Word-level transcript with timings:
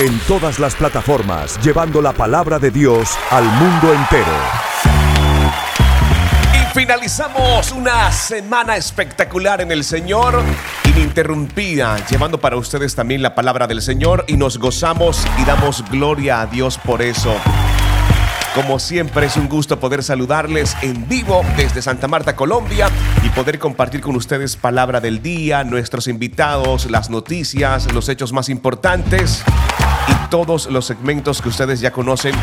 En 0.00 0.18
todas 0.20 0.58
las 0.58 0.74
plataformas, 0.74 1.62
llevando 1.62 2.00
la 2.00 2.14
palabra 2.14 2.58
de 2.58 2.70
Dios 2.70 3.18
al 3.30 3.44
mundo 3.44 3.92
entero. 3.92 4.32
Y 6.54 6.74
finalizamos 6.74 7.70
una 7.72 8.10
semana 8.10 8.78
espectacular 8.78 9.60
en 9.60 9.70
el 9.70 9.84
Señor, 9.84 10.42
ininterrumpida, 10.86 11.98
llevando 12.06 12.40
para 12.40 12.56
ustedes 12.56 12.94
también 12.94 13.20
la 13.20 13.34
palabra 13.34 13.66
del 13.66 13.82
Señor 13.82 14.24
y 14.26 14.38
nos 14.38 14.56
gozamos 14.56 15.22
y 15.36 15.44
damos 15.44 15.84
gloria 15.90 16.40
a 16.40 16.46
Dios 16.46 16.78
por 16.78 17.02
eso. 17.02 17.36
Como 18.54 18.78
siempre 18.78 19.26
es 19.26 19.36
un 19.36 19.50
gusto 19.50 19.78
poder 19.78 20.02
saludarles 20.02 20.78
en 20.80 21.06
vivo 21.10 21.44
desde 21.58 21.82
Santa 21.82 22.08
Marta, 22.08 22.34
Colombia 22.34 22.88
y 23.22 23.28
poder 23.28 23.58
compartir 23.58 24.00
con 24.00 24.16
ustedes 24.16 24.56
palabra 24.56 24.98
del 25.02 25.20
día, 25.20 25.62
nuestros 25.62 26.08
invitados, 26.08 26.90
las 26.90 27.10
noticias, 27.10 27.92
los 27.92 28.08
hechos 28.08 28.32
más 28.32 28.48
importantes 28.48 29.44
todos 30.30 30.66
los 30.70 30.86
segmentos 30.86 31.42
que 31.42 31.48
ustedes 31.48 31.80
ya 31.80 31.90
conocen 31.90 32.34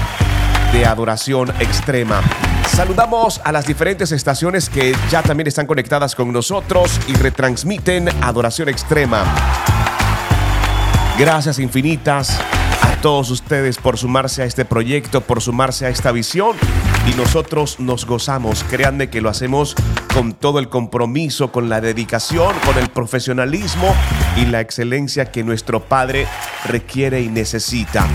de 0.73 0.86
adoración 0.86 1.50
extrema. 1.59 2.22
Saludamos 2.67 3.42
a 3.44 3.52
las 3.52 3.66
diferentes 3.66 4.11
estaciones 4.11 4.70
que 4.70 4.94
ya 5.09 5.23
también 5.23 5.48
están 5.48 5.66
conectadas 5.66 6.14
con 6.14 6.31
nosotros 6.31 7.00
y 7.08 7.14
retransmiten 7.14 8.09
adoración 8.22 8.67
extrema. 8.70 9.23
Gracias 11.17 11.58
infinitas 11.59 12.39
todos 13.02 13.30
ustedes 13.30 13.78
por 13.78 13.98
sumarse 13.98 14.42
a 14.42 14.45
este 14.45 14.66
proyecto, 14.66 15.22
por 15.22 15.42
sumarse 15.42 15.86
a 15.86 15.89
esta 15.89 16.11
visión. 16.11 16.56
Y 17.09 17.16
nosotros 17.16 17.80
nos 17.80 18.06
gozamos. 18.06 18.64
Créanme 18.64 19.09
que 19.09 19.22
lo 19.22 19.30
hacemos 19.30 19.76
con 20.14 20.33
todo 20.33 20.59
el 20.59 20.70
compromiso, 20.70 21.52
con 21.52 21.70
la 21.70 21.80
dedicación, 21.80 22.54
con 22.66 22.78
el 22.78 22.89
profesionalismo 22.89 23.94
y 24.38 24.45
la 24.45 24.61
excelencia 24.61 25.25
que 25.25 25.43
nuestro 25.43 25.81
Padre 25.81 26.27
requiere 26.66 27.21
y 27.21 27.30
necesita. 27.30 28.07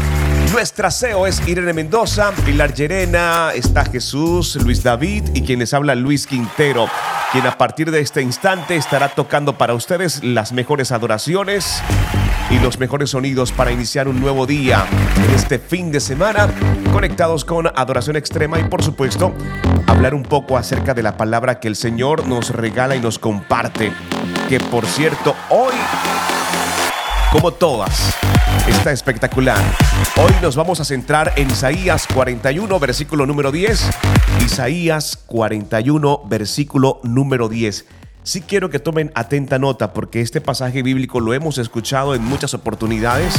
Nuestra 0.52 0.90
CEO 0.90 1.26
es 1.26 1.46
Irene 1.48 1.72
Mendoza, 1.72 2.32
Pilar 2.44 2.74
Llerena, 2.74 3.52
está 3.54 3.84
Jesús, 3.84 4.56
Luis 4.56 4.82
David 4.82 5.24
y 5.34 5.42
quien 5.42 5.60
les 5.60 5.72
habla 5.72 5.94
Luis 5.94 6.26
Quintero, 6.26 6.88
quien 7.32 7.46
a 7.46 7.56
partir 7.56 7.90
de 7.90 8.00
este 8.00 8.20
instante 8.20 8.76
estará 8.76 9.08
tocando 9.08 9.56
para 9.56 9.74
ustedes 9.74 10.22
las 10.22 10.52
mejores 10.52 10.92
adoraciones 10.92 11.82
y 12.50 12.58
los 12.58 12.78
mejores 12.78 13.10
sonidos 13.10 13.50
para 13.50 13.72
iniciar 13.72 14.08
un 14.08 14.20
nuevo 14.20 14.46
día 14.46 14.84
en 15.16 15.34
este 15.34 15.58
fin 15.58 15.90
de 15.90 16.00
semana, 16.00 16.50
conectados 16.92 17.46
con 17.46 17.68
Adoración 17.68 18.16
Extrema 18.16 18.60
y 18.60 18.64
por 18.64 18.82
supuesto 18.82 19.32
hablar 19.86 20.14
un 20.14 20.22
poco 20.22 20.58
acerca 20.58 20.92
de 20.92 21.02
la 21.02 21.16
palabra 21.16 21.60
que 21.60 21.68
el 21.68 21.76
Señor 21.76 22.26
nos 22.26 22.50
regala 22.50 22.94
y 22.94 23.00
nos 23.00 23.18
comparte, 23.18 23.90
que 24.52 24.60
por 24.60 24.84
cierto 24.84 25.34
hoy, 25.48 25.72
como 27.32 27.52
todas, 27.52 28.14
está 28.68 28.92
espectacular. 28.92 29.56
Hoy 30.18 30.30
nos 30.42 30.56
vamos 30.56 30.78
a 30.78 30.84
centrar 30.84 31.32
en 31.36 31.50
Isaías 31.50 32.06
41, 32.12 32.78
versículo 32.78 33.24
número 33.24 33.50
10. 33.50 33.88
Isaías 34.44 35.16
41, 35.24 36.24
versículo 36.26 37.00
número 37.02 37.48
10. 37.48 37.86
Sí 38.24 38.42
quiero 38.42 38.68
que 38.68 38.78
tomen 38.78 39.10
atenta 39.14 39.58
nota 39.58 39.94
porque 39.94 40.20
este 40.20 40.42
pasaje 40.42 40.82
bíblico 40.82 41.18
lo 41.20 41.32
hemos 41.32 41.56
escuchado 41.56 42.14
en 42.14 42.22
muchas 42.22 42.52
oportunidades, 42.52 43.32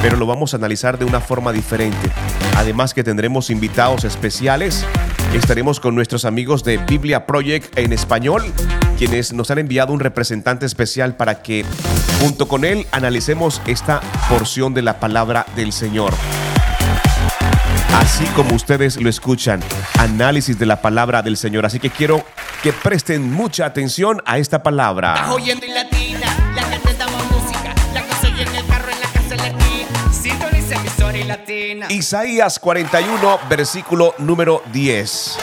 pero 0.00 0.16
lo 0.16 0.26
vamos 0.26 0.54
a 0.54 0.58
analizar 0.58 0.96
de 0.96 1.06
una 1.06 1.20
forma 1.20 1.50
diferente. 1.50 2.08
Además 2.56 2.94
que 2.94 3.02
tendremos 3.02 3.50
invitados 3.50 4.04
especiales, 4.04 4.86
estaremos 5.36 5.80
con 5.80 5.94
nuestros 5.94 6.24
amigos 6.24 6.64
de 6.64 6.78
Biblia 6.78 7.26
Project 7.26 7.76
en 7.78 7.92
español, 7.92 8.42
quienes 8.98 9.32
nos 9.32 9.50
han 9.50 9.58
enviado 9.58 9.92
un 9.92 10.00
representante 10.00 10.66
especial 10.66 11.16
para 11.16 11.42
que 11.42 11.64
junto 12.20 12.48
con 12.48 12.64
él 12.64 12.86
analicemos 12.92 13.60
esta 13.66 14.00
porción 14.28 14.74
de 14.74 14.82
la 14.82 14.98
palabra 15.00 15.46
del 15.54 15.72
Señor 15.72 16.14
así 17.96 18.24
como 18.36 18.54
ustedes 18.54 19.00
lo 19.00 19.08
escuchan, 19.08 19.60
análisis 19.98 20.58
de 20.58 20.66
la 20.66 20.80
palabra 20.80 21.22
del 21.22 21.36
Señor. 21.36 21.66
Así 21.66 21.80
que 21.80 21.90
quiero 21.90 22.24
que 22.62 22.72
presten 22.72 23.32
mucha 23.32 23.66
atención 23.66 24.22
a 24.26 24.38
esta 24.38 24.62
palabra. 24.62 25.26
Isaías 31.90 32.58
41, 32.58 33.38
versículo 33.48 34.14
número 34.18 34.62
10. 34.72 35.36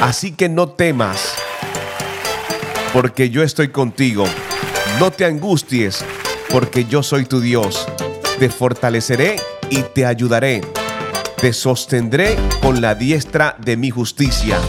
Así 0.00 0.32
que 0.32 0.48
no 0.48 0.68
temas, 0.68 1.34
porque 2.92 3.30
yo 3.30 3.42
estoy 3.42 3.68
contigo. 3.68 4.24
No 4.98 5.10
te 5.10 5.24
angusties, 5.24 6.04
porque 6.50 6.84
yo 6.84 7.02
soy 7.02 7.24
tu 7.24 7.40
Dios. 7.40 7.86
Te 8.38 8.48
fortaleceré 8.48 9.36
y 9.70 9.82
te 9.82 10.06
ayudaré 10.06 10.60
te 11.42 11.52
sostendré 11.52 12.36
con 12.60 12.80
la 12.80 12.94
diestra 12.94 13.56
de 13.58 13.76
mi 13.76 13.90
justicia. 13.90 14.60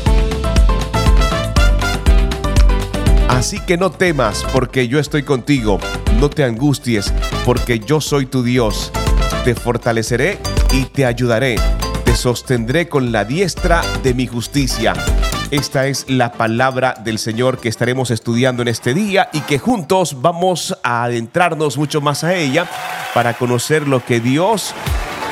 Así 3.29 3.59
que 3.59 3.77
no 3.77 3.91
temas, 3.91 4.43
porque 4.51 4.87
yo 4.87 4.97
estoy 4.97 5.21
contigo. 5.21 5.77
No 6.19 6.31
te 6.31 6.43
angusties, 6.43 7.13
porque 7.45 7.77
yo 7.77 8.01
soy 8.01 8.25
tu 8.25 8.41
Dios. 8.41 8.91
Te 9.43 9.55
fortaleceré 9.55 10.39
y 10.71 10.85
te 10.85 11.05
ayudaré. 11.05 11.57
Te 12.05 12.15
sostendré 12.15 12.87
con 12.87 13.11
la 13.11 13.25
diestra 13.25 13.81
de 14.01 14.13
mi 14.13 14.25
justicia. 14.25 14.93
Esta 15.51 15.87
es 15.87 16.05
la 16.07 16.31
palabra 16.31 16.95
del 17.03 17.19
Señor 17.19 17.59
que 17.59 17.67
estaremos 17.67 18.09
estudiando 18.09 18.61
en 18.61 18.69
este 18.69 18.93
día 18.93 19.29
y 19.33 19.41
que 19.41 19.59
juntos 19.59 20.21
vamos 20.21 20.77
a 20.81 21.03
adentrarnos 21.03 21.77
mucho 21.77 21.99
más 21.99 22.23
a 22.23 22.35
ella 22.35 22.69
para 23.13 23.33
conocer 23.33 23.85
lo 23.85 24.03
que 24.05 24.21
Dios 24.21 24.73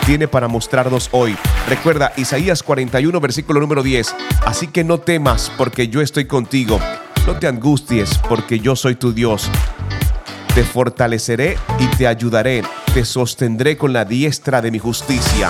tiene 0.06 0.28
para 0.28 0.50
mostrarnos 0.50 1.08
hoy. 1.14 1.38
Recuerda 1.70 2.12
Isaías 2.18 2.64
41, 2.64 3.18
versículo 3.22 3.62
número 3.62 3.82
10. 3.82 4.14
Así 4.46 4.68
que 4.68 4.84
no 4.84 5.00
temas 5.00 5.50
porque 5.58 5.88
yo 5.88 6.02
estoy 6.02 6.26
contigo. 6.26 6.82
No 7.26 7.40
te 7.40 7.48
angusties 7.48 8.20
porque 8.28 8.60
yo 8.60 8.76
soy 8.76 8.96
tu 8.96 9.14
Dios. 9.14 9.50
Te 10.54 10.66
fortaleceré 10.66 11.58
y 11.80 11.88
te 11.96 12.08
ayudaré. 12.08 12.62
Te 12.94 13.06
sostendré 13.06 13.78
con 13.78 13.94
la 13.94 14.04
diestra 14.04 14.62
de 14.62 14.70
mi 14.70 14.78
justicia. 14.78 15.48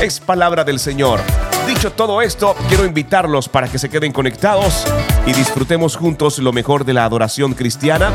Es 0.00 0.20
palabra 0.20 0.64
del 0.64 0.78
Señor. 0.78 1.20
Dicho 1.66 1.92
todo 1.92 2.22
esto, 2.22 2.56
quiero 2.68 2.86
invitarlos 2.86 3.46
para 3.46 3.68
que 3.68 3.78
se 3.78 3.90
queden 3.90 4.10
conectados 4.10 4.86
y 5.26 5.34
disfrutemos 5.34 5.96
juntos 5.96 6.38
lo 6.38 6.54
mejor 6.54 6.86
de 6.86 6.94
la 6.94 7.04
adoración 7.04 7.52
cristiana 7.52 8.10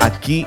aquí 0.00 0.46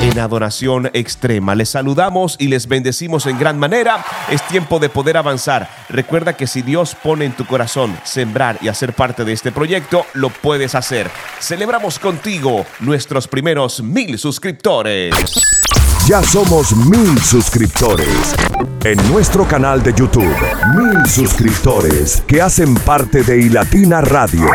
en 0.00 0.18
adoración 0.18 0.90
extrema. 0.92 1.54
Les 1.54 1.68
saludamos 1.68 2.34
y 2.40 2.48
les 2.48 2.66
bendecimos 2.66 3.26
en 3.26 3.38
gran 3.38 3.56
manera. 3.56 4.04
Es 4.28 4.42
tiempo 4.48 4.80
de 4.80 4.88
poder 4.88 5.16
avanzar. 5.16 5.70
Recuerda 5.88 6.36
que 6.36 6.48
si 6.48 6.62
Dios 6.62 6.96
pone 7.00 7.26
en 7.26 7.32
tu 7.32 7.46
corazón 7.46 7.96
sembrar 8.02 8.58
y 8.60 8.66
hacer 8.66 8.92
parte 8.92 9.24
de 9.24 9.32
este 9.32 9.52
proyecto, 9.52 10.04
lo 10.14 10.30
puedes 10.30 10.74
hacer. 10.74 11.08
Celebramos 11.38 12.00
contigo 12.00 12.66
nuestros 12.80 13.28
primeros 13.28 13.82
mil 13.82 14.18
suscriptores. 14.18 15.14
Ya 16.06 16.22
somos 16.22 16.76
mil 16.76 17.18
suscriptores. 17.18 18.36
En 18.84 18.98
nuestro 19.10 19.48
canal 19.48 19.82
de 19.82 19.94
YouTube, 19.94 20.36
mil 20.76 21.06
suscriptores 21.06 22.22
que 22.26 22.42
hacen 22.42 22.74
parte 22.74 23.22
de 23.22 23.40
iLatina 23.40 24.02
Radio. 24.02 24.46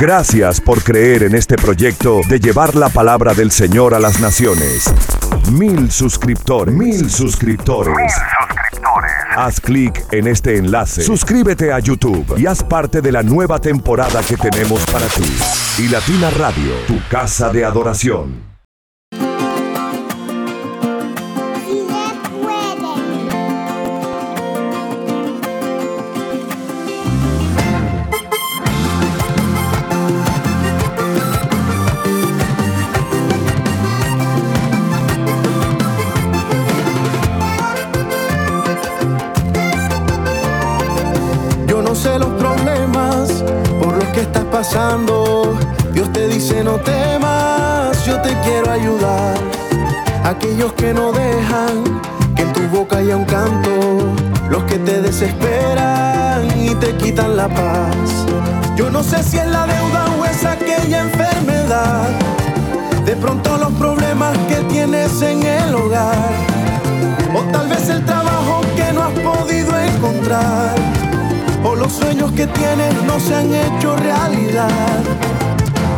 Gracias 0.00 0.60
por 0.60 0.84
creer 0.84 1.24
en 1.24 1.34
este 1.34 1.56
proyecto 1.56 2.20
de 2.28 2.38
llevar 2.38 2.76
la 2.76 2.90
palabra 2.90 3.34
del 3.34 3.50
Señor 3.50 3.92
a 3.92 3.98
las 3.98 4.20
naciones. 4.20 4.94
Mil 5.50 5.90
suscriptores. 5.90 6.72
Mil 6.72 7.10
suscriptores. 7.10 8.14
Haz 9.36 9.60
clic 9.60 10.04
en 10.12 10.28
este 10.28 10.58
enlace. 10.58 11.02
Suscríbete 11.02 11.72
a 11.72 11.80
YouTube 11.80 12.38
y 12.38 12.46
haz 12.46 12.62
parte 12.62 13.00
de 13.00 13.10
la 13.10 13.24
nueva 13.24 13.58
temporada 13.58 14.22
que 14.22 14.36
tenemos 14.36 14.86
para 14.86 15.06
ti. 15.06 15.36
Y 15.82 15.88
Latina 15.88 16.30
Radio, 16.30 16.72
tu 16.86 17.00
casa 17.08 17.48
de 17.48 17.64
adoración. 17.64 18.53
Aquellos 50.54 50.74
que 50.74 50.94
no 50.94 51.10
dejan 51.10 51.82
que 52.36 52.42
en 52.42 52.52
tu 52.52 52.60
boca 52.68 52.98
haya 52.98 53.16
un 53.16 53.24
canto, 53.24 54.14
los 54.48 54.62
que 54.66 54.78
te 54.78 55.02
desesperan 55.02 56.46
y 56.56 56.72
te 56.76 56.94
quitan 56.94 57.36
la 57.36 57.48
paz. 57.48 58.24
Yo 58.76 58.88
no 58.88 59.02
sé 59.02 59.20
si 59.24 59.36
es 59.36 59.48
la 59.48 59.66
deuda 59.66 60.04
o 60.16 60.24
es 60.24 60.44
aquella 60.44 61.00
enfermedad, 61.00 62.08
de 63.04 63.16
pronto 63.16 63.56
los 63.56 63.72
problemas 63.72 64.38
que 64.46 64.54
tienes 64.72 65.20
en 65.22 65.42
el 65.42 65.74
hogar, 65.74 66.30
o 67.34 67.40
tal 67.50 67.68
vez 67.68 67.88
el 67.88 68.04
trabajo 68.04 68.60
que 68.76 68.92
no 68.92 69.02
has 69.02 69.18
podido 69.18 69.76
encontrar 69.76 70.76
o 71.64 71.74
los 71.74 71.92
sueños 71.92 72.30
que 72.30 72.46
tienes 72.46 72.94
no 73.08 73.18
se 73.18 73.34
han 73.34 73.52
hecho 73.52 73.96
realidad. 73.96 74.70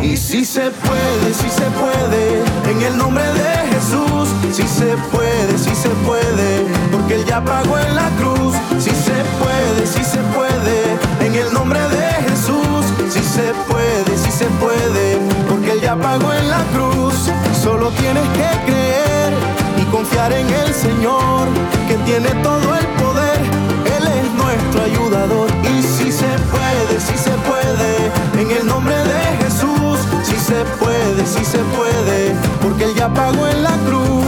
Y 0.01 0.15
si 0.15 0.45
se 0.45 0.69
puede, 0.69 1.33
si 1.33 1.49
se 1.49 1.65
puede, 1.71 2.43
en 2.71 2.81
el 2.81 2.97
nombre 2.97 3.23
de 3.23 3.73
Jesús, 3.73 4.29
si 4.51 4.63
se 4.63 4.95
puede, 5.11 5.57
si 5.57 5.73
se 5.75 5.89
puede, 6.05 6.65
porque 6.91 7.15
Él 7.15 7.25
ya 7.25 7.43
pagó 7.43 7.77
en 7.77 7.95
la 7.95 8.09
cruz, 8.17 8.55
si 8.79 8.91
se 8.91 9.23
puede, 9.39 9.85
si 9.85 10.03
se 10.03 10.19
puede, 10.35 10.97
en 11.25 11.35
el 11.35 11.51
nombre 11.53 11.79
de 11.79 12.07
Jesús, 12.29 12.85
si 13.09 13.23
se 13.23 13.53
puede, 13.67 14.17
si 14.17 14.31
se 14.31 14.45
puede, 14.61 15.17
porque 15.49 15.71
Él 15.71 15.81
ya 15.81 15.95
pagó 15.95 16.31
en 16.33 16.49
la 16.49 16.63
cruz, 16.73 17.29
solo 17.61 17.89
tienes 17.91 18.27
que 18.29 18.71
creer 18.71 19.33
y 19.81 19.83
confiar 19.85 20.31
en 20.31 20.47
el 20.49 20.73
Señor, 20.73 21.47
que 21.87 21.95
tiene 22.05 22.29
todo 22.43 22.75
el 22.75 22.85
poder, 23.01 23.39
Él 23.97 24.07
es 24.07 24.31
nuestro 24.33 24.83
ayudador. 24.83 25.49
Y 25.63 25.81
si 25.81 26.11
se 26.11 26.29
puede, 26.51 26.99
si 26.99 27.17
se 27.17 27.31
puede, 27.49 28.41
en 28.41 28.51
el 28.51 28.67
nombre 28.67 28.95
de 28.95 29.43
Jesús, 29.43 29.76
se 30.47 30.63
puede, 30.79 31.25
si 31.25 31.43
se 31.43 31.57
puede, 31.75 32.33
porque 32.61 32.85
Él 32.85 32.95
ya 32.95 33.13
pagó 33.13 33.47
en 33.47 33.63
la 33.63 33.77
cruz. 33.85 34.26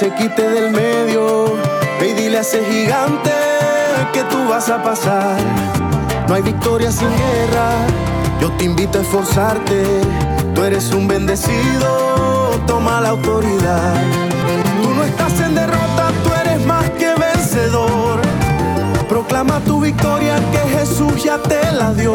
Se 0.00 0.10
quite 0.14 0.48
del 0.48 0.70
medio. 0.70 1.56
Ve 2.00 2.08
y 2.08 2.12
dile 2.14 2.38
a 2.38 2.40
ese 2.40 2.64
gigante 2.64 3.30
que 4.14 4.22
tú 4.30 4.48
vas 4.48 4.70
a 4.70 4.82
pasar. 4.82 5.36
No 6.26 6.34
hay 6.34 6.40
victoria 6.40 6.90
sin 6.90 7.10
guerra. 7.10 7.68
Yo 8.40 8.50
te 8.52 8.64
invito 8.64 8.98
a 8.98 9.02
esforzarte. 9.02 10.00
Tú 10.54 10.64
eres 10.64 10.90
un 10.94 11.06
bendecido. 11.06 12.58
Toma 12.66 13.02
la 13.02 13.10
autoridad. 13.10 13.92
Tú 14.82 14.88
no 14.94 15.04
estás 15.04 15.38
en 15.38 15.54
derrota. 15.54 16.12
Tú 16.24 16.30
eres 16.46 16.64
más 16.64 16.88
que 16.92 17.12
vencedor. 17.16 18.22
Proclama 19.06 19.60
tu 19.66 19.82
victoria 19.82 20.36
que 20.50 20.78
Jesús 20.78 21.22
ya 21.22 21.36
te 21.42 21.60
la 21.72 21.92
dio. 21.92 22.14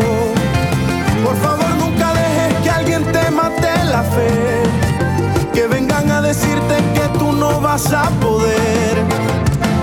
Por 1.23 1.35
favor, 1.35 1.69
nunca 1.77 2.13
dejes 2.15 2.63
que 2.63 2.69
alguien 2.71 3.03
te 3.11 3.29
mate 3.29 3.83
la 3.83 4.01
fe. 4.01 4.63
Que 5.53 5.67
vengan 5.67 6.09
a 6.09 6.23
decirte 6.23 6.94
tú 7.17 7.31
no 7.31 7.61
vas 7.61 7.91
a 7.93 8.09
poder. 8.21 9.03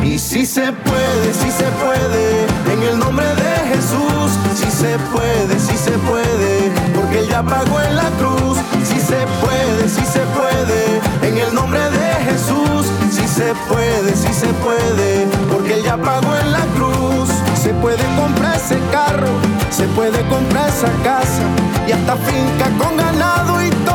Y 0.03 0.19
si 0.19 0.45
se 0.45 0.73
puede, 0.73 1.33
si 1.33 1.51
se 1.51 1.65
puede, 1.85 2.47
en 2.73 2.83
el 2.83 2.99
nombre 2.99 3.27
de 3.27 3.75
Jesús. 3.75 4.33
Si 4.55 4.71
se 4.71 4.99
puede, 5.13 5.59
si 5.59 5.77
se 5.77 5.93
puede, 5.93 6.71
porque 6.95 7.21
Él 7.21 7.29
ya 7.29 7.43
pagó 7.43 7.81
en 7.81 7.97
la 7.97 8.11
cruz. 8.19 8.59
Si 8.85 9.01
se 9.01 9.27
puede, 9.41 9.89
si 9.89 10.05
se 10.05 10.21
puede, 10.37 11.01
en 11.23 11.39
el 11.39 11.55
nombre 11.55 11.81
de 11.81 12.15
Jesús. 12.25 12.87
Si 13.11 13.27
se 13.27 13.55
puede, 13.69 14.15
si 14.15 14.33
se 14.33 14.49
puede, 14.65 15.27
porque 15.51 15.75
Él 15.75 15.83
ya 15.85 15.97
pagó 15.97 16.35
en 16.37 16.53
la 16.53 16.65
cruz. 16.77 17.31
Se 17.63 17.73
puede 17.75 18.05
comprar 18.17 18.57
ese 18.57 18.79
carro, 18.91 19.29
se 19.71 19.87
puede 19.89 20.21
comprar 20.29 20.69
esa 20.69 20.91
casa 21.05 21.43
y 21.87 21.93
hasta 21.93 22.17
finca 22.17 22.67
con 22.79 22.97
ganado 22.97 23.63
y 23.65 23.71
todo 23.87 23.92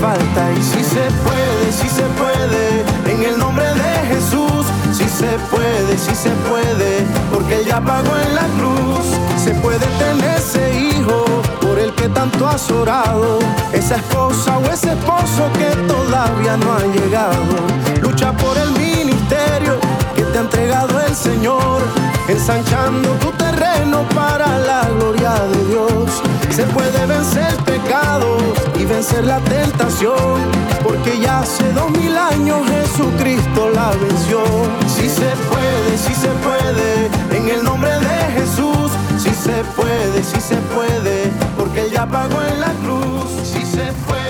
falta. 0.00 0.52
Y 0.52 0.62
si 0.62 0.82
se 0.82 1.04
puede, 1.24 1.72
si 1.72 1.88
se 1.88 2.02
puede, 2.20 2.84
en 3.12 3.22
el 3.22 3.38
nombre 3.38 3.66
de 3.66 4.14
Jesús. 4.14 4.66
Si 4.92 5.08
se 5.08 5.38
puede, 5.50 5.96
si 5.96 6.14
se 6.14 6.30
puede, 6.50 7.06
porque 7.32 7.60
Él 7.60 7.66
ya 7.66 7.80
pagó 7.80 8.14
en 8.16 8.34
la 8.34 8.46
cruz. 8.58 9.06
Se 9.42 9.54
puede 9.54 9.86
tener 9.98 10.36
ese 10.36 10.80
hijo 10.80 11.24
por 11.60 11.78
el 11.78 11.92
que 11.94 12.08
tanto 12.10 12.46
has 12.46 12.70
orado, 12.70 13.38
esa 13.72 13.96
esposa 13.96 14.58
o 14.58 14.64
ese 14.70 14.92
esposo 14.92 15.50
que 15.54 15.74
todavía 15.86 16.56
no 16.58 16.74
ha 16.74 16.84
llegado. 16.94 17.56
Lucha 18.02 18.32
por 18.32 18.56
el 18.58 18.70
ministerio 18.72 19.78
que 20.14 20.22
te 20.22 20.38
ha 20.38 20.42
entregado 20.42 21.00
el 21.00 21.14
Señor, 21.16 21.82
ensanchando 22.28 23.08
tu 23.14 23.30
terreno 23.32 24.06
para 24.14 24.58
la 24.58 24.88
gloria 24.90 25.32
de 25.52 25.64
Dios. 25.68 26.22
Se 26.52 26.64
puede 26.64 27.06
vencer 27.06 27.46
el 27.48 27.64
pecado 27.64 28.36
y 28.78 28.84
vencer 28.84 29.24
la 29.24 29.38
tentación, 29.40 30.38
porque 30.82 31.18
ya 31.18 31.40
hace 31.40 31.72
dos 31.72 31.90
mil 31.92 32.14
años 32.14 32.60
Jesucristo 32.68 33.70
la 33.70 33.90
venció. 33.92 34.44
Si 34.86 35.08
se 35.08 35.30
puede, 35.48 35.96
si 35.96 36.14
se 36.14 36.28
puede, 36.44 37.06
en 37.34 37.48
el 37.48 37.64
nombre 37.64 37.90
de 37.90 38.40
Jesús. 38.40 38.92
Si 39.18 39.30
se 39.30 39.64
puede, 39.74 40.22
si 40.22 40.40
se 40.42 40.56
puede, 40.74 41.32
porque 41.56 41.86
Él 41.86 41.90
ya 41.90 42.04
pagó 42.06 42.42
en 42.42 42.60
la 42.60 42.72
cruz. 42.84 43.30
Si 43.44 43.64
se 43.64 43.90
puede, 44.06 44.21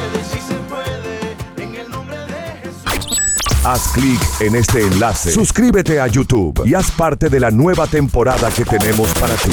Haz 3.64 3.92
clic 3.92 4.20
en 4.40 4.56
este 4.56 4.80
enlace, 4.80 5.30
suscríbete 5.30 6.00
a 6.00 6.08
YouTube 6.08 6.66
y 6.66 6.74
haz 6.74 6.90
parte 6.90 7.28
de 7.28 7.38
la 7.38 7.52
nueva 7.52 7.86
temporada 7.86 8.50
que 8.50 8.64
tenemos 8.64 9.08
para 9.14 9.36
ti. 9.36 9.52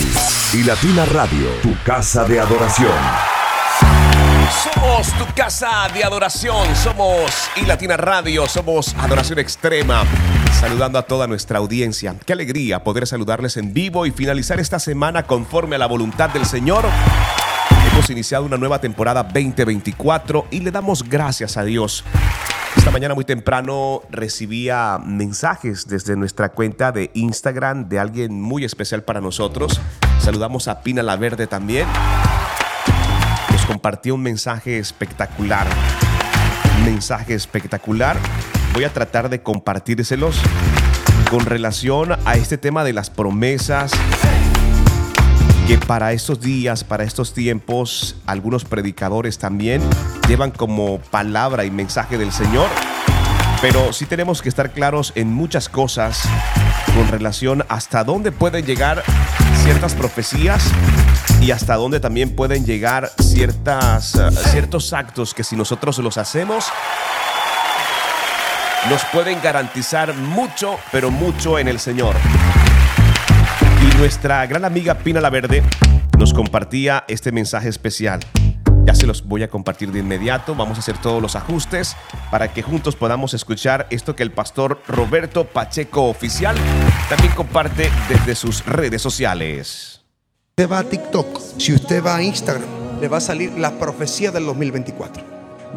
Y 0.57 0.63
Latina 0.63 1.05
Radio, 1.05 1.47
tu 1.61 1.75
casa 1.83 2.23
de 2.23 2.39
adoración. 2.39 2.89
Somos 4.63 5.13
tu 5.13 5.31
casa 5.35 5.87
de 5.93 6.03
adoración, 6.03 6.75
somos 6.75 7.51
y 7.55 7.67
Latina 7.67 7.97
Radio, 7.97 8.47
somos 8.47 8.95
Adoración 8.95 9.37
Extrema. 9.37 10.03
Saludando 10.59 10.97
a 10.97 11.03
toda 11.03 11.27
nuestra 11.27 11.59
audiencia. 11.59 12.15
Qué 12.25 12.33
alegría 12.33 12.83
poder 12.83 13.05
saludarles 13.05 13.57
en 13.57 13.75
vivo 13.75 14.07
y 14.07 14.11
finalizar 14.11 14.59
esta 14.59 14.79
semana 14.79 15.27
conforme 15.27 15.75
a 15.75 15.79
la 15.79 15.85
voluntad 15.85 16.31
del 16.31 16.47
Señor. 16.47 16.83
Hemos 17.91 18.09
iniciado 18.09 18.43
una 18.43 18.57
nueva 18.57 18.81
temporada 18.81 19.21
2024 19.21 20.47
y 20.49 20.61
le 20.61 20.71
damos 20.71 21.07
gracias 21.07 21.57
a 21.57 21.63
Dios. 21.63 22.03
Esta 22.77 22.91
mañana 22.91 23.15
muy 23.15 23.25
temprano 23.25 24.01
recibía 24.09 24.99
mensajes 25.03 25.88
desde 25.88 26.15
nuestra 26.15 26.49
cuenta 26.49 26.91
de 26.91 27.11
Instagram 27.13 27.89
de 27.89 27.99
alguien 27.99 28.41
muy 28.41 28.63
especial 28.63 29.03
para 29.03 29.21
nosotros. 29.21 29.81
Saludamos 30.19 30.67
a 30.67 30.81
Pina 30.81 31.03
La 31.03 31.15
Verde 31.17 31.47
también 31.47 31.88
nos 33.51 33.65
compartió 33.65 34.15
un 34.15 34.21
mensaje 34.21 34.77
espectacular. 34.77 35.67
Mensaje 36.85 37.33
espectacular. 37.33 38.17
Voy 38.73 38.83
a 38.83 38.93
tratar 38.93 39.29
de 39.29 39.41
compartírselos 39.41 40.39
con 41.29 41.45
relación 41.45 42.13
a 42.25 42.35
este 42.35 42.57
tema 42.57 42.83
de 42.83 42.93
las 42.93 43.09
promesas 43.09 43.91
que 45.69 45.77
para 45.77 46.13
estos 46.13 46.41
días, 46.41 46.83
para 46.83 47.03
estos 47.03 47.31
tiempos, 47.31 48.15
algunos 48.25 48.65
predicadores 48.65 49.38
también 49.38 49.83
llevan 50.27 50.49
como 50.49 50.97
palabra 50.97 51.63
y 51.63 51.69
mensaje 51.69 52.17
del 52.17 52.31
Señor. 52.31 52.67
Pero 53.61 53.93
sí 53.93 54.07
tenemos 54.07 54.41
que 54.41 54.49
estar 54.49 54.71
claros 54.71 55.13
en 55.13 55.31
muchas 55.31 55.69
cosas 55.69 56.23
con 56.95 57.07
relación 57.07 57.63
hasta 57.69 58.03
dónde 58.03 58.31
pueden 58.31 58.65
llegar 58.65 59.03
ciertas 59.61 59.93
profecías 59.93 60.63
y 61.39 61.51
hasta 61.51 61.75
dónde 61.75 61.99
también 61.99 62.35
pueden 62.35 62.65
llegar 62.65 63.11
ciertas, 63.21 64.15
eh, 64.15 64.31
ciertos 64.49 64.91
actos 64.91 65.35
que 65.35 65.43
si 65.43 65.55
nosotros 65.55 65.99
los 65.99 66.17
hacemos 66.17 66.65
nos 68.89 69.05
pueden 69.13 69.39
garantizar 69.43 70.15
mucho, 70.15 70.79
pero 70.91 71.11
mucho 71.11 71.59
en 71.59 71.67
el 71.67 71.79
Señor. 71.79 72.15
Nuestra 74.00 74.46
gran 74.48 74.63
amiga 74.63 74.96
Pina 74.96 75.20
La 75.20 75.29
Verde 75.29 75.62
nos 76.18 76.34
compartía 76.34 77.03
este 77.10 77.34
mensaje 77.34 77.68
especial. 77.68 78.22
Ya 78.86 78.96
se 78.96 79.06
los 79.06 79.27
voy 79.27 79.44
a 79.44 79.50
compartir 79.50 79.91
de 79.91 80.00
inmediato. 80.00 80.56
Vamos 80.56 80.77
a 80.77 80.79
hacer 80.79 80.98
todos 81.00 81.22
los 81.22 81.36
ajustes 81.36 81.98
para 82.32 82.53
que 82.53 82.62
juntos 82.62 82.96
podamos 82.96 83.34
escuchar 83.34 83.88
esto 83.89 84.15
que 84.15 84.24
el 84.24 84.32
pastor 84.32 84.82
Roberto 84.88 85.44
Pacheco 85.44 86.06
Oficial 86.06 86.56
también 87.10 87.34
comparte 87.34 87.91
desde 88.08 88.36
sus 88.36 88.65
redes 88.65 89.01
sociales. 89.01 90.00
Usted 90.51 90.72
va 90.72 90.79
a 90.79 90.84
TikTok, 90.86 91.38
si 91.58 91.74
usted 91.74 92.01
va 92.01 92.15
a 92.15 92.24
Instagram, 92.24 92.70
le 93.01 93.10
va 93.10 93.18
a 93.18 93.22
salir 93.22 93.51
la 93.60 93.72
profecía 93.72 94.32
del 94.32 94.46
2024. 94.46 95.24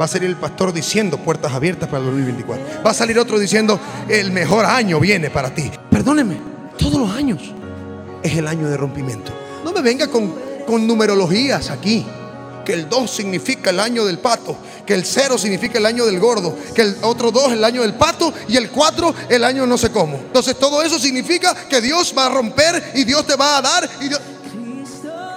Va 0.00 0.04
a 0.04 0.08
salir 0.08 0.30
el 0.30 0.36
pastor 0.36 0.72
diciendo 0.72 1.18
puertas 1.18 1.52
abiertas 1.52 1.88
para 1.88 1.98
el 1.98 2.10
2024. 2.10 2.84
Va 2.86 2.92
a 2.92 2.94
salir 2.94 3.18
otro 3.18 3.40
diciendo 3.40 3.80
el 4.08 4.30
mejor 4.30 4.64
año 4.64 5.00
viene 5.00 5.28
para 5.28 5.52
ti. 5.52 5.72
Perdóneme, 5.90 6.36
todos 6.78 7.00
los 7.00 7.10
años 7.16 7.52
es 8.22 8.36
el 8.36 8.48
año 8.48 8.68
de 8.68 8.76
rompimiento. 8.76 9.32
No 9.64 9.72
me 9.72 9.80
venga 9.80 10.08
con, 10.08 10.34
con 10.66 10.86
numerologías 10.86 11.70
aquí 11.70 12.06
que 12.64 12.72
el 12.72 12.88
2 12.88 13.10
significa 13.10 13.70
el 13.70 13.80
año 13.80 14.04
del 14.04 14.18
pato, 14.18 14.56
que 14.86 14.94
el 14.94 15.04
0 15.04 15.36
significa 15.38 15.78
el 15.78 15.86
año 15.86 16.06
del 16.06 16.20
gordo, 16.20 16.56
que 16.74 16.82
el 16.82 16.96
otro 17.02 17.30
2 17.30 17.52
el 17.52 17.64
año 17.64 17.82
del 17.82 17.94
pato 17.94 18.32
y 18.48 18.56
el 18.56 18.70
4 18.70 19.14
el 19.28 19.44
año 19.44 19.66
no 19.66 19.76
sé 19.76 19.90
cómo. 19.90 20.16
Entonces 20.16 20.58
todo 20.58 20.82
eso 20.82 20.98
significa 20.98 21.54
que 21.68 21.80
Dios 21.80 22.14
va 22.16 22.26
a 22.26 22.28
romper 22.28 22.92
y 22.94 23.04
Dios 23.04 23.26
te 23.26 23.36
va 23.36 23.58
a 23.58 23.62
dar. 23.62 23.88
Y 24.00 24.10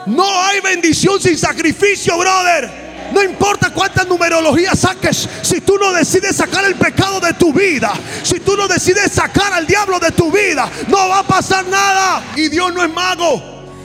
No 0.10 0.42
hay 0.42 0.62
bendición 0.62 1.20
sin 1.20 1.38
sacrificio, 1.38 2.18
brother. 2.18 2.85
No 3.13 3.24
importa 3.24 3.71
cuántas 3.71 4.07
numerologías 4.07 4.79
saques, 4.79 5.29
si 5.41 5.62
tú 5.62 5.77
no 5.77 5.93
decides 5.93 6.35
sacar 6.35 6.65
el 6.65 6.75
pecado 6.75 7.19
de 7.19 7.33
tu 7.33 7.53
vida, 7.53 7.93
si 8.24 8.39
tú 8.39 8.55
no 8.55 8.67
decides 8.67 9.12
sacar 9.12 9.53
al 9.53 9.65
diablo 9.67 10.00
de 10.00 10.12
tu 10.12 10.31
vida, 10.31 10.69
no 10.88 11.09
va 11.09 11.19
a 11.19 11.24
pasar 11.24 11.65
nada. 11.67 12.24
Y 12.35 12.50
Dios 12.50 12.74
no 12.74 12.83
es 12.83 12.93
mago, 12.93 13.41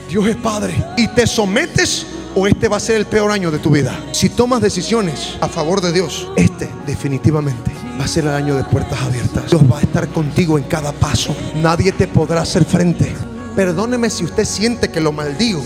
Dios 0.09 0.27
es 0.27 0.35
Padre. 0.35 0.75
Y 0.97 1.07
te 1.09 1.25
sometes 1.27 2.05
o 2.35 2.47
este 2.47 2.67
va 2.67 2.77
a 2.77 2.79
ser 2.79 2.97
el 2.97 3.05
peor 3.05 3.31
año 3.31 3.51
de 3.51 3.59
tu 3.59 3.71
vida. 3.71 3.97
Si 4.11 4.29
tomas 4.29 4.61
decisiones 4.61 5.37
a 5.41 5.47
favor 5.47 5.81
de 5.81 5.91
Dios, 5.91 6.29
este 6.35 6.69
definitivamente 6.85 7.71
va 7.99 8.05
a 8.05 8.07
ser 8.07 8.25
el 8.25 8.31
año 8.31 8.55
de 8.55 8.63
puertas 8.63 9.01
abiertas. 9.01 9.49
Dios 9.49 9.61
va 9.71 9.79
a 9.79 9.81
estar 9.81 10.07
contigo 10.09 10.57
en 10.57 10.63
cada 10.65 10.91
paso. 10.91 11.35
Nadie 11.55 11.91
te 11.91 12.07
podrá 12.07 12.41
hacer 12.41 12.65
frente. 12.65 13.13
Perdóneme 13.55 14.09
si 14.09 14.23
usted 14.23 14.45
siente 14.45 14.89
que 14.89 15.01
lo 15.01 15.11
maldigo, 15.11 15.63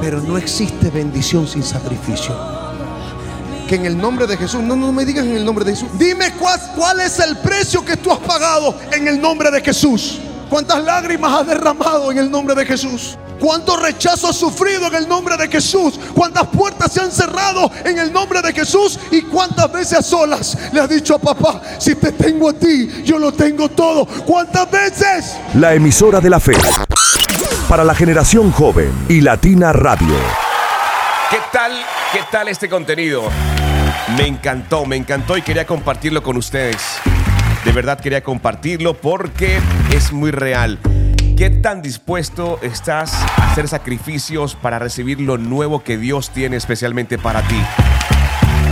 pero 0.00 0.20
no 0.20 0.38
existe 0.38 0.90
bendición 0.90 1.46
sin 1.46 1.62
sacrificio. 1.62 2.63
Que 3.68 3.76
en 3.76 3.86
el 3.86 3.96
nombre 3.96 4.26
de 4.26 4.36
Jesús, 4.36 4.62
no, 4.62 4.76
no 4.76 4.92
me 4.92 5.04
digas 5.04 5.24
en 5.24 5.36
el 5.36 5.44
nombre 5.44 5.64
de 5.64 5.72
Jesús. 5.72 5.88
Dime 5.98 6.32
cuál, 6.38 6.60
cuál 6.76 7.00
es 7.00 7.18
el 7.18 7.36
precio 7.38 7.84
que 7.84 7.96
tú 7.96 8.12
has 8.12 8.18
pagado 8.18 8.78
en 8.92 9.08
el 9.08 9.20
nombre 9.20 9.50
de 9.50 9.60
Jesús. 9.62 10.18
¿Cuántas 10.50 10.84
lágrimas 10.84 11.40
has 11.40 11.46
derramado 11.46 12.12
en 12.12 12.18
el 12.18 12.30
nombre 12.30 12.54
de 12.54 12.66
Jesús? 12.66 13.16
¿Cuánto 13.40 13.76
rechazo 13.76 14.28
has 14.28 14.36
sufrido 14.36 14.86
en 14.86 14.94
el 14.94 15.08
nombre 15.08 15.36
de 15.36 15.48
Jesús? 15.48 15.98
¿Cuántas 16.14 16.46
puertas 16.48 16.92
se 16.92 17.00
han 17.00 17.10
cerrado 17.10 17.70
en 17.84 17.98
el 17.98 18.12
nombre 18.12 18.40
de 18.40 18.52
Jesús? 18.52 18.98
¿Y 19.10 19.22
cuántas 19.22 19.72
veces 19.72 19.98
a 19.98 20.02
solas 20.02 20.56
le 20.72 20.80
has 20.80 20.88
dicho 20.88 21.14
a 21.14 21.18
papá, 21.18 21.60
si 21.78 21.94
te 21.94 22.12
tengo 22.12 22.50
a 22.50 22.52
ti, 22.52 23.02
yo 23.04 23.18
lo 23.18 23.32
tengo 23.32 23.68
todo? 23.68 24.06
¿Cuántas 24.06 24.70
veces? 24.70 25.36
La 25.54 25.74
emisora 25.74 26.20
de 26.20 26.30
la 26.30 26.40
fe. 26.40 26.54
Para 27.68 27.84
la 27.84 27.94
generación 27.94 28.52
joven 28.52 28.92
y 29.08 29.20
Latina 29.20 29.72
Radio. 29.72 30.14
¿Qué 31.30 31.38
tal? 31.52 31.72
¿Qué 32.12 32.20
tal 32.30 32.48
este 32.48 32.68
contenido? 32.68 33.24
Me 34.18 34.26
encantó, 34.26 34.84
me 34.84 34.96
encantó 34.96 35.36
y 35.36 35.42
quería 35.42 35.66
compartirlo 35.66 36.22
con 36.22 36.36
ustedes. 36.36 36.76
De 37.64 37.72
verdad 37.72 37.98
quería 37.98 38.22
compartirlo 38.22 38.94
porque 38.94 39.58
es 39.92 40.12
muy 40.12 40.30
real. 40.30 40.78
¿Qué 41.36 41.48
tan 41.48 41.80
dispuesto 41.80 42.60
estás 42.62 43.14
a 43.14 43.50
hacer 43.50 43.66
sacrificios 43.66 44.54
para 44.56 44.78
recibir 44.78 45.20
lo 45.20 45.38
nuevo 45.38 45.82
que 45.82 45.96
Dios 45.96 46.30
tiene 46.30 46.56
especialmente 46.56 47.16
para 47.18 47.42
ti? 47.48 47.56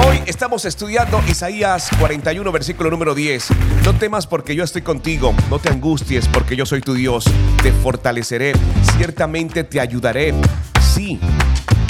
Hoy 0.07 0.21
estamos 0.27 0.67
estudiando 0.67 1.21
Isaías 1.27 1.89
41, 1.99 2.53
versículo 2.53 2.91
número 2.91 3.15
10. 3.15 3.49
No 3.85 3.95
temas 3.95 4.27
porque 4.27 4.55
yo 4.55 4.63
estoy 4.65 4.83
contigo, 4.83 5.35
no 5.49 5.59
te 5.59 5.71
angusties 5.71 6.29
porque 6.29 6.57
yo 6.57 6.67
soy 6.67 6.83
tu 6.83 6.93
Dios, 6.93 7.25
te 7.63 7.73
fortaleceré, 7.73 8.53
ciertamente 8.97 9.65
te 9.65 9.81
ayudaré. 9.81 10.35
Sí, 10.95 11.19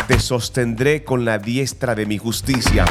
te 0.07 0.21
sostendré 0.21 1.03
con 1.03 1.25
la 1.25 1.39
diestra 1.39 1.95
de 1.95 2.07
mi 2.07 2.19
justicia. 2.19 2.85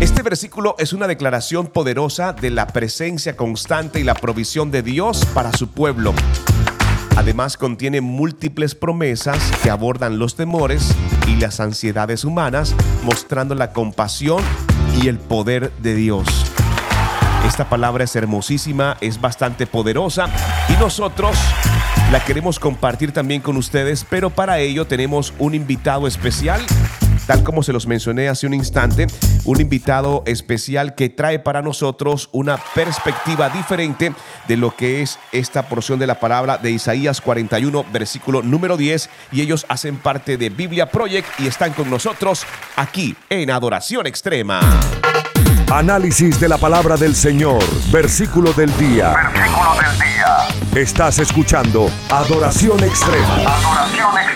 Este 0.00 0.22
versículo 0.22 0.76
es 0.78 0.94
una 0.94 1.06
declaración 1.06 1.66
poderosa 1.66 2.32
de 2.32 2.48
la 2.48 2.66
presencia 2.66 3.36
constante 3.36 4.00
y 4.00 4.02
la 4.02 4.14
provisión 4.14 4.70
de 4.70 4.82
Dios 4.82 5.26
para 5.34 5.52
su 5.52 5.68
pueblo. 5.68 6.14
Además 7.18 7.58
contiene 7.58 8.00
múltiples 8.00 8.74
promesas 8.74 9.38
que 9.62 9.68
abordan 9.68 10.18
los 10.18 10.36
temores 10.36 10.96
y 11.28 11.36
las 11.36 11.60
ansiedades 11.60 12.24
humanas, 12.24 12.74
mostrando 13.04 13.54
la 13.54 13.74
compasión 13.74 14.42
y 15.02 15.08
el 15.08 15.18
poder 15.18 15.70
de 15.82 15.94
Dios. 15.94 16.26
Esta 17.46 17.68
palabra 17.68 18.04
es 18.04 18.16
hermosísima, 18.16 18.96
es 19.02 19.20
bastante 19.20 19.66
poderosa 19.66 20.30
y 20.70 20.80
nosotros 20.80 21.36
la 22.10 22.24
queremos 22.24 22.58
compartir 22.58 23.12
también 23.12 23.42
con 23.42 23.58
ustedes, 23.58 24.06
pero 24.08 24.30
para 24.30 24.60
ello 24.60 24.86
tenemos 24.86 25.34
un 25.38 25.54
invitado 25.54 26.06
especial 26.06 26.62
tal 27.30 27.44
como 27.44 27.62
se 27.62 27.72
los 27.72 27.86
mencioné 27.86 28.28
hace 28.28 28.48
un 28.48 28.54
instante, 28.54 29.06
un 29.44 29.60
invitado 29.60 30.24
especial 30.26 30.96
que 30.96 31.08
trae 31.10 31.38
para 31.38 31.62
nosotros 31.62 32.28
una 32.32 32.58
perspectiva 32.74 33.48
diferente 33.50 34.12
de 34.48 34.56
lo 34.56 34.74
que 34.74 35.00
es 35.00 35.16
esta 35.30 35.68
porción 35.68 36.00
de 36.00 36.08
la 36.08 36.18
palabra 36.18 36.58
de 36.58 36.72
Isaías 36.72 37.20
41, 37.20 37.84
versículo 37.92 38.42
número 38.42 38.76
10, 38.76 39.08
y 39.30 39.42
ellos 39.42 39.64
hacen 39.68 39.98
parte 39.98 40.38
de 40.38 40.50
Biblia 40.50 40.90
Project 40.90 41.28
y 41.38 41.46
están 41.46 41.72
con 41.72 41.88
nosotros 41.88 42.44
aquí 42.74 43.14
en 43.28 43.52
Adoración 43.52 44.08
Extrema. 44.08 44.58
Análisis 45.70 46.40
de 46.40 46.48
la 46.48 46.58
palabra 46.58 46.96
del 46.96 47.14
Señor, 47.14 47.62
versículo 47.92 48.52
del 48.54 48.76
día. 48.76 49.14
Versículo 49.32 49.70
del 49.80 49.98
día. 50.00 50.82
Estás 50.82 51.20
escuchando 51.20 51.88
Adoración 52.10 52.82
Extrema. 52.82 53.34
Adoración 53.34 54.18
Extrema. 54.18 54.29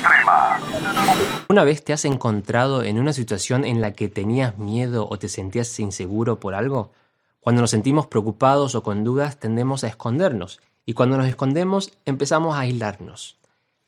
¿Una 1.49 1.65
vez 1.65 1.85
te 1.85 1.93
has 1.93 2.07
encontrado 2.07 2.83
en 2.83 2.99
una 2.99 3.13
situación 3.13 3.67
en 3.67 3.83
la 3.83 3.93
que 3.93 4.09
tenías 4.09 4.57
miedo 4.57 5.07
o 5.11 5.19
te 5.19 5.29
sentías 5.29 5.79
inseguro 5.79 6.41
por 6.41 6.55
algo? 6.55 6.93
Cuando 7.41 7.61
nos 7.61 7.71
sentimos 7.71 8.07
preocupados 8.07 8.75
o 8.75 8.83
con 8.83 9.05
dudas 9.05 9.39
tendemos 9.39 9.85
a 9.85 9.89
escondernos 9.89 10.61
y 10.87 10.95
cuando 10.95 11.19
nos 11.19 11.27
escondemos 11.27 11.93
empezamos 12.07 12.55
a 12.55 12.61
aislarnos. 12.61 13.37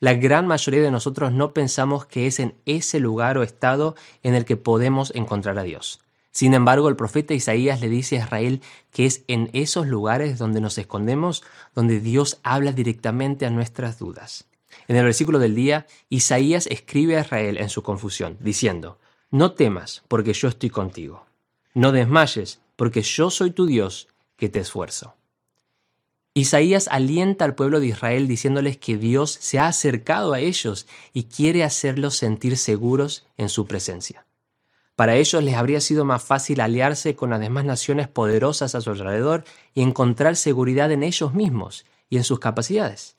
La 0.00 0.12
gran 0.12 0.46
mayoría 0.46 0.82
de 0.82 0.90
nosotros 0.90 1.32
no 1.32 1.54
pensamos 1.54 2.04
que 2.04 2.26
es 2.26 2.40
en 2.40 2.54
ese 2.66 3.00
lugar 3.00 3.38
o 3.38 3.42
estado 3.42 3.96
en 4.22 4.34
el 4.34 4.44
que 4.44 4.58
podemos 4.58 5.10
encontrar 5.14 5.58
a 5.58 5.62
Dios. 5.62 6.00
Sin 6.32 6.52
embargo, 6.52 6.90
el 6.90 6.96
profeta 6.96 7.32
Isaías 7.32 7.80
le 7.80 7.88
dice 7.88 8.18
a 8.18 8.25
Israel 8.25 8.60
que 8.90 9.06
es 9.06 9.25
en 9.28 9.48
esos 9.54 9.86
lugares 9.86 10.36
donde 10.36 10.60
nos 10.60 10.76
escondemos 10.76 11.42
donde 11.75 12.00
Dios 12.00 12.38
habla 12.42 12.72
directamente 12.72 13.46
a 13.46 13.50
nuestras 13.50 13.98
dudas. 13.98 14.45
En 14.88 14.96
el 14.96 15.04
versículo 15.04 15.38
del 15.38 15.54
día, 15.54 15.86
Isaías 16.08 16.66
escribe 16.66 17.16
a 17.16 17.20
Israel 17.20 17.58
en 17.58 17.68
su 17.68 17.82
confusión, 17.82 18.36
diciendo, 18.40 18.98
No 19.30 19.52
temas, 19.52 20.02
porque 20.08 20.32
yo 20.32 20.48
estoy 20.48 20.70
contigo. 20.70 21.26
No 21.74 21.92
desmayes, 21.92 22.60
porque 22.76 23.02
yo 23.02 23.30
soy 23.30 23.50
tu 23.50 23.66
Dios, 23.66 24.08
que 24.36 24.48
te 24.48 24.60
esfuerzo. 24.60 25.14
Isaías 26.34 26.88
alienta 26.88 27.46
al 27.46 27.54
pueblo 27.54 27.80
de 27.80 27.86
Israel 27.86 28.28
diciéndoles 28.28 28.76
que 28.76 28.98
Dios 28.98 29.38
se 29.40 29.58
ha 29.58 29.68
acercado 29.68 30.34
a 30.34 30.40
ellos 30.40 30.86
y 31.14 31.24
quiere 31.24 31.64
hacerlos 31.64 32.16
sentir 32.16 32.58
seguros 32.58 33.26
en 33.38 33.48
su 33.48 33.66
presencia. 33.66 34.26
Para 34.96 35.16
ellos 35.16 35.42
les 35.42 35.54
habría 35.54 35.80
sido 35.80 36.04
más 36.04 36.22
fácil 36.22 36.60
aliarse 36.60 37.16
con 37.16 37.30
las 37.30 37.40
demás 37.40 37.64
naciones 37.64 38.08
poderosas 38.08 38.74
a 38.74 38.82
su 38.82 38.90
alrededor 38.90 39.44
y 39.74 39.80
encontrar 39.80 40.36
seguridad 40.36 40.92
en 40.92 41.02
ellos 41.02 41.32
mismos 41.32 41.86
y 42.10 42.18
en 42.18 42.24
sus 42.24 42.38
capacidades. 42.38 43.15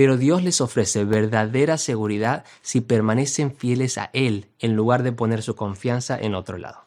Pero 0.00 0.16
Dios 0.16 0.42
les 0.42 0.62
ofrece 0.62 1.04
verdadera 1.04 1.76
seguridad 1.76 2.46
si 2.62 2.80
permanecen 2.80 3.54
fieles 3.54 3.98
a 3.98 4.08
Él 4.14 4.46
en 4.58 4.74
lugar 4.74 5.02
de 5.02 5.12
poner 5.12 5.42
su 5.42 5.54
confianza 5.56 6.18
en 6.18 6.34
otro 6.34 6.56
lado. 6.56 6.86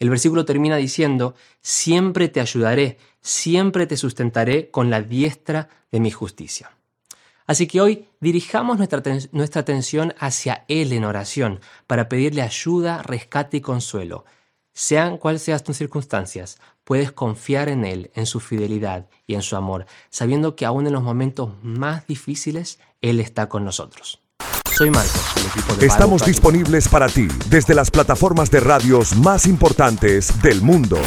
El 0.00 0.10
versículo 0.10 0.44
termina 0.44 0.74
diciendo, 0.74 1.36
siempre 1.60 2.28
te 2.28 2.40
ayudaré, 2.40 2.98
siempre 3.20 3.86
te 3.86 3.96
sustentaré 3.96 4.72
con 4.72 4.90
la 4.90 5.02
diestra 5.02 5.68
de 5.92 6.00
mi 6.00 6.10
justicia. 6.10 6.72
Así 7.46 7.68
que 7.68 7.80
hoy 7.80 8.06
dirijamos 8.18 8.76
nuestra, 8.76 9.04
nuestra, 9.30 9.60
atención 9.60 10.12
hacia 10.18 10.64
Él 10.66 10.92
en 10.92 11.04
oración 11.04 11.60
para 11.86 12.08
pedirle 12.08 12.42
ayuda, 12.42 13.04
rescate 13.04 13.58
y 13.58 13.60
consuelo. 13.60 14.24
Sean 14.80 15.18
cuales 15.18 15.42
sean 15.42 15.58
tus 15.58 15.76
circunstancias, 15.76 16.60
puedes 16.84 17.10
confiar 17.10 17.68
en 17.68 17.84
Él, 17.84 18.12
en 18.14 18.26
su 18.26 18.38
fidelidad 18.38 19.08
y 19.26 19.34
en 19.34 19.42
su 19.42 19.56
amor, 19.56 19.86
sabiendo 20.08 20.54
que 20.54 20.64
aún 20.66 20.86
en 20.86 20.92
los 20.92 21.02
momentos 21.02 21.50
más 21.64 22.06
difíciles, 22.06 22.78
Él 23.02 23.18
está 23.18 23.48
con 23.48 23.64
nosotros. 23.64 24.22
Soy 24.72 24.92
Marcos. 24.92 25.20
Estamos 25.80 26.24
disponibles 26.24 26.86
para 26.86 27.08
ti 27.08 27.26
desde 27.50 27.74
las 27.74 27.90
plataformas 27.90 28.52
de 28.52 28.60
radios 28.60 29.16
más 29.16 29.46
importantes 29.46 30.40
del 30.42 30.62
mundo. 30.62 31.00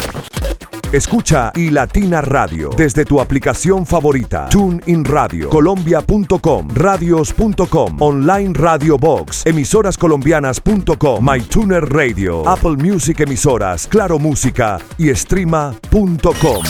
Escucha 0.92 1.50
y 1.54 1.70
Latina 1.70 2.20
Radio 2.20 2.68
desde 2.76 3.06
tu 3.06 3.18
aplicación 3.18 3.86
favorita. 3.86 4.48
TuneIn 4.50 5.06
Radio, 5.06 5.48
Colombia.com, 5.48 6.68
radios.com, 6.74 7.96
Online 8.02 8.52
Radio 8.52 8.98
Box, 8.98 9.46
emisorascolombianas.com, 9.46 11.24
MyTuner 11.24 11.88
Radio, 11.90 12.46
Apple 12.46 12.76
Music 12.76 13.20
Emisoras, 13.20 13.86
Claro 13.86 14.18
Música 14.18 14.78
y 14.98 15.08
Streama.com. 15.14 16.64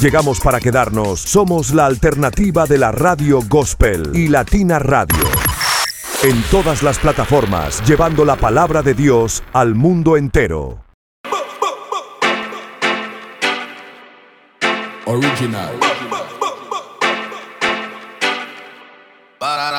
Llegamos 0.00 0.40
para 0.40 0.58
quedarnos. 0.58 1.20
Somos 1.20 1.72
la 1.72 1.86
alternativa 1.86 2.66
de 2.66 2.78
la 2.78 2.90
radio 2.90 3.40
gospel 3.48 4.10
y 4.14 4.26
Latina 4.26 4.80
Radio. 4.80 5.24
En 6.24 6.42
todas 6.50 6.82
las 6.82 6.98
plataformas, 6.98 7.86
llevando 7.86 8.24
la 8.24 8.34
palabra 8.34 8.82
de 8.82 8.94
Dios 8.94 9.44
al 9.52 9.76
mundo 9.76 10.16
entero. 10.16 10.89
Original. 15.10 15.76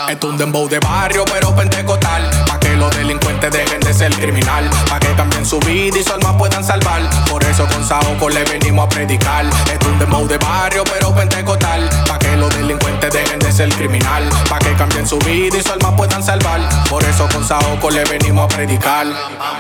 Esto 0.10 0.28
es 0.28 0.34
un 0.34 0.38
dembow 0.38 0.68
de 0.68 0.78
barrio, 0.80 1.24
pero 1.32 1.56
pentecostal. 1.56 2.30
Pa' 2.48 2.60
que 2.60 2.76
los 2.76 2.94
delincuentes 2.98 3.50
dejen 3.50 3.80
de 3.80 3.91
ser 4.02 4.16
criminal. 4.16 4.68
Pa' 4.90 5.00
que 5.00 5.14
cambien 5.14 5.46
su 5.46 5.60
vida 5.60 6.00
y 6.00 6.04
su 6.04 6.12
alma 6.12 6.36
puedan 6.36 6.64
salvar. 6.64 7.08
Por 7.30 7.44
eso 7.44 7.68
con 7.68 7.88
Saoco 7.88 8.30
le 8.30 8.44
venimos 8.46 8.86
a 8.86 8.90
predicar. 8.90 9.46
Es 9.46 9.88
un 9.88 10.00
dembow 10.00 10.28
de 10.28 10.40
barrio, 10.40 10.84
pero 10.92 11.14
pentecostal. 11.14 11.88
Pa' 12.08 12.18
que 12.18 12.36
los 12.36 12.52
delincuentes 12.56 13.14
dejen 13.14 13.38
de 13.38 13.52
ser 13.52 13.70
criminal. 13.70 14.28
Pa' 14.50 14.58
que 14.58 14.74
cambien 14.74 15.08
su 15.08 15.20
vida 15.20 15.56
y 15.56 15.62
su 15.62 15.72
alma 15.72 15.96
puedan 15.96 16.24
salvar. 16.24 16.62
Por 16.90 17.04
eso 17.04 17.28
con 17.32 17.48
Saoco 17.48 17.92
le 17.92 18.04
venimos 18.06 18.46
a 18.46 18.48
predicar. 18.48 19.06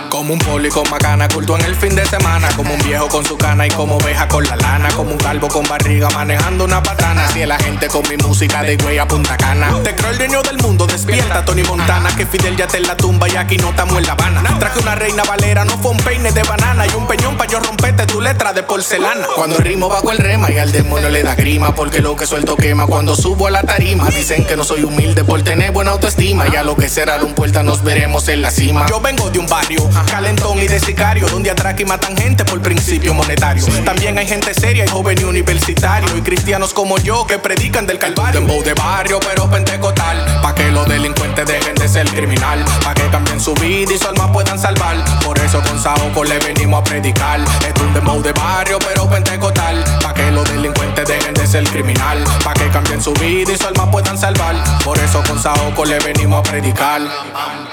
Como 0.09 0.33
un 0.33 0.39
poli 0.39 0.69
con 0.69 0.89
macana, 0.89 1.27
culto 1.27 1.55
en 1.59 1.65
el 1.65 1.75
fin 1.75 1.95
de 1.95 2.05
semana. 2.07 2.47
Como 2.55 2.73
un 2.73 2.81
viejo 2.81 3.07
con 3.09 3.23
su 3.23 3.37
cana 3.37 3.67
y 3.67 3.69
como 3.69 3.97
oveja 3.97 4.27
con 4.27 4.43
la 4.43 4.55
lana. 4.55 4.89
Como 4.95 5.11
un 5.11 5.19
calvo 5.19 5.49
con 5.49 5.65
barriga 5.65 6.09
manejando 6.09 6.65
una 6.65 6.81
patana. 6.81 7.27
Si 7.27 7.45
la 7.45 7.59
gente 7.59 7.87
con 7.89 8.01
mi 8.09 8.17
música 8.17 8.63
de 8.63 8.75
güey 8.77 8.97
a 8.97 9.07
punta 9.07 9.37
cana. 9.37 9.67
Te 9.83 9.93
creo 9.95 10.09
el 10.09 10.17
dueño 10.17 10.41
del 10.41 10.57
mundo, 10.57 10.87
despierta 10.87 11.45
Tony 11.45 11.61
Montana. 11.61 12.09
Que 12.15 12.25
Fidel 12.25 12.57
ya 12.57 12.65
te 12.65 12.77
en 12.77 12.87
la 12.87 12.97
tumba 12.97 13.29
y 13.29 13.35
aquí 13.35 13.57
no 13.57 13.69
estamos 13.69 13.97
en 13.99 14.07
La 14.07 14.13
Habana. 14.13 14.30
Traje 14.59 14.79
una 14.79 14.95
reina 14.95 15.23
valera, 15.23 15.65
no 15.65 15.77
fue 15.79 15.91
un 15.91 15.97
peine 15.97 16.31
de 16.31 16.43
banana. 16.43 16.85
Y 16.85 16.93
un 16.95 17.07
peñón 17.07 17.37
pa' 17.37 17.47
yo 17.47 17.59
romperte 17.59 18.05
tu 18.05 18.21
letra 18.21 18.53
de 18.53 18.63
porcelana. 18.63 19.27
Cuando 19.35 19.57
el 19.57 19.63
ritmo 19.63 19.89
bajo 19.89 20.11
el 20.11 20.17
rema 20.17 20.51
y 20.51 20.57
al 20.57 20.71
demonio 20.71 21.09
le 21.09 21.23
da 21.23 21.35
grima. 21.35 21.73
Porque 21.73 21.99
lo 21.99 22.15
que 22.15 22.25
suelto 22.25 22.55
quema 22.55 22.85
cuando 22.85 23.15
subo 23.15 23.47
a 23.47 23.51
la 23.51 23.63
tarima. 23.63 24.07
Dicen 24.09 24.45
que 24.45 24.55
no 24.55 24.63
soy 24.63 24.83
humilde 24.83 25.23
por 25.23 25.41
tener 25.41 25.71
buena 25.71 25.91
autoestima. 25.91 26.47
Y 26.47 26.55
a 26.55 26.63
lo 26.63 26.75
que 26.75 26.89
será 26.89 27.17
un 27.23 27.33
puerta 27.33 27.63
nos 27.63 27.83
veremos 27.83 28.27
en 28.27 28.41
la 28.41 28.51
cima. 28.51 28.85
Yo 28.87 28.99
vengo 29.01 29.29
de 29.29 29.39
un 29.39 29.47
barrio 29.47 29.89
calentón 30.09 30.59
y 30.59 30.67
de 30.67 30.79
sicario. 30.79 31.27
Donde 31.27 31.49
atracan 31.49 31.81
y 31.81 31.85
matan 31.85 32.17
gente 32.17 32.45
por 32.45 32.61
principio 32.61 33.13
monetario. 33.13 33.65
También 33.83 34.17
hay 34.17 34.27
gente 34.27 34.53
seria 34.53 34.85
y 34.85 34.87
joven 34.87 35.17
y 35.19 35.23
universitario. 35.23 36.15
Y 36.17 36.21
cristianos 36.21 36.73
como 36.73 36.97
yo 36.99 37.25
que 37.25 37.39
predican 37.39 37.87
del 37.87 37.97
calvario. 37.97 38.41
Dembow 38.41 38.63
de 38.63 38.73
barrio, 38.73 39.19
pero 39.19 39.49
pentecostal. 39.49 40.41
Pa' 40.41 40.53
que 40.53 40.71
los 40.71 40.87
delincuentes 40.87 41.45
dejen 41.47 41.75
de 41.75 41.87
ser 41.87 42.07
criminal. 42.09 42.63
Pa' 42.83 42.93
que 42.93 43.07
cambien 43.09 43.39
su 43.39 43.53
vida 43.55 43.93
y 43.93 43.97
su 43.97 44.10
puedan 44.31 44.59
salvar. 44.59 44.97
Por 45.23 45.37
eso 45.39 45.61
con 45.61 45.79
Saoco 45.79 46.23
le 46.23 46.39
venimos 46.39 46.81
a 46.81 46.83
predicar. 46.83 47.39
Es 47.39 47.81
un 47.81 47.93
dembow 47.93 48.21
de 48.21 48.31
barrio, 48.33 48.79
pero 48.79 49.09
pentecostal. 49.09 49.83
Los 50.31 50.49
delincuentes 50.49 51.07
dejen 51.07 51.33
de 51.33 51.47
ser 51.47 51.63
criminal. 51.65 52.23
Pa' 52.43 52.53
que 52.53 52.67
cambien 52.69 53.01
su 53.01 53.13
vida 53.13 53.51
y 53.51 53.57
su 53.57 53.67
alma 53.67 53.89
puedan 53.89 54.17
salvar. 54.17 54.55
Por 54.83 54.97
eso 54.97 55.23
con 55.27 55.41
Saoco 55.41 55.85
le 55.85 55.99
venimos 55.99 56.39
a 56.39 56.43
predicar. 56.43 57.01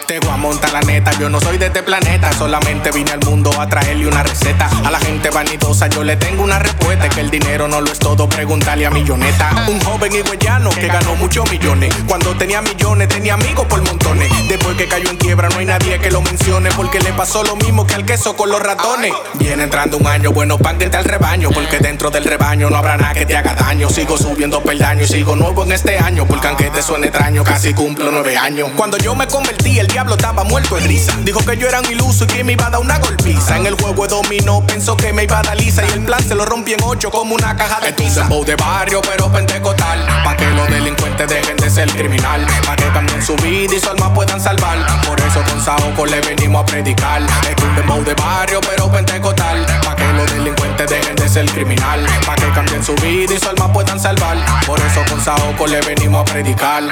Te 0.07 0.19
voy 0.21 0.31
a 0.31 0.37
montar 0.37 0.73
la 0.73 0.81
neta, 0.81 1.13
yo 1.19 1.29
no 1.29 1.41
soy 1.41 1.59
de 1.59 1.67
este 1.67 1.83
planeta. 1.83 2.33
Solamente 2.33 2.91
vine 2.91 3.13
al 3.13 3.21
mundo 3.21 3.51
a 3.59 3.67
traerle 3.69 4.07
una 4.07 4.23
receta. 4.23 4.69
A 4.85 4.91
la 4.91 4.99
gente 4.99 5.31
vanidosa 5.31 5.87
yo 5.89 6.03
le 6.03 6.17
tengo 6.17 6.43
una 6.43 6.59
respuesta. 6.59 7.09
Que 7.09 7.21
el 7.21 7.31
dinero 7.31 7.69
no 7.69 7.81
lo 7.81 7.91
es 7.91 7.99
todo, 7.99 8.29
pregúntale 8.29 8.87
a 8.87 8.91
Milloneta. 8.91 9.51
Un 9.69 9.81
joven 9.81 10.15
higüeyano 10.15 10.71
que 10.71 10.89
ganó 10.89 11.15
muchos 11.17 11.51
millones. 11.51 11.95
Cuando 12.07 12.37
tenía 12.37 12.63
millones 12.63 13.09
tenía 13.09 13.35
amigos 13.35 13.67
por 13.67 13.83
montones. 13.83 14.31
Después 14.49 14.77
que 14.77 14.89
cayó 14.89 15.11
en 15.11 15.17
quiebra 15.17 15.49
no 15.49 15.59
hay 15.59 15.67
nadie 15.67 15.99
que 15.99 16.11
lo 16.11 16.23
mencione. 16.23 16.71
Porque 16.73 17.01
le 17.01 17.13
pasó 17.13 17.43
lo 17.45 17.57
mismo 17.57 17.87
que 17.87 17.95
al 17.95 18.05
queso 18.05 18.37
con 18.37 18.51
los 18.51 18.61
ratones. 18.61 19.13
Viene 19.35 19.65
entrando 19.65 19.97
un 19.97 20.07
año 20.07 20.33
bueno 20.33 20.59
pan 20.59 20.79
al 20.79 21.05
rebaño. 21.05 21.51
Porque 21.51 21.79
dentro 21.79 22.11
del 22.11 22.25
rebaño 22.25 22.48
no 22.57 22.77
habrá 22.77 22.97
nada 22.97 23.13
que 23.13 23.27
te 23.27 23.37
haga 23.37 23.55
daño. 23.55 23.89
Sigo 23.91 24.17
subiendo 24.17 24.63
peldaños 24.63 25.11
y 25.11 25.19
sigo 25.19 25.37
nuevo 25.37 25.65
en 25.65 25.73
este 25.73 25.99
año. 25.99 26.27
Porque 26.27 26.47
aunque 26.49 26.71
te 26.71 26.83
suene 26.83 27.09
extraño, 27.09 27.45
casi 27.45 27.75
cumplo 27.75 28.11
nueve 28.11 28.37
años. 28.37 28.71
Cuando 28.77 28.97
yo 28.99 29.15
me 29.15 29.27
convertí, 29.27 29.79
el 29.79 29.87
diablo 29.87 30.15
estaba 30.15 30.45
muerto 30.45 30.77
de 30.77 30.87
risa. 30.87 31.13
Dijo 31.23 31.41
que 31.45 31.57
yo 31.57 31.69
era 31.69 31.81
un 31.81 31.91
iluso 31.91 32.25
y 32.25 32.27
que 32.27 32.45
me 32.45 32.53
iba 32.53 32.67
a 32.67 32.71
dar 32.71 32.81
una 32.81 32.99
golpiza. 32.99 33.57
En 33.57 33.67
el 33.67 33.75
juego 33.75 34.07
de 34.07 34.15
dominó 34.15 34.65
pensó 34.67 34.97
que 34.97 35.13
me 35.13 35.25
iba 35.25 35.39
a 35.39 35.43
dar 35.43 35.57
lisa. 35.57 35.83
Y 35.87 35.93
el 35.93 36.05
plan 36.05 36.23
se 36.27 36.35
lo 36.35 36.47
rompí 36.47 36.73
en 36.73 36.83
ocho 36.83 37.11
como 37.11 37.35
una 37.35 37.55
caja 37.57 37.81
de 37.81 37.93
pizza. 37.93 38.27
Es 38.31 38.47
de 38.47 38.57
barrio, 38.57 39.03
pero 39.03 39.31
pentecostal. 39.31 40.07
Pa' 40.25 40.37
que 40.37 40.47
los 40.47 40.69
delincuentes 40.69 41.29
dejen 41.29 41.57
de 41.57 41.71
ser 41.71 41.91
criminal. 41.91 42.47
Pa' 42.65 42.77
que 42.77 42.89
cambien 42.93 43.23
su 43.23 43.37
vida 43.37 43.75
y 43.75 43.81
su 43.81 43.91
alma 43.91 44.13
puedan 44.15 44.41
salvar. 44.41 44.79
Por 45.07 45.21
eso 45.21 45.43
con 45.43 45.63
Saoco 45.63 46.07
le 46.07 46.21
venimos 46.23 46.63
a 46.63 46.67
predicar. 46.67 47.23
Es 47.23 47.63
un 47.63 47.75
dembow 47.77 48.03
de 48.05 48.15
barrio, 48.15 48.61
pero 48.63 48.91
pentecostal. 48.91 49.67
Pa' 49.85 49.95
que 49.95 50.13
los 50.15 50.33
delincuentes 50.33 50.89
dejen 50.89 51.18
ser 51.39 51.51
criminal. 51.53 52.05
Pa' 52.27 52.35
que 52.35 52.51
cambien 52.51 52.83
su 52.83 52.95
vida 52.97 53.35
y 53.35 53.39
su 53.39 53.49
alma 53.49 53.73
puedan 53.73 54.01
salvar. 54.01 54.37
Por 54.67 54.81
eso 54.81 55.05
con 55.09 55.21
Saoco 55.23 55.69
le 55.69 55.81
venimos 55.83 56.23
a 56.23 56.25
predicar. 56.33 56.83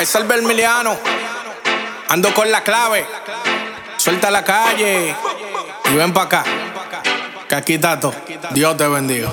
Es 0.00 0.14
el 0.16 0.24
Vermiliano. 0.24 0.96
Ando 2.08 2.34
con 2.34 2.50
la 2.50 2.62
clave. 2.64 3.06
Suelta 3.98 4.32
la 4.32 4.42
calle. 4.42 5.14
Y 5.92 5.94
ven 5.94 6.12
pa' 6.12 6.22
acá. 6.22 6.44
Que 7.48 7.54
aquí 7.54 7.78
tato. 7.78 8.12
Dios 8.50 8.76
te 8.76 8.88
bendiga. 8.88 9.32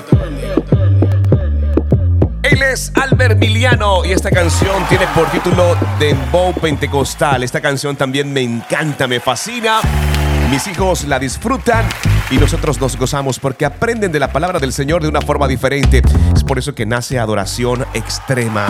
Él 2.44 2.62
es 2.62 2.92
Albert 2.94 3.38
Miliano 3.38 4.04
y 4.04 4.12
esta 4.12 4.30
canción 4.30 4.84
tiene 4.88 5.08
por 5.08 5.28
título 5.30 5.76
Dembow 5.98 6.54
Pentecostal. 6.54 7.42
Esta 7.42 7.60
canción 7.60 7.96
también 7.96 8.32
me 8.32 8.42
encanta, 8.42 9.08
me 9.08 9.18
fascina. 9.18 9.80
Mis 10.54 10.68
hijos 10.68 11.08
la 11.08 11.18
disfrutan 11.18 11.84
y 12.30 12.36
nosotros 12.36 12.80
nos 12.80 12.96
gozamos 12.96 13.40
porque 13.40 13.64
aprenden 13.64 14.12
de 14.12 14.20
la 14.20 14.30
palabra 14.30 14.60
del 14.60 14.72
Señor 14.72 15.02
de 15.02 15.08
una 15.08 15.20
forma 15.20 15.48
diferente. 15.48 16.00
Es 16.32 16.44
por 16.44 16.60
eso 16.60 16.76
que 16.76 16.86
nace 16.86 17.18
adoración 17.18 17.84
extrema. 17.92 18.68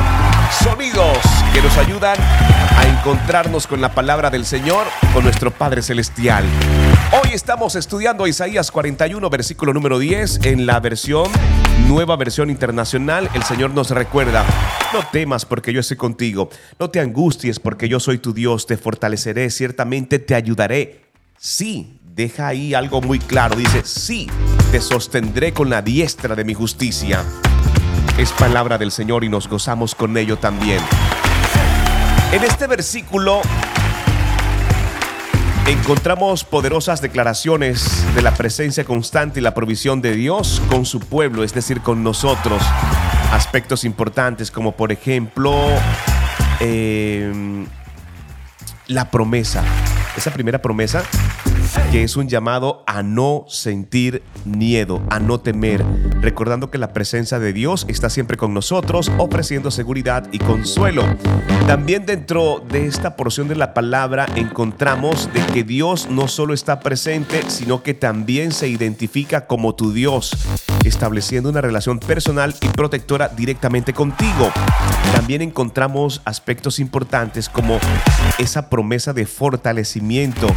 Sonidos 0.63 1.19
que 1.53 1.61
nos 1.61 1.77
ayudan 1.77 2.17
a 2.19 2.87
encontrarnos 2.89 3.67
con 3.67 3.83
la 3.83 3.95
palabra 3.95 4.31
del 4.31 4.47
Señor, 4.47 4.87
con 5.13 5.25
nuestro 5.25 5.51
Padre 5.51 5.83
Celestial. 5.83 6.47
Hoy 7.23 7.35
estamos 7.35 7.77
estudiando 7.77 8.27
Isaías 8.27 8.71
41, 8.71 9.29
versículo 9.29 9.75
número 9.75 9.99
10, 9.99 10.47
en 10.47 10.65
la 10.65 10.81
versión, 10.81 11.29
nueva 11.87 12.17
versión 12.17 12.49
internacional. 12.49 13.29
El 13.35 13.43
Señor 13.43 13.73
nos 13.73 13.91
recuerda, 13.91 14.43
no 14.95 15.01
temas 15.13 15.45
porque 15.45 15.75
yo 15.75 15.81
estoy 15.81 15.99
contigo, 15.99 16.49
no 16.79 16.89
te 16.89 17.01
angusties 17.01 17.61
porque 17.61 17.91
yo 17.91 18.01
soy 18.01 18.17
tu 18.17 18.33
Dios, 18.33 18.65
te 18.65 18.79
fortaleceré, 18.79 19.51
ciertamente 19.51 20.19
te 20.19 20.35
ayudaré. 20.35 21.04
Sí, 21.47 22.01
deja 22.03 22.47
ahí 22.47 22.73
algo 22.73 23.03
muy 23.03 23.19
claro, 23.19 23.55
dice, 23.55 23.83
sí, 23.85 24.31
te 24.73 24.81
sostendré 24.81 25.53
con 25.53 25.69
la 25.69 25.83
diestra 25.83 26.35
de 26.35 26.43
mi 26.43 26.55
justicia. 26.55 27.23
Es 28.17 28.33
palabra 28.33 28.79
del 28.79 28.91
Señor 28.91 29.25
y 29.25 29.29
nos 29.29 29.47
gozamos 29.47 29.95
con 29.95 30.17
ello 30.17 30.39
también. 30.39 30.81
En 32.33 32.43
este 32.45 32.67
versículo 32.67 33.43
encontramos 35.67 36.45
poderosas 36.45 37.03
declaraciones 37.03 38.07
de 38.15 38.23
la 38.23 38.33
presencia 38.33 38.87
constante 38.87 39.41
y 39.41 39.43
la 39.43 39.53
provisión 39.53 40.01
de 40.01 40.15
Dios 40.15 40.63
con 40.71 40.87
su 40.87 40.99
pueblo, 40.99 41.45
es 41.45 41.53
decir, 41.53 41.83
con 41.83 42.03
nosotros. 42.03 42.63
Aspectos 43.33 43.85
importantes 43.85 44.51
como 44.51 44.73
por 44.73 44.93
ejemplo 44.93 45.55
eh, 46.61 47.67
la 48.87 49.11
promesa. 49.11 49.63
Esa 50.17 50.31
primera 50.31 50.61
promesa 50.61 51.03
que 51.91 52.03
es 52.03 52.17
un 52.17 52.29
llamado 52.29 52.83
a 52.87 53.03
no 53.03 53.45
sentir 53.49 54.23
miedo, 54.45 55.03
a 55.11 55.21
no 55.21 55.41
temer, 55.41 55.85
recordando 56.21 56.71
que 56.71 56.79
la 56.79 56.93
presencia 56.93 57.39
de 57.39 57.53
Dios 57.53 57.87
está 57.89 58.11
siempre 58.11 58.37
con 58.37 58.55
nosotros, 58.55 59.11
ofreciendo 59.19 59.71
seguridad 59.71 60.29
y 60.33 60.39
consuelo. 60.39 61.05
También 61.67 62.07
dentro 62.07 62.65
de 62.69 62.87
esta 62.87 63.17
porción 63.17 63.49
de 63.49 63.57
la 63.57 63.75
palabra 63.75 64.27
encontramos 64.35 65.33
de 65.33 65.41
que 65.53 65.65
Dios 65.65 66.09
no 66.11 66.29
solo 66.29 66.55
está 66.55 66.81
presente, 66.81 67.43
sino 67.49 67.83
que 67.83 67.95
también 67.95 68.53
se 68.53 68.69
identifica 68.69 69.47
como 69.47 69.75
tu 69.75 69.93
Dios, 69.93 70.37
estableciendo 70.85 71.49
una 71.49 71.61
relación 71.61 71.99
personal 71.99 72.55
y 72.61 72.69
protectora 72.69 73.29
directamente 73.29 73.93
contigo. 73.93 74.51
También 75.15 75.43
encontramos 75.43 76.21
aspectos 76.25 76.79
importantes 76.79 77.49
como 77.49 77.79
esa 78.39 78.69
promesa 78.69 79.13
de 79.13 79.27
fortalecimiento 79.27 80.49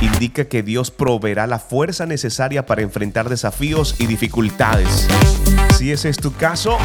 indica 0.00 0.44
que 0.46 0.62
Dios 0.62 0.90
proveerá 0.90 1.46
la 1.46 1.58
fuerza 1.58 2.06
necesaria 2.06 2.66
para 2.66 2.82
enfrentar 2.82 3.28
desafíos 3.28 3.96
y 3.98 4.06
dificultades. 4.06 5.08
Si 5.76 5.92
ese 5.92 6.08
es 6.08 6.16
tu 6.16 6.32
caso, 6.34 6.78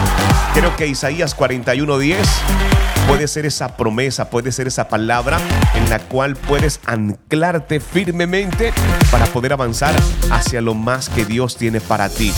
creo 0.54 0.76
que 0.76 0.88
Isaías 0.88 1.36
41:10 1.36 2.18
puede 3.08 3.28
ser 3.28 3.46
esa 3.46 3.76
promesa, 3.76 4.30
puede 4.30 4.52
ser 4.52 4.68
esa 4.68 4.88
palabra 4.88 5.40
en 5.76 5.90
la 5.90 6.00
cual 6.00 6.36
puedes 6.36 6.80
anclarte 6.86 7.80
firmemente 7.80 8.74
para 9.12 9.26
poder 9.26 9.54
avanzar 9.54 9.94
hacia 10.32 10.62
lo 10.62 10.74
más 10.74 11.10
que 11.10 11.26
Dios 11.26 11.58
tiene 11.58 11.82
para 11.82 12.10
ti. 12.10 12.34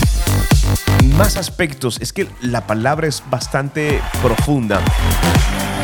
Más 1.16 1.36
aspectos, 1.36 1.98
es 2.00 2.12
que 2.12 2.26
la 2.40 2.66
palabra 2.66 3.06
es 3.06 3.22
bastante 3.30 4.00
profunda. 4.22 4.80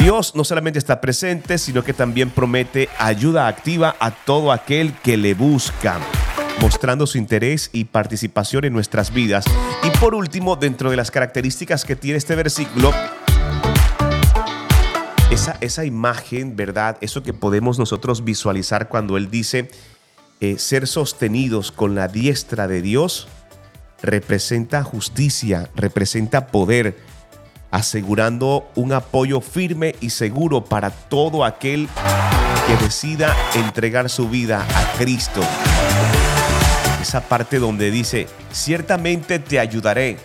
Dios 0.03 0.35
no 0.35 0.43
solamente 0.43 0.81
está 0.81 1.01
presente, 1.01 1.59
sino 1.59 1.85
que 1.85 1.95
también 1.95 2.31
promete 2.31 2.88
ayuda 2.99 3.47
activa 3.47 3.95
a 4.01 4.11
todo 4.11 4.51
aquel 4.51 4.95
que 4.95 5.17
le 5.17 5.35
busca 5.35 6.01
mostrando 6.61 7.07
su 7.07 7.19
interés 7.19 7.71
y 7.73 7.85
participación 7.85 8.65
en 8.65 8.73
nuestras 8.73 9.12
vidas. 9.12 9.45
Y 9.85 9.97
por 9.99 10.17
último, 10.17 10.57
dentro 10.57 10.91
de 10.91 10.97
las 10.97 11.12
características 11.12 11.85
que 11.85 11.95
tiene 11.95 12.19
este 12.19 12.35
versículo, 12.35 12.93
esa, 15.31 15.57
esa 15.61 15.85
imagen, 15.85 16.57
¿verdad? 16.57 16.99
Eso 17.01 17.23
que 17.23 17.33
podemos 17.33 17.79
nosotros 17.79 18.25
visualizar 18.25 18.88
cuando 18.88 19.17
Él 19.17 19.31
dice 19.31 19.71
eh, 20.41 20.59
ser 20.59 20.88
sostenidos 20.88 21.71
con 21.71 21.95
la 21.95 22.09
diestra 22.09 22.67
de 22.67 22.83
Dios, 22.83 23.29
representa 24.03 24.83
justicia, 24.83 25.71
representa 25.77 26.49
poder, 26.49 26.97
asegurando 27.73 28.71
un 28.77 28.93
apoyo 28.93 29.41
firme 29.41 29.97
y 30.01 30.11
seguro 30.11 30.65
para 30.65 30.91
todo 30.91 31.45
aquel 31.45 31.89
que 32.67 32.85
decida 32.85 33.35
entregar 33.55 34.09
su 34.09 34.29
vida 34.29 34.65
a 34.77 34.99
Cristo. 34.99 35.41
Esa 37.01 37.23
parte 37.23 37.59
donde 37.59 37.91
dice, 37.91 38.29
ciertamente 38.53 39.41
te 39.41 39.59
ayudaré. 39.59 40.19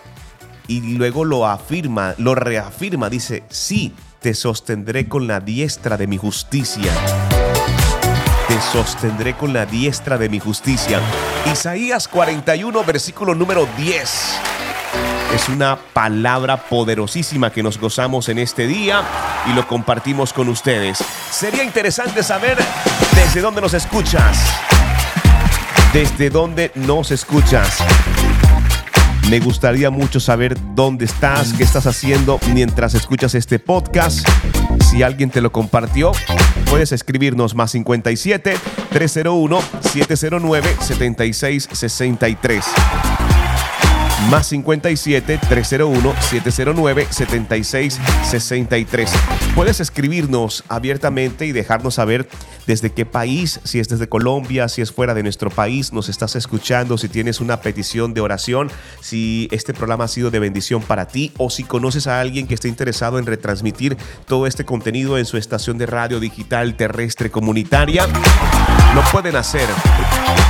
Y 0.68 0.82
luego 0.98 1.24
lo 1.24 1.48
afirma, 1.48 2.14
lo 2.18 2.36
reafirma, 2.36 3.10
dice, 3.10 3.44
sí, 3.50 3.96
te 4.20 4.34
sostendré 4.34 5.08
con 5.08 5.26
la 5.26 5.40
diestra 5.40 5.96
de 5.96 6.06
mi 6.06 6.18
justicia. 6.18 6.92
Te 8.50 8.62
sostendré 8.62 9.36
con 9.36 9.54
la 9.54 9.66
diestra 9.66 10.18
de 10.18 10.28
mi 10.28 10.40
justicia. 10.40 11.00
Isaías 11.52 12.10
41, 12.10 12.84
versículo 12.84 13.34
número 13.34 13.68
10. 13.78 14.57
Es 15.34 15.50
una 15.50 15.78
palabra 15.94 16.58
poderosísima 16.58 17.52
que 17.52 17.62
nos 17.62 17.78
gozamos 17.78 18.30
en 18.30 18.40
este 18.40 18.66
día 18.66 19.04
y 19.46 19.54
lo 19.54 19.68
compartimos 19.68 20.32
con 20.32 20.48
ustedes. 20.50 21.00
Sería 21.32 21.64
interesante 21.64 22.24
saber 22.24 22.58
desde 23.14 23.42
dónde 23.42 23.62
nos 23.62 23.74
escuchas. 23.74 24.38
Desde 25.94 26.30
dónde 26.30 26.72
nos 26.76 27.12
escuchas. 27.12 27.78
Me 29.30 29.40
gustaría 29.40 29.90
mucho 29.90 30.22
saber 30.22 30.58
dónde 30.74 31.04
estás, 31.04 31.52
qué 31.54 31.64
estás 31.64 31.86
haciendo 31.86 32.40
mientras 32.54 32.94
escuchas 32.94 33.36
este 33.36 33.60
podcast. 33.60 34.26
Si 34.90 35.04
alguien 35.04 35.30
te 35.30 35.42
lo 35.42 35.52
compartió, 35.52 36.14
puedes 36.70 36.94
escribirnos 36.94 37.54
más 37.54 37.72
57 37.72 38.58
301 38.92 39.62
709 39.82 40.78
7663 40.80 42.66
más 44.30 44.48
57 44.48 45.40
301 45.50 46.14
709 46.20 47.08
7663. 47.10 49.12
Puedes 49.56 49.80
escribirnos 49.80 50.64
abiertamente 50.68 51.46
y 51.46 51.52
dejarnos 51.52 51.96
saber 51.96 52.28
desde 52.66 52.92
qué 52.92 53.06
país, 53.06 53.62
si 53.64 53.80
es 53.80 53.88
desde 53.88 54.10
Colombia, 54.10 54.68
si 54.68 54.82
es 54.82 54.92
fuera 54.92 55.14
de 55.14 55.24
nuestro 55.24 55.50
país, 55.50 55.94
nos 55.94 56.10
estás 56.10 56.36
escuchando, 56.36 56.98
si 56.98 57.08
tienes 57.08 57.40
una 57.40 57.62
petición 57.62 58.14
de 58.14 58.22
oración, 58.22 58.70
si 59.00 59.48
este 59.52 59.74
programa 59.74 60.06
ha 60.06 60.10
sido 60.10 60.32
de 60.32 60.40
bendición 60.40 60.82
para 60.82 61.08
ti 61.08 61.32
o 61.38 61.50
si 61.50 61.64
conoces 61.64 62.08
a 62.08 62.20
alguien 62.20 62.48
que 62.48 62.56
esté 62.56 62.68
interesado 62.68 63.20
en 63.20 63.26
retransmitir 63.26 63.98
todo 64.26 64.48
este 64.48 64.66
contenido 64.66 65.18
en 65.18 65.26
su 65.26 65.38
estación 65.38 65.78
de 65.78 65.86
radio 65.86 66.20
digital 66.20 66.76
terrestre 66.76 67.32
comunitaria. 67.32 68.06
Lo 68.94 69.02
pueden 69.12 69.36
hacer. 69.36 69.68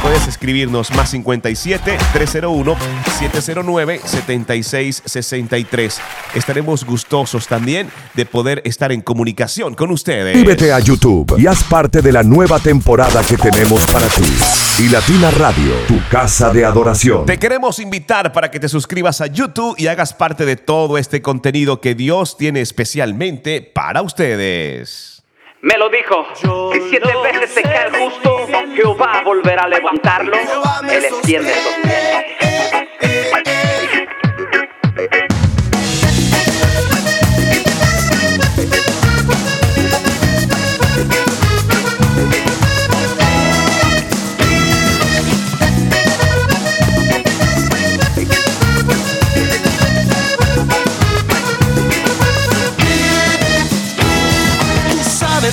Puedes 0.02 0.28
escribirnos 0.28 0.92
más 0.94 1.10
57 1.12 1.98
301 2.14 2.76
709 3.20 4.02
7663. 4.04 6.02
Estaremos 6.36 6.86
gustosos 6.86 7.48
también 7.48 7.90
de 8.14 8.26
poder 8.26 8.62
estar 8.66 8.92
en 8.92 9.02
comunicación 9.02 9.76
con 9.76 9.92
ustedes. 9.92 10.34
Suscríbete 10.34 10.72
a 10.72 10.80
YouTube 10.80 11.36
y 11.38 11.48
haz 11.48 11.64
parte 11.64 12.02
de 12.02 12.12
la 12.12 12.24
nueva 12.24 12.60
temporada 12.60 13.24
que 13.24 13.38
tenemos 13.38 13.86
para 13.88 14.08
ti. 14.08 14.24
Y 14.80 14.90
Latina 14.90 15.32
Radio, 15.32 15.74
tu 15.88 16.00
casa 16.10 16.52
de 16.52 16.64
adoración. 16.64 17.26
Te 17.26 17.40
queremos 17.40 17.80
invitar 17.80 18.32
para 18.32 18.52
que 18.52 18.60
te 18.60 18.70
suscribas 18.70 19.22
a 19.22 19.28
YouTube 19.28 19.76
y 19.78 19.88
hagas 19.88 20.14
parte 20.14 20.46
de 20.46 20.56
todo 20.56 20.98
este 20.98 21.22
contenido 21.22 21.82
que 21.82 21.96
Dios 21.96 22.38
tiene 22.38 22.62
especialmente 22.62 23.62
para 23.62 24.04
ustedes. 24.04 25.17
Me 25.62 25.76
lo 25.78 25.90
dijo, 25.90 26.28
si 26.36 26.82
siete 26.90 27.12
veces 27.24 27.50
se 27.50 27.64
cae 27.64 27.88
el 27.88 27.96
justo, 27.96 28.48
Jehová 28.76 29.22
volverá 29.26 29.64
a 29.64 29.68
levantarlo, 29.68 30.38
Él 30.38 31.06
extiende 31.06 31.52
sostiene. 31.52 32.87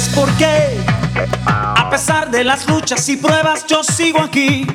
¿Sabes 0.05 0.17
por 0.17 0.37
qué? 0.37 0.79
A 1.57 1.89
pesar 1.89 2.31
de 2.31 2.45
las 2.45 2.69
luchas 2.69 3.09
y 3.09 3.17
pruebas, 3.17 3.65
yo 3.67 3.83
sigo 3.83 4.21
aquí. 4.21 4.67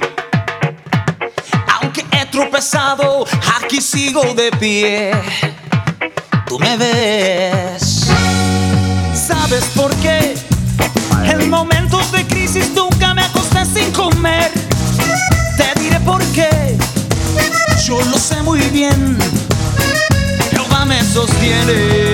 Aunque 1.79 2.03
he 2.11 2.25
tropezado, 2.25 3.27
aquí 3.61 3.79
sigo 3.79 4.23
de 4.33 4.51
pie. 4.53 5.11
Tú 6.47 6.57
me 6.57 6.75
ves. 6.77 8.07
¿Sabes 9.13 9.65
por 9.75 9.93
qué? 9.97 10.35
En 11.25 11.47
momentos 11.49 12.11
de 12.11 12.25
crisis 12.25 12.71
nunca 12.73 13.13
me 13.13 13.21
acosté 13.21 13.65
sin 13.65 13.91
comer. 13.91 14.51
Te 15.57 15.79
diré 15.79 15.99
por 15.99 16.23
qué. 16.33 16.75
Yo 17.85 18.01
lo 18.01 18.17
sé 18.17 18.41
muy 18.41 18.61
bien. 18.71 19.17
Jehová 20.49 20.85
me 20.85 21.03
sostiene. 21.03 22.08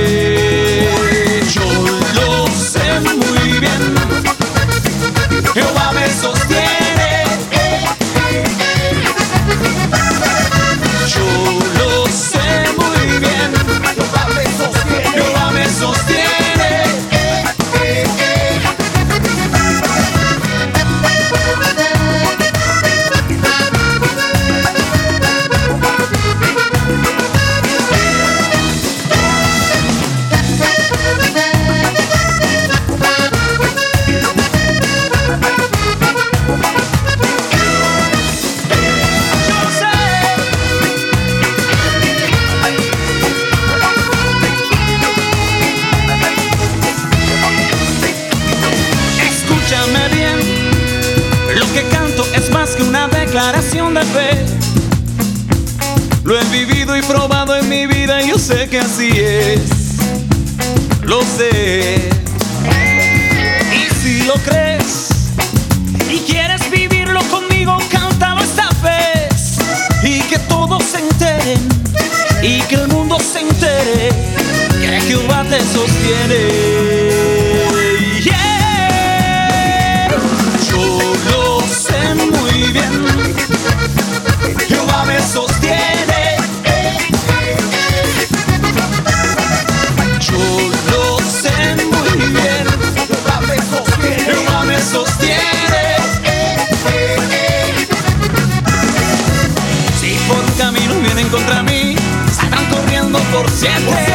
Siete. 103.55 104.14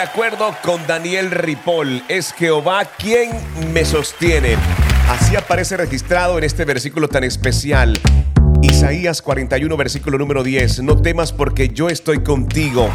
De 0.00 0.06
acuerdo 0.06 0.56
con 0.62 0.86
Daniel 0.86 1.30
Ripoll. 1.30 2.02
Es 2.08 2.32
Jehová 2.32 2.86
quien 2.86 3.32
me 3.74 3.84
sostiene. 3.84 4.56
Así 5.10 5.36
aparece 5.36 5.76
registrado 5.76 6.38
en 6.38 6.44
este 6.44 6.64
versículo 6.64 7.06
tan 7.06 7.22
especial. 7.22 8.00
Isaías 8.62 9.20
41, 9.20 9.76
versículo 9.76 10.16
número 10.16 10.42
10. 10.42 10.84
No 10.84 11.02
temas 11.02 11.34
porque 11.34 11.68
yo 11.68 11.90
estoy 11.90 12.22
contigo. 12.22 12.88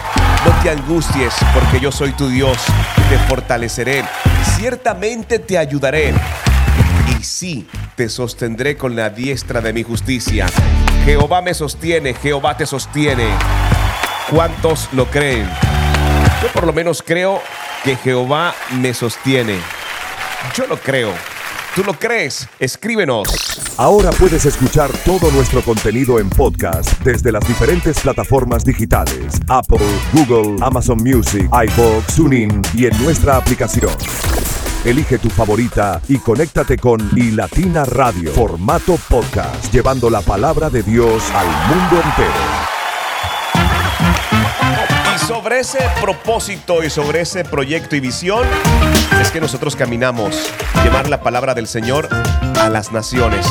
No 0.47 0.63
te 0.63 0.71
angusties 0.71 1.35
porque 1.53 1.79
yo 1.79 1.91
soy 1.91 2.11
tu 2.13 2.27
Dios. 2.27 2.57
Te 3.07 3.19
fortaleceré. 3.27 4.03
Ciertamente 4.57 5.37
te 5.37 5.59
ayudaré. 5.59 6.11
Y 7.07 7.23
sí, 7.23 7.67
te 7.95 8.09
sostendré 8.09 8.77
con 8.77 8.95
la 8.95 9.11
diestra 9.11 9.61
de 9.61 9.73
mi 9.73 9.83
justicia. 9.83 10.47
Jehová 11.03 11.43
me 11.43 11.53
sostiene, 11.53 12.15
Jehová 12.15 12.57
te 12.57 12.65
sostiene. 12.65 13.27
¿Cuántos 14.31 14.89
lo 14.91 15.05
creen? 15.05 15.47
Yo 16.45 16.51
por 16.51 16.67
lo 16.67 16.73
menos 16.73 17.01
creo 17.03 17.41
que 17.83 17.95
Jehová 17.95 18.53
me 18.79 18.93
sostiene. 18.93 19.57
Yo 20.55 20.67
lo 20.67 20.77
creo. 20.77 21.11
¿Tú 21.73 21.83
lo 21.83 21.95
crees? 21.95 22.47
Escríbenos. 22.59 23.73
Ahora 23.77 24.11
puedes 24.11 24.45
escuchar 24.45 24.91
todo 25.03 25.31
nuestro 25.31 25.63
contenido 25.63 26.19
en 26.19 26.29
podcast 26.29 26.87
desde 26.99 27.31
las 27.31 27.47
diferentes 27.47 27.99
plataformas 27.99 28.63
digitales: 28.63 29.39
Apple, 29.47 29.79
Google, 30.13 30.63
Amazon 30.63 31.01
Music, 31.01 31.49
iBox, 31.49 32.15
TuneIn 32.15 32.61
y 32.75 32.85
en 32.85 33.03
nuestra 33.03 33.37
aplicación. 33.37 33.89
Elige 34.85 35.17
tu 35.17 35.31
favorita 35.31 35.99
y 36.07 36.19
conéctate 36.19 36.77
con 36.77 36.99
iLatina 37.17 37.85
Radio, 37.85 38.31
formato 38.33 38.99
podcast, 39.09 39.73
llevando 39.73 40.11
la 40.11 40.21
palabra 40.21 40.69
de 40.69 40.83
Dios 40.83 41.23
al 41.31 41.47
mundo 41.47 42.03
entero. 42.03 42.74
Sobre 45.27 45.59
ese 45.61 45.79
propósito 46.01 46.83
y 46.83 46.89
sobre 46.91 47.21
ese 47.21 47.43
proyecto 47.43 47.95
y 47.95 47.99
visión 47.99 48.47
es 49.19 49.31
que 49.31 49.41
nosotros 49.41 49.75
caminamos, 49.75 50.35
llevar 50.83 51.09
la 51.09 51.21
palabra 51.21 51.55
del 51.55 51.65
Señor 51.65 52.07
a 52.59 52.69
las 52.69 52.91
naciones. 52.91 53.47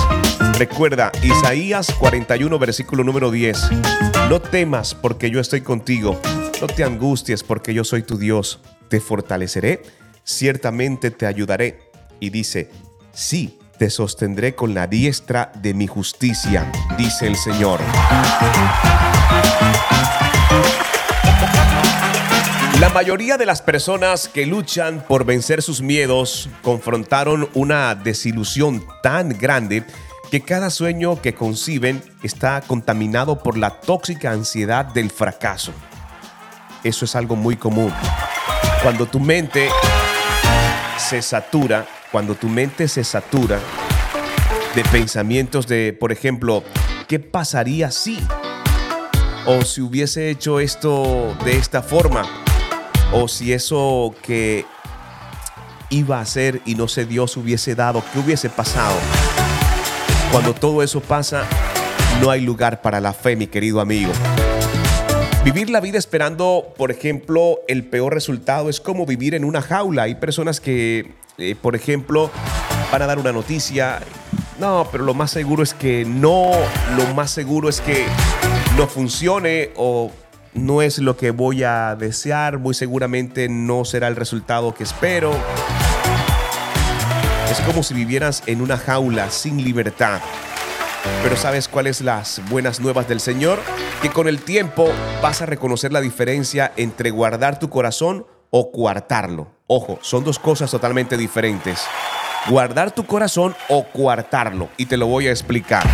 Recuerda, 0.57 1.11
Isaías 1.25 1.93
41, 1.99 2.59
versículo 2.61 3.03
número 3.03 3.33
10. 3.33 3.71
No 4.29 4.41
temas 4.41 4.95
porque 4.95 5.33
yo 5.33 5.41
estoy 5.41 5.63
contigo. 5.63 6.21
No 6.61 6.69
te 6.69 6.85
angusties 6.85 7.43
porque 7.43 7.75
yo 7.75 7.83
soy 7.83 8.05
tu 8.05 8.19
Dios. 8.19 8.61
Te 8.89 9.01
fortaleceré, 9.01 9.83
ciertamente 10.23 11.11
te 11.11 11.27
ayudaré. 11.27 11.91
Y 12.21 12.31
dice, 12.31 12.71
sí, 13.13 13.59
te 13.79 13.91
sostendré 13.91 14.55
con 14.55 14.75
la 14.75 14.87
diestra 14.87 15.51
de 15.57 15.75
mi 15.75 15.89
justicia, 15.89 16.71
dice 16.97 17.27
el 17.27 17.35
Señor. 17.35 17.81
La 22.81 22.89
mayoría 22.89 23.37
de 23.37 23.47
las 23.47 23.63
personas 23.63 24.29
que 24.29 24.47
luchan 24.47 25.05
por 25.07 25.25
vencer 25.25 25.63
sus 25.63 25.81
miedos 25.81 26.49
confrontaron 26.63 27.49
una 27.55 27.95
desilusión 27.95 28.85
tan 29.01 29.39
grande 29.39 29.85
que 30.31 30.41
cada 30.41 30.71
sueño 30.71 31.23
que 31.23 31.35
conciben 31.35 32.03
está 32.25 32.61
contaminado 32.63 33.39
por 33.45 33.57
la 33.57 33.81
tóxica 33.81 34.33
ansiedad 34.33 34.87
del 34.87 35.13
fracaso. 35.13 35.73
Eso 36.83 37.05
es 37.05 37.15
algo 37.15 37.37
muy 37.37 37.57
común. 37.57 37.93
Cuando 38.83 39.07
tu 39.07 39.21
mente 39.21 39.69
se 40.99 41.23
satura, 41.23 41.87
cuando 42.11 42.35
tu 42.35 42.49
mente 42.49 42.89
se 42.89 43.05
satura 43.05 43.61
de 44.75 44.83
pensamientos 44.87 45.69
de, 45.69 45.97
por 45.99 46.11
ejemplo, 46.11 46.65
¿qué 47.07 47.21
pasaría 47.21 47.93
si? 47.93 48.19
O 49.47 49.63
si 49.63 49.81
hubiese 49.81 50.29
hecho 50.29 50.59
esto 50.59 51.37
de 51.45 51.57
esta 51.57 51.81
forma. 51.81 52.44
O 53.13 53.29
si 53.29 53.53
eso 53.53 54.15
que 54.23 54.65
iba 55.91 56.19
a 56.19 56.23
hacer 56.23 56.61
y 56.65 56.75
no 56.75 56.89
se 56.89 57.05
dio 57.05 57.27
se 57.29 57.39
hubiese 57.39 57.75
dado, 57.75 58.03
¿qué 58.13 58.19
hubiese 58.19 58.51
pasado? 58.51 58.97
Cuando 60.33 60.55
todo 60.55 60.83
eso 60.83 61.01
pasa, 61.01 61.47
no 62.21 62.31
hay 62.31 62.41
lugar 62.41 62.83
para 62.83 63.01
la 63.01 63.13
fe, 63.13 63.37
mi 63.37 63.47
querido 63.47 63.81
amigo. 63.81 64.13
Vivir 65.45 65.69
la 65.69 65.81
vida 65.81 65.99
esperando, 65.99 66.73
por 66.77 66.91
ejemplo, 66.91 67.61
el 67.69 67.85
peor 67.85 68.15
resultado 68.15 68.71
es 68.71 68.81
como 68.81 69.05
vivir 69.05 69.35
en 69.35 69.45
una 69.45 69.61
jaula. 69.61 70.05
Hay 70.05 70.15
personas 70.15 70.59
que, 70.59 71.13
eh, 71.37 71.55
por 71.61 71.77
ejemplo, 71.77 72.31
van 72.91 73.03
a 73.03 73.07
dar 73.07 73.19
una 73.19 73.31
noticia. 73.31 74.01
No, 74.59 74.89
pero 74.91 75.05
lo 75.05 75.13
más 75.13 75.31
seguro 75.31 75.63
es 75.63 75.75
que 75.75 76.07
no. 76.07 76.51
Lo 76.97 77.15
más 77.15 77.31
seguro 77.31 77.69
es 77.69 77.83
que 77.83 78.07
no 78.79 78.87
funcione 78.87 79.71
o 79.77 80.11
no 80.55 80.83
es 80.83 80.99
lo 80.99 81.17
que 81.17 81.31
voy 81.31 81.65
a 81.65 81.97
desear. 81.97 82.59
Muy 82.59 82.75
seguramente 82.75 83.49
no 83.49 83.85
será 83.85 84.09
el 84.09 84.17
resultado 84.17 84.75
que 84.75 84.85
espero. 84.85 85.33
Es 87.51 87.61
como 87.61 87.83
si 87.83 87.95
vivieras 87.95 88.43
en 88.47 88.63
una 88.63 88.79
jaula 88.79 89.31
sin 89.31 89.63
libertad. 89.63 90.21
Pero 91.23 91.37
¿sabes 91.37 91.69
cuáles 91.69 92.01
las 92.01 92.41
buenas 92.49 92.81
nuevas 92.81 93.07
del 93.09 93.21
Señor? 93.21 93.61
Que 94.01 94.11
con 94.11 94.27
el 94.27 94.41
tiempo 94.41 94.91
vas 95.23 95.43
a 95.43 95.47
reconocer 95.47 95.93
la 95.93 96.01
diferencia 96.01 96.73
entre 96.77 97.11
guardar 97.11 97.59
tu 97.59 97.69
corazón 97.69 98.27
o 98.51 98.73
coartarlo. 98.73 99.49
Ojo, 99.67 99.99
son 100.03 100.25
dos 100.25 100.39
cosas 100.39 100.71
totalmente 100.71 101.17
diferentes. 101.17 101.81
Guardar 102.49 102.91
tu 102.93 103.05
corazón 103.07 103.55
o 103.69 103.85
coartarlo. 103.85 104.69
Y 104.77 104.87
te 104.87 104.97
lo 104.97 105.07
voy 105.07 105.29
a 105.29 105.31
explicar. 105.31 105.85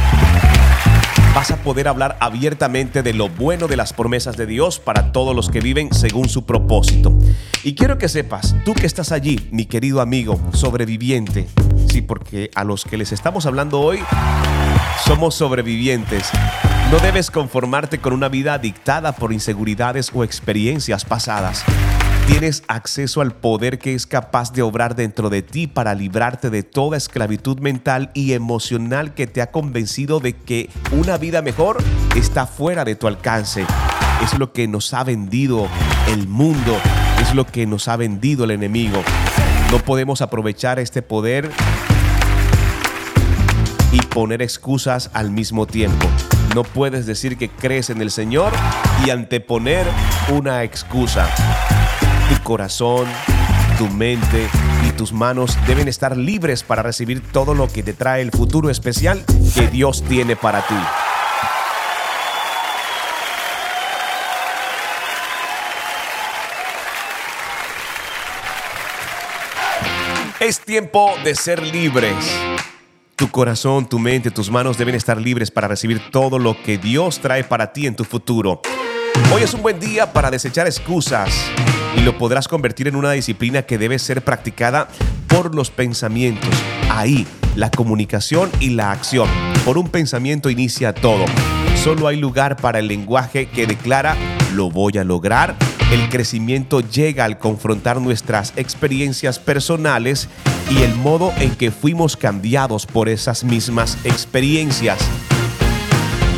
Vas 1.35 1.53
a 1.53 1.57
poder 1.59 1.87
hablar 1.87 2.17
abiertamente 2.21 3.05
de 3.05 3.15
lo 3.15 3.29
bueno 3.29 3.69
de 3.69 3.77
las 3.77 3.93
promesas 3.93 4.37
de 4.37 4.47
Dios 4.47 4.81
para 4.81 5.13
todos 5.13 5.35
los 5.35 5.49
que 5.49 5.61
viven 5.61 5.95
según 5.95 6.29
su 6.29 6.45
propósito. 6.45 7.17
Y 7.63 7.75
quiero 7.75 7.99
que 7.99 8.09
sepas, 8.09 8.57
tú 8.65 8.75
que 8.75 8.87
estás 8.87 9.13
allí, 9.13 9.49
mi 9.53 9.67
querido 9.67 10.01
amigo 10.01 10.41
sobreviviente, 10.53 11.47
sí, 11.89 12.03
porque 12.03 12.51
a 12.57 12.65
los 12.65 12.85
que 12.85 12.97
les 12.97 13.13
estamos 13.13 13.47
hablando 13.47 13.81
hoy 13.81 14.01
somos 15.05 15.37
sobrevivientes. 15.37 16.31
No 16.91 16.99
debes 16.99 17.31
conformarte 17.31 17.99
con 17.99 18.13
una 18.13 18.29
vida 18.29 18.59
dictada 18.59 19.13
por 19.13 19.33
inseguridades 19.33 20.11
o 20.13 20.25
experiencias 20.25 21.05
pasadas. 21.05 21.65
Tienes 22.31 22.63
acceso 22.69 23.23
al 23.23 23.33
poder 23.33 23.81
que 23.81 23.93
es 23.93 24.07
capaz 24.07 24.53
de 24.53 24.63
obrar 24.63 24.95
dentro 24.95 25.31
de 25.31 25.43
ti 25.43 25.67
para 25.67 25.97
librarte 25.97 26.49
de 26.49 26.63
toda 26.63 26.97
esclavitud 26.97 27.59
mental 27.59 28.13
y 28.15 28.35
emocional 28.35 29.15
que 29.15 29.27
te 29.27 29.43
ha 29.43 29.51
convencido 29.51 30.21
de 30.21 30.35
que 30.35 30.71
una 30.93 31.19
vida 31.19 31.43
mejor 31.43 31.83
está 32.15 32.47
fuera 32.47 32.85
de 32.85 32.95
tu 32.95 33.09
alcance. 33.09 33.67
Es 34.23 34.39
lo 34.39 34.53
que 34.53 34.69
nos 34.69 34.95
ha 34.95 35.03
vendido 35.03 35.67
el 36.07 36.29
mundo, 36.29 36.79
es 37.21 37.35
lo 37.35 37.47
que 37.47 37.67
nos 37.67 37.89
ha 37.89 37.97
vendido 37.97 38.45
el 38.45 38.53
enemigo. 38.53 39.03
No 39.73 39.79
podemos 39.79 40.23
aprovechar 40.23 40.79
este 40.79 41.03
poder 41.03 41.51
y 43.91 44.01
poner 44.03 44.41
excusas 44.41 45.11
al 45.15 45.33
mismo 45.33 45.67
tiempo. 45.67 46.07
No 46.55 46.63
puedes 46.63 47.07
decir 47.07 47.37
que 47.37 47.49
crees 47.49 47.91
en 47.91 48.01
el 48.01 48.13
Señor 48.13 48.53
y 49.05 49.11
anteponer 49.11 49.85
una 50.31 50.63
excusa. 50.63 51.29
Corazón, 52.43 53.07
tu 53.79 53.89
mente 53.89 54.49
y 54.89 54.93
tus 54.93 55.13
manos 55.13 55.57
deben 55.67 55.89
estar 55.89 56.17
libres 56.17 56.63
para 56.63 56.83
recibir 56.83 57.23
todo 57.33 57.55
lo 57.55 57.69
que 57.69 57.83
te 57.83 57.93
trae 57.93 58.23
el 58.23 58.31
futuro 58.31 58.71
especial 58.71 59.25
que 59.55 59.69
Dios 59.69 60.03
tiene 60.09 60.37
para 60.37 60.67
ti. 60.67 60.75
Es 70.41 70.61
tiempo 70.61 71.13
de 71.23 71.35
ser 71.35 71.63
libres. 71.63 72.15
Tu 73.15 73.31
corazón, 73.31 73.87
tu 73.87 73.99
mente, 73.99 74.31
tus 74.31 74.51
manos 74.51 74.79
deben 74.79 74.95
estar 74.95 75.21
libres 75.21 75.51
para 75.51 75.69
recibir 75.69 76.11
todo 76.11 76.39
lo 76.39 76.61
que 76.63 76.79
Dios 76.79 77.21
trae 77.21 77.45
para 77.45 77.73
ti 77.73 77.87
en 77.87 77.95
tu 77.95 78.05
futuro. 78.05 78.63
Hoy 79.33 79.43
es 79.43 79.53
un 79.53 79.63
buen 79.63 79.79
día 79.79 80.13
para 80.13 80.31
desechar 80.31 80.67
excusas 80.67 81.51
y 81.97 82.01
lo 82.01 82.17
podrás 82.19 82.49
convertir 82.49 82.89
en 82.89 82.97
una 82.97 83.13
disciplina 83.13 83.63
que 83.63 83.79
debe 83.79 83.99
ser 83.99 84.23
practicada 84.23 84.89
por 85.29 85.55
los 85.55 85.71
pensamientos. 85.71 86.51
Ahí, 86.91 87.27
la 87.57 87.71
comunicación 87.71 88.51
y 88.61 88.71
la 88.71 88.93
acción. 88.93 89.29
Por 89.65 89.79
un 89.79 89.89
pensamiento 89.89 90.51
inicia 90.51 90.95
todo. 90.95 91.25
Solo 91.83 92.09
hay 92.09 92.17
lugar 92.17 92.57
para 92.57 92.79
el 92.79 92.89
lenguaje 92.89 93.47
que 93.47 93.67
declara 93.67 94.17
lo 94.55 94.71
voy 94.71 94.99
a 94.99 95.05
lograr. 95.05 95.57
El 95.93 96.09
crecimiento 96.09 96.81
llega 96.81 97.25
al 97.25 97.39
confrontar 97.39 98.01
nuestras 98.01 98.53
experiencias 98.57 99.39
personales 99.39 100.29
y 100.71 100.83
el 100.83 100.95
modo 100.95 101.33
en 101.39 101.55
que 101.57 101.71
fuimos 101.71 102.17
cambiados 102.17 102.87
por 102.87 103.09
esas 103.09 103.45
mismas 103.45 103.99
experiencias. 104.05 104.99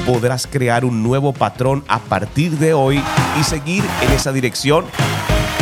Podrás 0.07 0.47
crear 0.47 0.85
un 0.85 1.03
nuevo 1.03 1.33
patrón 1.33 1.85
a 1.87 1.99
partir 1.99 2.53
de 2.53 2.73
hoy 2.75 3.03
y 3.39 3.45
seguir 3.45 3.85
en 4.03 4.13
esa 4.13 4.33
dirección 4.33 4.85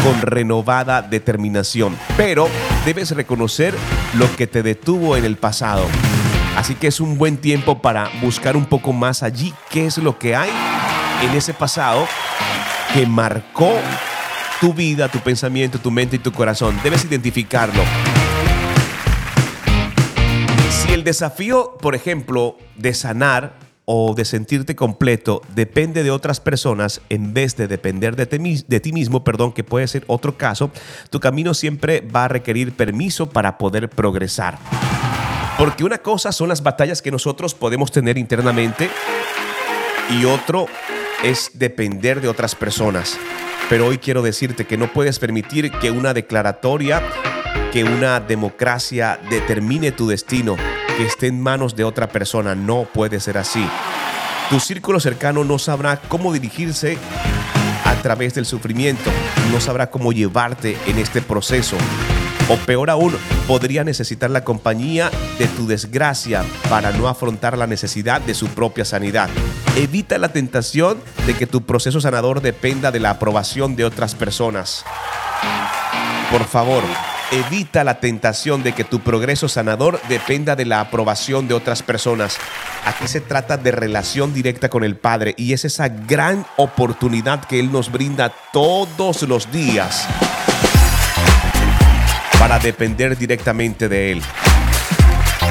con 0.02 0.20
renovada 0.22 1.02
determinación. 1.02 1.96
Pero 2.16 2.48
debes 2.84 3.10
reconocer 3.12 3.74
lo 4.14 4.34
que 4.36 4.46
te 4.46 4.62
detuvo 4.62 5.16
en 5.16 5.24
el 5.24 5.36
pasado. 5.36 5.86
Así 6.56 6.74
que 6.74 6.88
es 6.88 7.00
un 7.00 7.16
buen 7.16 7.36
tiempo 7.36 7.80
para 7.80 8.10
buscar 8.20 8.56
un 8.56 8.66
poco 8.66 8.92
más 8.92 9.22
allí 9.22 9.54
qué 9.70 9.86
es 9.86 9.98
lo 9.98 10.18
que 10.18 10.34
hay 10.34 10.50
en 11.22 11.30
ese 11.36 11.54
pasado 11.54 12.06
que 12.92 13.06
marcó 13.06 13.72
tu 14.60 14.74
vida, 14.74 15.08
tu 15.08 15.20
pensamiento, 15.20 15.78
tu 15.78 15.90
mente 15.90 16.16
y 16.16 16.18
tu 16.18 16.32
corazón. 16.32 16.78
Debes 16.82 17.04
identificarlo. 17.04 17.82
Si 20.70 20.92
el 20.92 21.04
desafío, 21.04 21.76
por 21.80 21.94
ejemplo, 21.94 22.58
de 22.76 22.94
sanar 22.94 23.54
o 23.84 24.14
de 24.14 24.24
sentirte 24.24 24.76
completo 24.76 25.42
depende 25.54 26.02
de 26.02 26.10
otras 26.10 26.40
personas 26.40 27.00
en 27.08 27.34
vez 27.34 27.56
de 27.56 27.66
depender 27.66 28.14
de 28.16 28.26
ti, 28.80 28.92
mismo, 28.92 29.24
perdón, 29.24 29.52
que 29.52 29.64
puede 29.64 29.88
ser 29.88 30.04
otro 30.06 30.36
caso, 30.36 30.70
tu 31.10 31.20
camino 31.20 31.54
siempre 31.54 32.00
va 32.00 32.26
a 32.26 32.28
requerir 32.28 32.72
permiso 32.72 33.28
para 33.28 33.58
poder 33.58 33.90
progresar. 33.90 34.58
Porque 35.58 35.84
una 35.84 35.98
cosa 35.98 36.32
son 36.32 36.48
las 36.48 36.62
batallas 36.62 37.02
que 37.02 37.10
nosotros 37.10 37.54
podemos 37.54 37.90
tener 37.90 38.16
internamente 38.16 38.88
y 40.08 40.24
otro 40.24 40.66
es 41.22 41.50
depender 41.54 42.20
de 42.20 42.28
otras 42.28 42.54
personas. 42.54 43.18
Pero 43.68 43.86
hoy 43.86 43.98
quiero 43.98 44.22
decirte 44.22 44.64
que 44.64 44.76
no 44.76 44.92
puedes 44.92 45.18
permitir 45.18 45.70
que 45.70 45.90
una 45.90 46.14
declaratoria, 46.14 47.02
que 47.72 47.84
una 47.84 48.20
democracia 48.20 49.20
determine 49.30 49.92
tu 49.92 50.08
destino, 50.08 50.56
esté 51.04 51.26
en 51.26 51.40
manos 51.40 51.76
de 51.76 51.84
otra 51.84 52.08
persona. 52.08 52.54
No 52.54 52.84
puede 52.84 53.20
ser 53.20 53.38
así. 53.38 53.66
Tu 54.50 54.58
círculo 54.60 54.98
cercano 55.00 55.44
no 55.44 55.58
sabrá 55.58 55.96
cómo 55.96 56.32
dirigirse 56.32 56.98
a 57.84 57.94
través 58.02 58.34
del 58.34 58.46
sufrimiento, 58.46 59.10
no 59.52 59.60
sabrá 59.60 59.90
cómo 59.90 60.12
llevarte 60.12 60.76
en 60.86 60.98
este 60.98 61.22
proceso. 61.22 61.76
O 62.48 62.56
peor 62.56 62.90
aún, 62.90 63.16
podría 63.46 63.84
necesitar 63.84 64.28
la 64.30 64.42
compañía 64.42 65.10
de 65.38 65.46
tu 65.46 65.68
desgracia 65.68 66.44
para 66.68 66.90
no 66.90 67.06
afrontar 67.06 67.56
la 67.56 67.68
necesidad 67.68 68.20
de 68.20 68.34
su 68.34 68.48
propia 68.48 68.84
sanidad. 68.84 69.28
Evita 69.76 70.18
la 70.18 70.32
tentación 70.32 70.98
de 71.26 71.34
que 71.34 71.46
tu 71.46 71.62
proceso 71.62 72.00
sanador 72.00 72.40
dependa 72.40 72.90
de 72.90 72.98
la 72.98 73.10
aprobación 73.10 73.76
de 73.76 73.84
otras 73.84 74.16
personas. 74.16 74.84
Por 76.32 76.44
favor, 76.44 76.82
evita 77.30 77.84
la 77.84 78.00
tentación 78.00 78.62
de 78.62 78.72
que 78.72 78.84
tu 78.84 79.00
progreso 79.00 79.48
sanador 79.48 80.00
dependa 80.08 80.56
de 80.56 80.64
la 80.64 80.80
aprobación 80.80 81.48
de 81.48 81.54
otras 81.54 81.82
personas. 81.82 82.36
Aquí 82.84 83.06
se 83.06 83.20
trata 83.20 83.56
de 83.56 83.72
relación 83.72 84.34
directa 84.34 84.68
con 84.68 84.84
el 84.84 84.96
Padre 84.96 85.34
y 85.36 85.52
es 85.52 85.64
esa 85.64 85.88
gran 85.88 86.46
oportunidad 86.56 87.44
que 87.44 87.60
Él 87.60 87.70
nos 87.70 87.92
brinda 87.92 88.32
todos 88.52 89.22
los 89.22 89.50
días 89.52 90.06
para 92.38 92.58
depender 92.58 93.16
directamente 93.16 93.88
de 93.88 94.12
Él. 94.12 94.22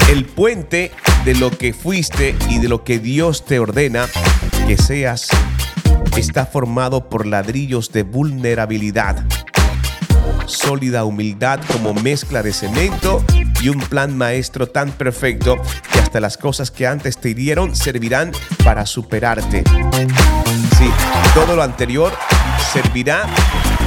El 0.09 0.25
puente 0.25 0.91
de 1.23 1.35
lo 1.35 1.51
que 1.51 1.73
fuiste 1.73 2.35
y 2.49 2.59
de 2.59 2.67
lo 2.67 2.83
que 2.83 2.99
Dios 2.99 3.45
te 3.45 3.59
ordena 3.59 4.07
que 4.67 4.77
seas 4.77 5.29
está 6.17 6.45
formado 6.45 7.09
por 7.09 7.25
ladrillos 7.25 7.91
de 7.91 8.03
vulnerabilidad, 8.03 9.23
sólida 10.49 11.05
humildad 11.05 11.59
como 11.71 11.93
mezcla 11.93 12.43
de 12.43 12.51
cemento 12.51 13.23
y 13.61 13.69
un 13.69 13.79
plan 13.79 14.17
maestro 14.17 14.67
tan 14.67 14.91
perfecto 14.91 15.57
que 15.91 15.99
hasta 15.99 16.19
las 16.19 16.37
cosas 16.37 16.71
que 16.71 16.87
antes 16.87 17.17
te 17.17 17.29
hirieron 17.29 17.75
servirán 17.75 18.31
para 18.63 18.85
superarte. 18.85 19.63
Sí, 20.77 20.89
todo 21.33 21.55
lo 21.55 21.63
anterior 21.63 22.11
servirá 22.73 23.27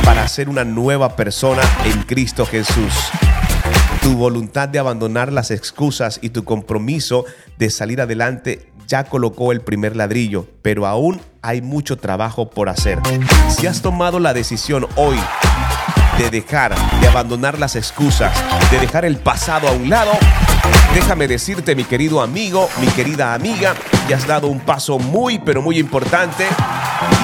para 0.04 0.26
ser 0.28 0.48
una 0.48 0.64
nueva 0.64 1.16
persona 1.16 1.62
en 1.84 2.02
Cristo 2.02 2.46
Jesús. 2.46 2.92
Tu 4.02 4.16
voluntad 4.16 4.68
de 4.68 4.78
abandonar 4.78 5.32
las 5.32 5.50
excusas 5.50 6.18
y 6.22 6.30
tu 6.30 6.44
compromiso 6.44 7.24
de 7.58 7.70
salir 7.70 8.00
adelante 8.00 8.72
ya 8.86 9.04
colocó 9.04 9.52
el 9.52 9.60
primer 9.60 9.96
ladrillo, 9.96 10.46
pero 10.60 10.86
aún 10.86 11.20
hay 11.40 11.62
mucho 11.62 11.96
trabajo 11.96 12.50
por 12.50 12.68
hacer. 12.68 12.98
Si 13.48 13.66
has 13.66 13.80
tomado 13.80 14.18
la 14.18 14.34
decisión 14.34 14.86
hoy 14.96 15.16
de 16.18 16.30
dejar, 16.30 16.74
de 17.00 17.08
abandonar 17.08 17.58
las 17.58 17.76
excusas, 17.76 18.32
de 18.70 18.78
dejar 18.78 19.04
el 19.04 19.16
pasado 19.16 19.68
a 19.68 19.72
un 19.72 19.88
lado, 19.88 20.12
déjame 20.94 21.28
decirte, 21.28 21.74
mi 21.74 21.84
querido 21.84 22.20
amigo, 22.20 22.68
mi 22.80 22.86
querida 22.88 23.34
amiga, 23.34 23.74
que 24.06 24.14
has 24.14 24.26
dado 24.26 24.48
un 24.48 24.60
paso 24.60 24.98
muy, 24.98 25.38
pero 25.38 25.62
muy 25.62 25.78
importante 25.78 26.46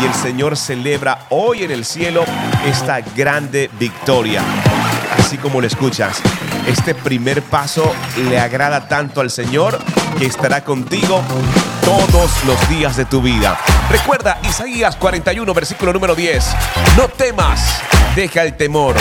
y 0.01 0.07
el 0.07 0.15
Señor 0.15 0.57
celebra 0.57 1.27
hoy 1.31 1.65
en 1.65 1.71
el 1.71 1.85
cielo 1.85 2.25
esta 2.67 3.01
grande 3.01 3.71
victoria. 3.79 4.43
Así 5.19 5.37
como 5.39 5.61
lo 5.61 5.67
escuchas, 5.67 6.21
este 6.67 6.95
primer 6.95 7.43
paso 7.43 7.93
le 8.29 8.39
agrada 8.39 8.89
tanto 8.89 9.21
al 9.21 9.31
Señor 9.31 9.79
que 10.19 10.27
estará 10.27 10.63
contigo 10.65 11.23
todos 11.85 12.45
los 12.45 12.69
días 12.69 12.97
de 12.97 13.05
tu 13.05 13.23
vida. 13.23 13.59
Recuerda 13.91 14.39
Isaías 14.43 14.97
41, 14.97 15.53
versículo 15.55 15.93
número 15.93 16.15
10. 16.15 16.45
No 16.97 17.09
temas, 17.09 17.81
deja 18.15 18.43
el 18.43 18.57
temor. 18.57 18.97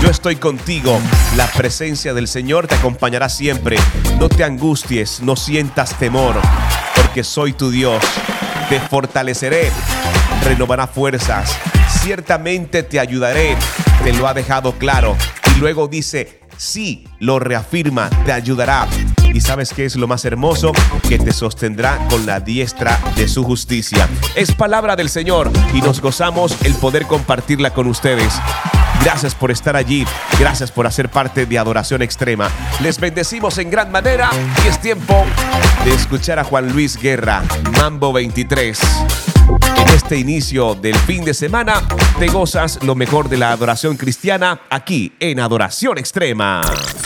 Yo 0.00 0.10
estoy 0.10 0.36
contigo. 0.36 0.98
La 1.36 1.46
presencia 1.46 2.14
del 2.14 2.28
Señor 2.28 2.66
te 2.66 2.74
acompañará 2.74 3.28
siempre. 3.28 3.76
No 4.18 4.28
te 4.28 4.44
angusties, 4.44 5.20
no 5.20 5.36
sientas 5.36 5.98
temor, 5.98 6.34
porque 6.96 7.24
soy 7.24 7.52
tu 7.52 7.70
Dios. 7.70 8.02
Te 8.68 8.80
fortaleceré, 8.80 9.70
renovará 10.44 10.86
fuerzas. 10.86 11.56
Ciertamente 12.02 12.82
te 12.82 12.98
ayudaré. 12.98 13.56
Te 14.02 14.12
lo 14.12 14.26
ha 14.26 14.34
dejado 14.34 14.72
claro. 14.72 15.16
Y 15.54 15.60
luego 15.60 15.86
dice, 15.88 16.40
sí, 16.56 17.06
lo 17.20 17.38
reafirma, 17.38 18.10
te 18.24 18.32
ayudará. 18.32 18.88
Y 19.32 19.40
sabes 19.40 19.72
qué 19.72 19.84
es 19.84 19.96
lo 19.96 20.06
más 20.06 20.24
hermoso? 20.24 20.72
Que 21.08 21.18
te 21.18 21.32
sostendrá 21.32 21.98
con 22.08 22.26
la 22.26 22.40
diestra 22.40 22.98
de 23.16 23.28
su 23.28 23.44
justicia. 23.44 24.08
Es 24.34 24.52
palabra 24.52 24.96
del 24.96 25.08
Señor 25.08 25.50
y 25.72 25.80
nos 25.80 26.00
gozamos 26.00 26.56
el 26.64 26.74
poder 26.74 27.06
compartirla 27.06 27.72
con 27.72 27.86
ustedes. 27.86 28.34
Gracias 29.02 29.34
por 29.34 29.50
estar 29.50 29.74
allí. 29.74 30.04
Gracias 30.38 30.70
por 30.70 30.86
hacer 30.86 31.08
parte 31.08 31.46
de 31.46 31.58
Adoración 31.58 32.02
Extrema. 32.02 32.50
Les 32.80 33.00
bendecimos 33.00 33.58
en 33.58 33.70
gran 33.70 33.90
manera 33.90 34.30
y 34.64 34.68
es 34.68 34.80
tiempo 34.80 35.24
de 35.84 35.94
escuchar 35.94 36.38
a 36.38 36.44
Juan 36.44 36.72
Luis 36.72 36.96
Guerra, 36.96 37.42
Mambo 37.78 38.12
23. 38.12 38.78
Este 40.12 40.20
inicio 40.20 40.74
del 40.74 40.94
fin 40.94 41.24
de 41.24 41.32
semana, 41.32 41.88
te 42.18 42.28
gozas 42.28 42.78
lo 42.82 42.94
mejor 42.94 43.30
de 43.30 43.38
la 43.38 43.50
adoración 43.50 43.96
cristiana 43.96 44.60
aquí 44.68 45.10
en 45.18 45.40
Adoración 45.40 45.96
Extrema. 45.96 46.60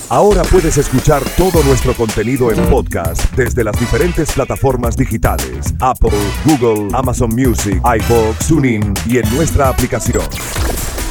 Ahora 0.09 0.43
puedes 0.43 0.77
escuchar 0.77 1.23
todo 1.37 1.63
nuestro 1.63 1.95
contenido 1.95 2.51
en 2.51 2.57
podcast 2.69 3.33
desde 3.37 3.63
las 3.63 3.79
diferentes 3.79 4.33
plataformas 4.33 4.97
digitales: 4.97 5.73
Apple, 5.79 6.19
Google, 6.47 6.89
Amazon 6.95 7.31
Music, 7.33 7.81
iBox, 7.81 8.49
TuneIn 8.49 8.93
y 9.07 9.19
en 9.19 9.37
nuestra 9.37 9.69
aplicación. 9.69 10.25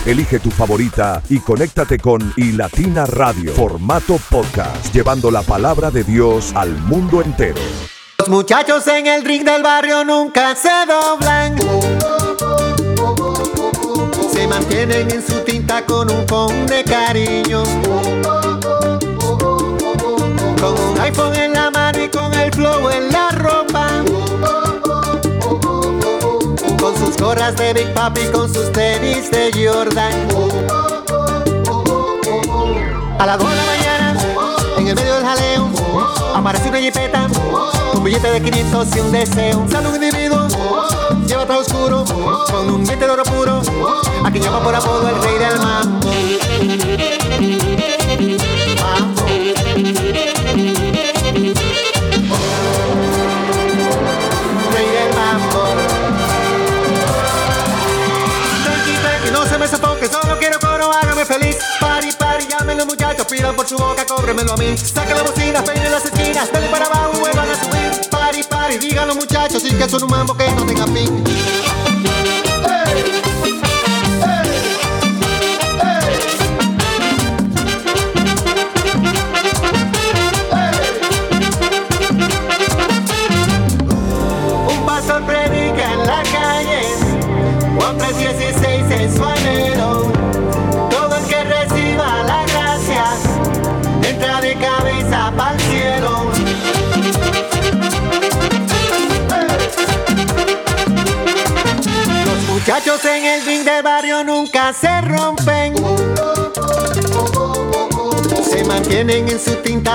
Elige 0.05 0.39
tu 0.39 0.51
favorita 0.51 1.23
y 1.29 1.39
conéctate 1.39 1.97
con 1.97 2.33
iLatina 2.35 3.05
Radio, 3.05 3.53
formato 3.53 4.19
podcast, 4.29 4.93
llevando 4.93 5.31
la 5.31 5.43
palabra 5.43 5.91
de 5.91 6.03
Dios 6.03 6.51
al 6.55 6.77
mundo 6.77 7.21
entero. 7.21 7.61
Los 8.17 8.29
muchachos 8.29 8.87
en 8.87 9.07
el 9.07 9.25
ring 9.25 9.43
del 9.43 9.61
barrio 9.61 10.05
nunca 10.05 10.55
se 10.55 10.69
doblan. 10.87 11.57
Se 14.31 14.47
mantienen 14.47 15.11
en 15.11 15.25
su 15.25 15.41
tinta 15.41 15.85
con 15.85 16.09
un 16.09 16.25
phone 16.25 16.65
de 16.65 16.83
cariño. 16.85 17.63
Con 20.61 20.79
un 20.79 20.99
iPhone 21.01 21.35
en 21.35 21.53
la 21.53 21.69
mano 21.69 22.03
y 22.03 22.09
con 22.09 22.33
el 22.33 22.51
flow 22.53 22.89
en 22.89 23.11
la 23.11 23.29
ropa. 23.31 23.87
Con 26.79 26.97
sus 26.97 27.17
gorras 27.17 27.55
de 27.57 27.73
Big 27.73 27.93
Papi, 27.93 28.27
con 28.31 28.51
sus 28.51 28.71
tenis 28.71 29.29
de 29.29 29.51
Jordan. 29.51 30.27
A 33.19 33.25
las 33.25 33.37
2 33.37 33.49
de 33.49 33.55
la 33.55 33.65
mañana, 33.65 34.17
en 34.77 34.87
el 34.87 34.95
medio 34.95 35.15
del 35.15 35.25
jaleo 35.25 35.74
Aparece 36.35 36.69
una 36.69 36.79
jipeta, 36.79 37.27
un 37.93 38.03
billete 38.03 38.31
de 38.31 38.41
500 38.41 38.95
y 38.95 38.99
un 38.99 39.11
deseo. 39.11 39.59
Un 39.59 39.95
individuo, 39.95 40.47
lleva 41.25 41.45
todo 41.45 41.59
oscuro, 41.59 42.03
con 42.51 42.69
un 42.69 42.81
billete 42.83 43.05
de 43.05 43.11
oro 43.11 43.23
puro. 43.23 43.61
A 44.23 44.31
quien 44.31 44.43
llama 44.43 44.61
por 44.63 44.75
apodo 44.75 45.09
el 45.09 45.21
rey 45.21 45.37
del 45.37 45.57
tranqui, 59.01 59.31
no 59.31 59.45
se 59.45 59.57
me 59.57 59.67
solo 59.67 60.37
quiero 60.39 60.59
coro, 60.59 60.91
hágame 60.91 61.25
feliz. 61.25 61.74
Llamen 62.65 62.79
los 62.79 62.87
muchachos, 62.87 63.27
pidan 63.27 63.55
por 63.55 63.67
su 63.67 63.77
boca, 63.77 64.03
cóbremelo 64.07 64.53
a 64.53 64.57
mí. 64.57 64.75
Saca 64.75 65.13
la 65.13 65.21
bocina, 65.21 65.63
peinen 65.63 65.91
las 65.91 66.03
esquinas, 66.03 66.51
denle 66.51 66.67
para 66.69 66.87
abajo, 66.87 67.19
vuelvan 67.19 67.47
a 67.47 67.63
subir. 67.63 68.09
Pari, 68.09 68.41
pari, 68.41 68.79
digan 68.79 69.07
los 69.07 69.17
muchachos, 69.17 69.61
sí 69.61 69.69
que 69.69 69.87
son 69.87 70.01
un 70.01 70.09
mambo 70.09 70.35
que 70.35 70.49
no 70.49 70.65
tenga 70.65 70.87
fin. 70.87 71.23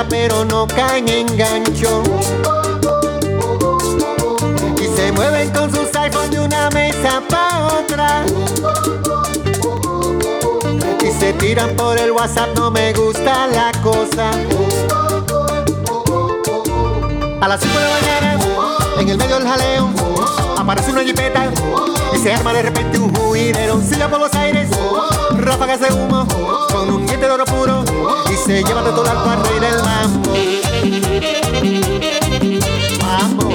Pero 0.08 0.44
no 0.44 0.66
caen 0.66 1.08
en 1.08 1.36
gancho. 1.36 2.02
Y 4.80 4.96
se 4.96 5.12
mueven 5.12 5.50
con 5.50 5.70
sus 5.70 5.94
iPhones 5.94 6.30
de 6.30 6.40
una 6.40 6.70
mesa 6.70 7.22
pa' 7.28 7.80
otra. 7.80 8.24
Y 11.02 11.10
se 11.10 11.32
tiran 11.34 11.76
por 11.76 11.98
el 11.98 12.12
WhatsApp, 12.12 12.56
no 12.56 12.70
me 12.70 12.92
gusta 12.92 13.46
la 13.48 13.72
cosa. 13.82 14.30
A 17.40 17.48
las 17.48 17.60
5 17.60 17.78
de 17.78 17.84
la 17.84 17.90
mañana, 17.90 18.38
en 18.98 19.08
el 19.08 19.18
medio 19.18 19.38
del 19.38 19.48
jaleo, 19.48 19.90
aparece 20.58 20.90
una 20.92 21.02
jipeta 21.02 21.50
y 22.14 22.18
se 22.18 22.32
arma 22.32 22.52
de 22.52 22.62
repente 22.62 22.98
un 22.98 23.14
juidero. 23.14 23.80
Silla 23.80 24.08
por 24.08 24.20
los 24.20 24.32
aires, 24.34 24.68
ráfagas 25.38 25.80
de 25.80 25.92
humo, 25.92 26.26
con 26.72 26.90
un 26.90 27.06
diente 27.06 27.26
de 27.26 27.32
oro 27.32 27.44
puro 27.44 27.79
se 28.50 28.64
lleva 28.64 28.82
de 28.82 28.90
todo 28.90 29.08
al 29.08 29.16
al 29.16 29.44
rey 29.44 29.60
del 29.60 29.80
mambo. 29.80 30.30
Mambo. 33.00 33.48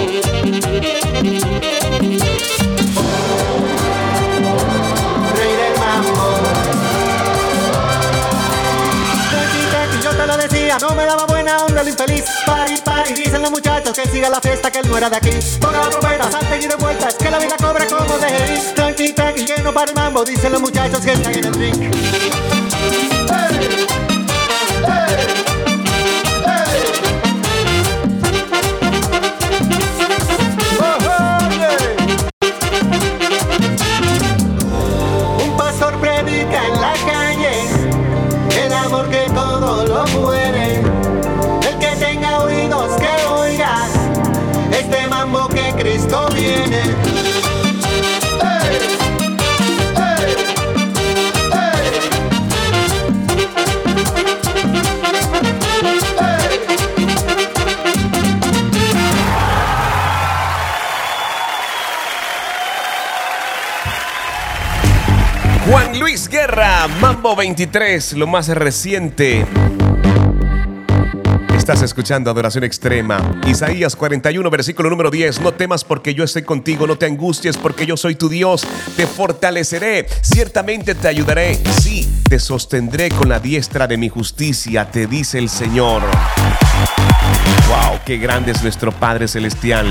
Rey 5.35 5.53
del 5.59 5.79
mambo. 5.81 6.13
Tranqui, 9.31 9.61
tranqui, 9.69 10.01
yo 10.01 10.11
te 10.11 10.27
lo 10.27 10.37
decía, 10.37 10.77
no 10.79 10.95
me 10.95 11.03
daba 11.03 11.25
buena 11.25 11.57
onda 11.65 11.81
el 11.81 11.89
infeliz. 11.89 12.23
Pari, 12.45 12.77
pari, 12.77 13.13
dicen 13.15 13.41
los 13.41 13.51
muchachos 13.51 13.91
que 13.97 14.07
siga 14.07 14.29
la 14.29 14.39
fiesta, 14.39 14.71
que 14.71 14.79
él 14.79 14.87
no 14.87 14.97
era 14.97 15.09
de 15.09 15.17
aquí. 15.17 15.31
Ponga 15.59 15.81
la 15.81 15.89
trompeta, 15.89 16.31
salte 16.31 16.57
y 16.63 16.67
de 16.67 16.75
vueltas, 16.75 17.15
que 17.15 17.29
la 17.29 17.39
vida 17.39 17.57
cobra 17.57 17.85
como 17.85 18.17
de 18.17 18.29
ir. 18.29 18.73
Tranqui, 18.73 19.11
tranqui, 19.11 19.43
que 19.43 19.61
no 19.61 19.73
para 19.73 19.91
el 19.91 19.95
mambo, 19.97 20.23
dicen 20.23 20.53
los 20.53 20.61
muchachos 20.61 21.01
que 21.01 21.11
están 21.11 21.33
en 21.33 21.43
el 21.43 21.53
ring. 21.53 22.54
Muere. 40.07 40.81
El 41.67 41.79
que 41.79 41.95
tenga 41.99 42.39
oídos 42.39 42.91
que 42.97 43.27
oiga 43.27 43.75
este 44.71 45.07
mambo 45.07 45.47
que 45.49 45.73
Cristo 45.77 46.27
viene. 46.33 46.95
Juan 65.67 65.99
Luis 65.99 66.29
Guerra, 66.29 66.87
Mambo 67.01 67.35
23, 67.35 68.13
lo 68.13 68.27
más 68.27 68.47
reciente. 68.49 69.45
Estás 71.65 71.81
escuchando 71.81 72.29
Adoración 72.29 72.63
Extrema. 72.63 73.41
Isaías 73.47 73.95
41, 73.95 74.47
versículo 74.51 74.87
número 74.87 75.09
10. 75.09 75.41
No 75.41 75.51
temas 75.51 75.83
porque 75.83 76.13
yo 76.13 76.23
estoy 76.23 76.43
contigo, 76.43 76.85
no 76.85 76.95
te 76.95 77.07
angusties 77.07 77.57
porque 77.57 77.87
yo 77.87 77.97
soy 77.97 78.13
tu 78.13 78.29
Dios. 78.29 78.67
Te 78.95 79.07
fortaleceré, 79.07 80.05
ciertamente 80.21 80.93
te 80.93 81.07
ayudaré. 81.07 81.59
Sí, 81.81 82.07
te 82.29 82.37
sostendré 82.37 83.09
con 83.09 83.29
la 83.29 83.39
diestra 83.39 83.87
de 83.87 83.97
mi 83.97 84.09
justicia, 84.09 84.91
te 84.91 85.07
dice 85.07 85.39
el 85.39 85.49
Señor. 85.49 86.03
Wow, 87.67 87.99
qué 88.05 88.19
grande 88.19 88.51
es 88.51 88.61
nuestro 88.61 88.91
Padre 88.91 89.27
Celestial. 89.27 89.87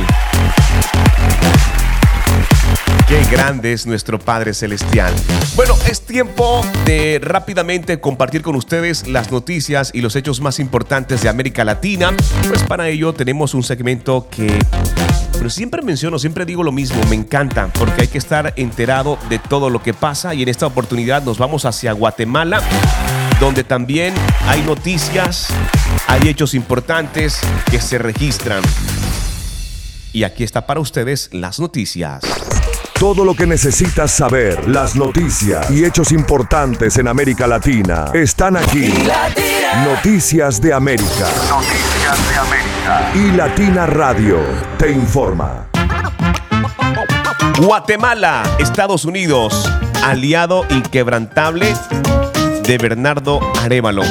Qué 3.06 3.22
grande 3.30 3.72
es 3.72 3.86
nuestro 3.86 4.18
Padre 4.18 4.54
Celestial. 4.54 5.12
Bueno, 5.56 5.74
es 5.88 6.00
tiempo 6.00 6.64
de 6.86 7.20
rápidamente 7.22 8.00
compartir 8.00 8.40
con 8.42 8.56
ustedes 8.56 9.06
las 9.06 9.30
noticias 9.30 9.90
y 9.92 10.00
los 10.00 10.16
hechos 10.16 10.40
más 10.40 10.58
importantes 10.58 11.22
de 11.22 11.28
América 11.28 11.64
Latina. 11.64 12.14
Pues 12.48 12.62
para 12.62 12.88
ello 12.88 13.12
tenemos 13.12 13.52
un 13.52 13.62
segmento 13.62 14.28
que 14.30 14.58
pero 15.36 15.50
siempre 15.50 15.82
menciono, 15.82 16.18
siempre 16.18 16.46
digo 16.46 16.62
lo 16.62 16.72
mismo, 16.72 16.98
me 17.10 17.16
encanta 17.16 17.68
porque 17.78 18.02
hay 18.02 18.08
que 18.08 18.16
estar 18.16 18.54
enterado 18.56 19.18
de 19.28 19.38
todo 19.38 19.68
lo 19.68 19.82
que 19.82 19.92
pasa 19.92 20.34
y 20.34 20.42
en 20.42 20.48
esta 20.48 20.66
oportunidad 20.66 21.22
nos 21.22 21.36
vamos 21.36 21.66
hacia 21.66 21.92
Guatemala, 21.92 22.62
donde 23.40 23.64
también 23.64 24.14
hay 24.46 24.62
noticias, 24.62 25.48
hay 26.06 26.28
hechos 26.28 26.54
importantes 26.54 27.40
que 27.70 27.80
se 27.80 27.98
registran. 27.98 28.62
Y 30.14 30.22
aquí 30.22 30.44
está 30.44 30.66
para 30.66 30.80
ustedes 30.80 31.28
las 31.32 31.60
noticias. 31.60 32.22
Todo 32.98 33.24
lo 33.24 33.34
que 33.34 33.46
necesitas 33.46 34.12
saber, 34.12 34.68
las 34.68 34.94
noticias 34.94 35.70
y 35.70 35.84
hechos 35.84 36.12
importantes 36.12 36.96
en 36.96 37.08
América 37.08 37.46
Latina 37.46 38.06
están 38.14 38.56
aquí. 38.56 38.92
Noticias 39.84 40.60
de 40.60 40.72
América. 40.72 41.28
Noticias 41.50 42.30
de 42.30 42.38
América. 42.38 43.12
Y 43.14 43.36
Latina 43.36 43.86
Radio 43.86 44.38
te 44.78 44.92
informa. 44.92 45.66
Guatemala, 47.60 48.42
Estados 48.58 49.04
Unidos, 49.04 49.70
aliado 50.04 50.64
inquebrantable 50.70 51.74
de 52.62 52.78
Bernardo 52.78 53.40
Arevalo. 53.60 54.04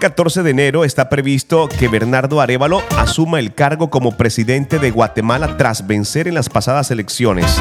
Este 0.00 0.12
14 0.12 0.42
de 0.44 0.50
enero 0.50 0.84
está 0.86 1.10
previsto 1.10 1.68
que 1.68 1.86
Bernardo 1.86 2.40
Arevalo 2.40 2.82
asuma 2.96 3.38
el 3.38 3.52
cargo 3.52 3.90
como 3.90 4.16
presidente 4.16 4.78
de 4.78 4.90
Guatemala 4.90 5.58
tras 5.58 5.86
vencer 5.86 6.26
en 6.26 6.32
las 6.32 6.48
pasadas 6.48 6.90
elecciones. 6.90 7.60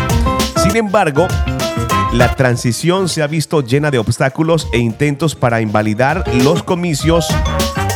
Sin 0.64 0.78
embargo, 0.78 1.28
la 2.14 2.34
transición 2.36 3.10
se 3.10 3.24
ha 3.24 3.28
visto 3.28 3.60
llena 3.60 3.92
de 3.92 3.98
obstáculos 3.98 4.70
e 4.72 4.78
intentos 4.78 5.36
para 5.36 5.60
invalidar 5.60 6.24
los 6.46 6.64
comicios 6.64 7.28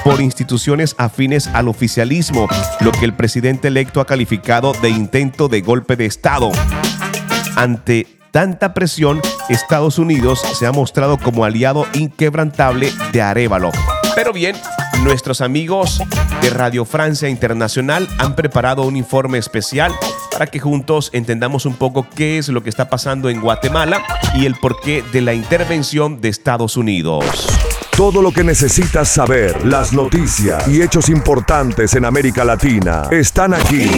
por 0.03 0.19
instituciones 0.19 0.93
afines 0.97 1.47
al 1.47 1.69
oficialismo, 1.69 2.49
lo 2.81 2.91
que 2.91 3.05
el 3.05 3.13
presidente 3.13 3.69
electo 3.69 4.01
ha 4.01 4.05
calificado 4.05 4.73
de 4.81 4.89
intento 4.89 5.47
de 5.47 5.61
golpe 5.61 5.95
de 5.95 6.05
Estado. 6.05 6.51
Ante 7.55 8.07
tanta 8.31 8.73
presión, 8.73 9.21
Estados 9.47 9.99
Unidos 9.99 10.41
se 10.59 10.67
ha 10.67 10.73
mostrado 10.73 11.17
como 11.17 11.45
aliado 11.45 11.85
inquebrantable 11.93 12.91
de 13.13 13.21
Arevalo. 13.21 13.71
Pero 14.15 14.31
bien, 14.31 14.55
nuestros 15.03 15.41
amigos 15.41 16.01
de 16.41 16.49
Radio 16.49 16.85
Francia 16.85 17.29
Internacional 17.29 18.07
han 18.19 18.35
preparado 18.35 18.83
un 18.83 18.95
informe 18.95 19.37
especial 19.37 19.93
para 20.31 20.47
que 20.47 20.59
juntos 20.59 21.09
entendamos 21.13 21.65
un 21.65 21.75
poco 21.75 22.07
qué 22.15 22.37
es 22.37 22.49
lo 22.49 22.63
que 22.63 22.69
está 22.69 22.89
pasando 22.89 23.29
en 23.29 23.41
Guatemala 23.41 24.03
y 24.35 24.45
el 24.45 24.55
porqué 24.55 25.03
de 25.11 25.21
la 25.21 25.33
intervención 25.33 26.21
de 26.21 26.29
Estados 26.29 26.77
Unidos. 26.77 27.47
Todo 27.97 28.21
lo 28.21 28.31
que 28.31 28.43
necesitas 28.43 29.09
saber, 29.09 29.65
las 29.65 29.93
noticias 29.93 30.67
y 30.67 30.81
hechos 30.81 31.09
importantes 31.09 31.93
en 31.95 32.05
América 32.05 32.43
Latina 32.43 33.03
están 33.11 33.53
aquí. 33.53 33.89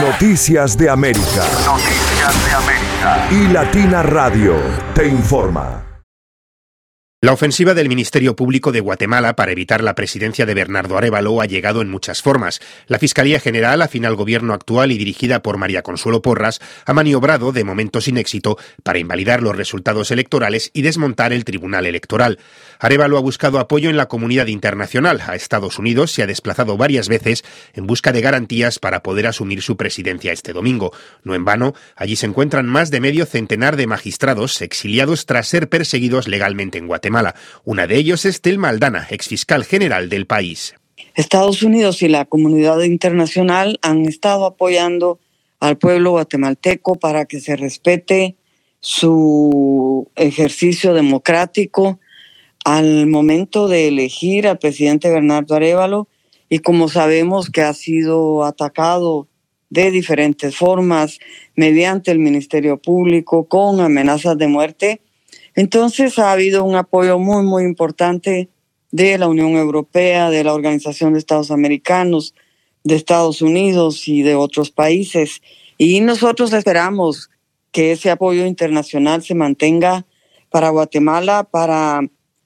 Noticias 0.00 0.78
de 0.78 0.88
América. 0.88 1.44
Noticias 1.66 2.46
de 2.46 2.54
América. 2.54 3.28
Y 3.30 3.52
Latina 3.52 4.02
Radio 4.02 4.54
te 4.94 5.06
informa. 5.06 5.91
La 7.24 7.32
ofensiva 7.32 7.72
del 7.72 7.88
Ministerio 7.88 8.34
Público 8.34 8.72
de 8.72 8.80
Guatemala 8.80 9.36
para 9.36 9.52
evitar 9.52 9.84
la 9.84 9.94
presidencia 9.94 10.44
de 10.44 10.54
Bernardo 10.54 10.98
Arevalo 10.98 11.40
ha 11.40 11.46
llegado 11.46 11.80
en 11.80 11.88
muchas 11.88 12.20
formas. 12.20 12.58
La 12.88 12.98
Fiscalía 12.98 13.38
General, 13.38 13.80
afín 13.80 14.04
al 14.06 14.16
gobierno 14.16 14.54
actual 14.54 14.90
y 14.90 14.98
dirigida 14.98 15.40
por 15.40 15.56
María 15.56 15.82
Consuelo 15.82 16.20
Porras, 16.20 16.58
ha 16.84 16.92
maniobrado, 16.92 17.52
de 17.52 17.62
momento 17.62 18.00
sin 18.00 18.16
éxito, 18.16 18.58
para 18.82 18.98
invalidar 18.98 19.40
los 19.40 19.56
resultados 19.56 20.10
electorales 20.10 20.72
y 20.74 20.82
desmontar 20.82 21.32
el 21.32 21.44
Tribunal 21.44 21.86
Electoral. 21.86 22.40
Arevalo 22.80 23.16
ha 23.16 23.20
buscado 23.20 23.60
apoyo 23.60 23.88
en 23.88 23.96
la 23.96 24.08
comunidad 24.08 24.48
internacional. 24.48 25.22
A 25.24 25.36
Estados 25.36 25.78
Unidos 25.78 26.10
se 26.10 26.24
ha 26.24 26.26
desplazado 26.26 26.76
varias 26.76 27.08
veces 27.08 27.44
en 27.74 27.86
busca 27.86 28.10
de 28.10 28.20
garantías 28.20 28.80
para 28.80 29.04
poder 29.04 29.28
asumir 29.28 29.62
su 29.62 29.76
presidencia 29.76 30.32
este 30.32 30.52
domingo. 30.52 30.92
No 31.22 31.36
en 31.36 31.44
vano, 31.44 31.72
allí 31.94 32.16
se 32.16 32.26
encuentran 32.26 32.66
más 32.66 32.90
de 32.90 32.98
medio 32.98 33.26
centenar 33.26 33.76
de 33.76 33.86
magistrados 33.86 34.60
exiliados 34.60 35.24
tras 35.24 35.46
ser 35.46 35.68
perseguidos 35.68 36.26
legalmente 36.26 36.78
en 36.78 36.88
Guatemala. 36.88 37.11
Una 37.64 37.86
de 37.86 37.96
ellos 37.96 38.24
es 38.24 38.40
Tel 38.40 38.58
Maldana, 38.58 39.06
exfiscal 39.10 39.64
general 39.64 40.08
del 40.08 40.26
país. 40.26 40.74
Estados 41.14 41.62
Unidos 41.62 42.02
y 42.02 42.08
la 42.08 42.24
comunidad 42.24 42.80
internacional 42.82 43.78
han 43.82 44.06
estado 44.06 44.46
apoyando 44.46 45.18
al 45.60 45.76
pueblo 45.78 46.12
guatemalteco 46.12 46.96
para 46.96 47.26
que 47.26 47.40
se 47.40 47.56
respete 47.56 48.36
su 48.80 50.08
ejercicio 50.16 50.94
democrático 50.94 52.00
al 52.64 53.06
momento 53.06 53.68
de 53.68 53.88
elegir 53.88 54.48
al 54.48 54.58
presidente 54.58 55.10
Bernardo 55.10 55.54
Arevalo 55.54 56.08
y 56.48 56.58
como 56.60 56.88
sabemos 56.88 57.50
que 57.50 57.62
ha 57.62 57.74
sido 57.74 58.44
atacado 58.44 59.28
de 59.70 59.90
diferentes 59.90 60.56
formas 60.56 61.18
mediante 61.56 62.10
el 62.10 62.18
Ministerio 62.18 62.76
Público 62.76 63.44
con 63.44 63.80
amenazas 63.80 64.36
de 64.36 64.48
muerte, 64.48 65.00
entonces 65.54 66.18
ha 66.18 66.32
habido 66.32 66.64
un 66.64 66.76
apoyo 66.76 67.18
muy, 67.18 67.42
muy 67.44 67.64
importante 67.64 68.48
de 68.90 69.18
la 69.18 69.28
Unión 69.28 69.52
Europea, 69.52 70.30
de 70.30 70.44
la 70.44 70.54
Organización 70.54 71.12
de 71.12 71.18
Estados 71.18 71.50
Americanos, 71.50 72.34
de 72.84 72.94
Estados 72.96 73.42
Unidos 73.42 74.06
y 74.08 74.22
de 74.22 74.34
otros 74.34 74.70
países. 74.70 75.40
Y 75.78 76.00
nosotros 76.00 76.52
esperamos 76.52 77.30
que 77.70 77.92
ese 77.92 78.10
apoyo 78.10 78.44
internacional 78.46 79.22
se 79.22 79.34
mantenga 79.34 80.06
para 80.50 80.68
Guatemala, 80.68 81.44
para 81.44 82.00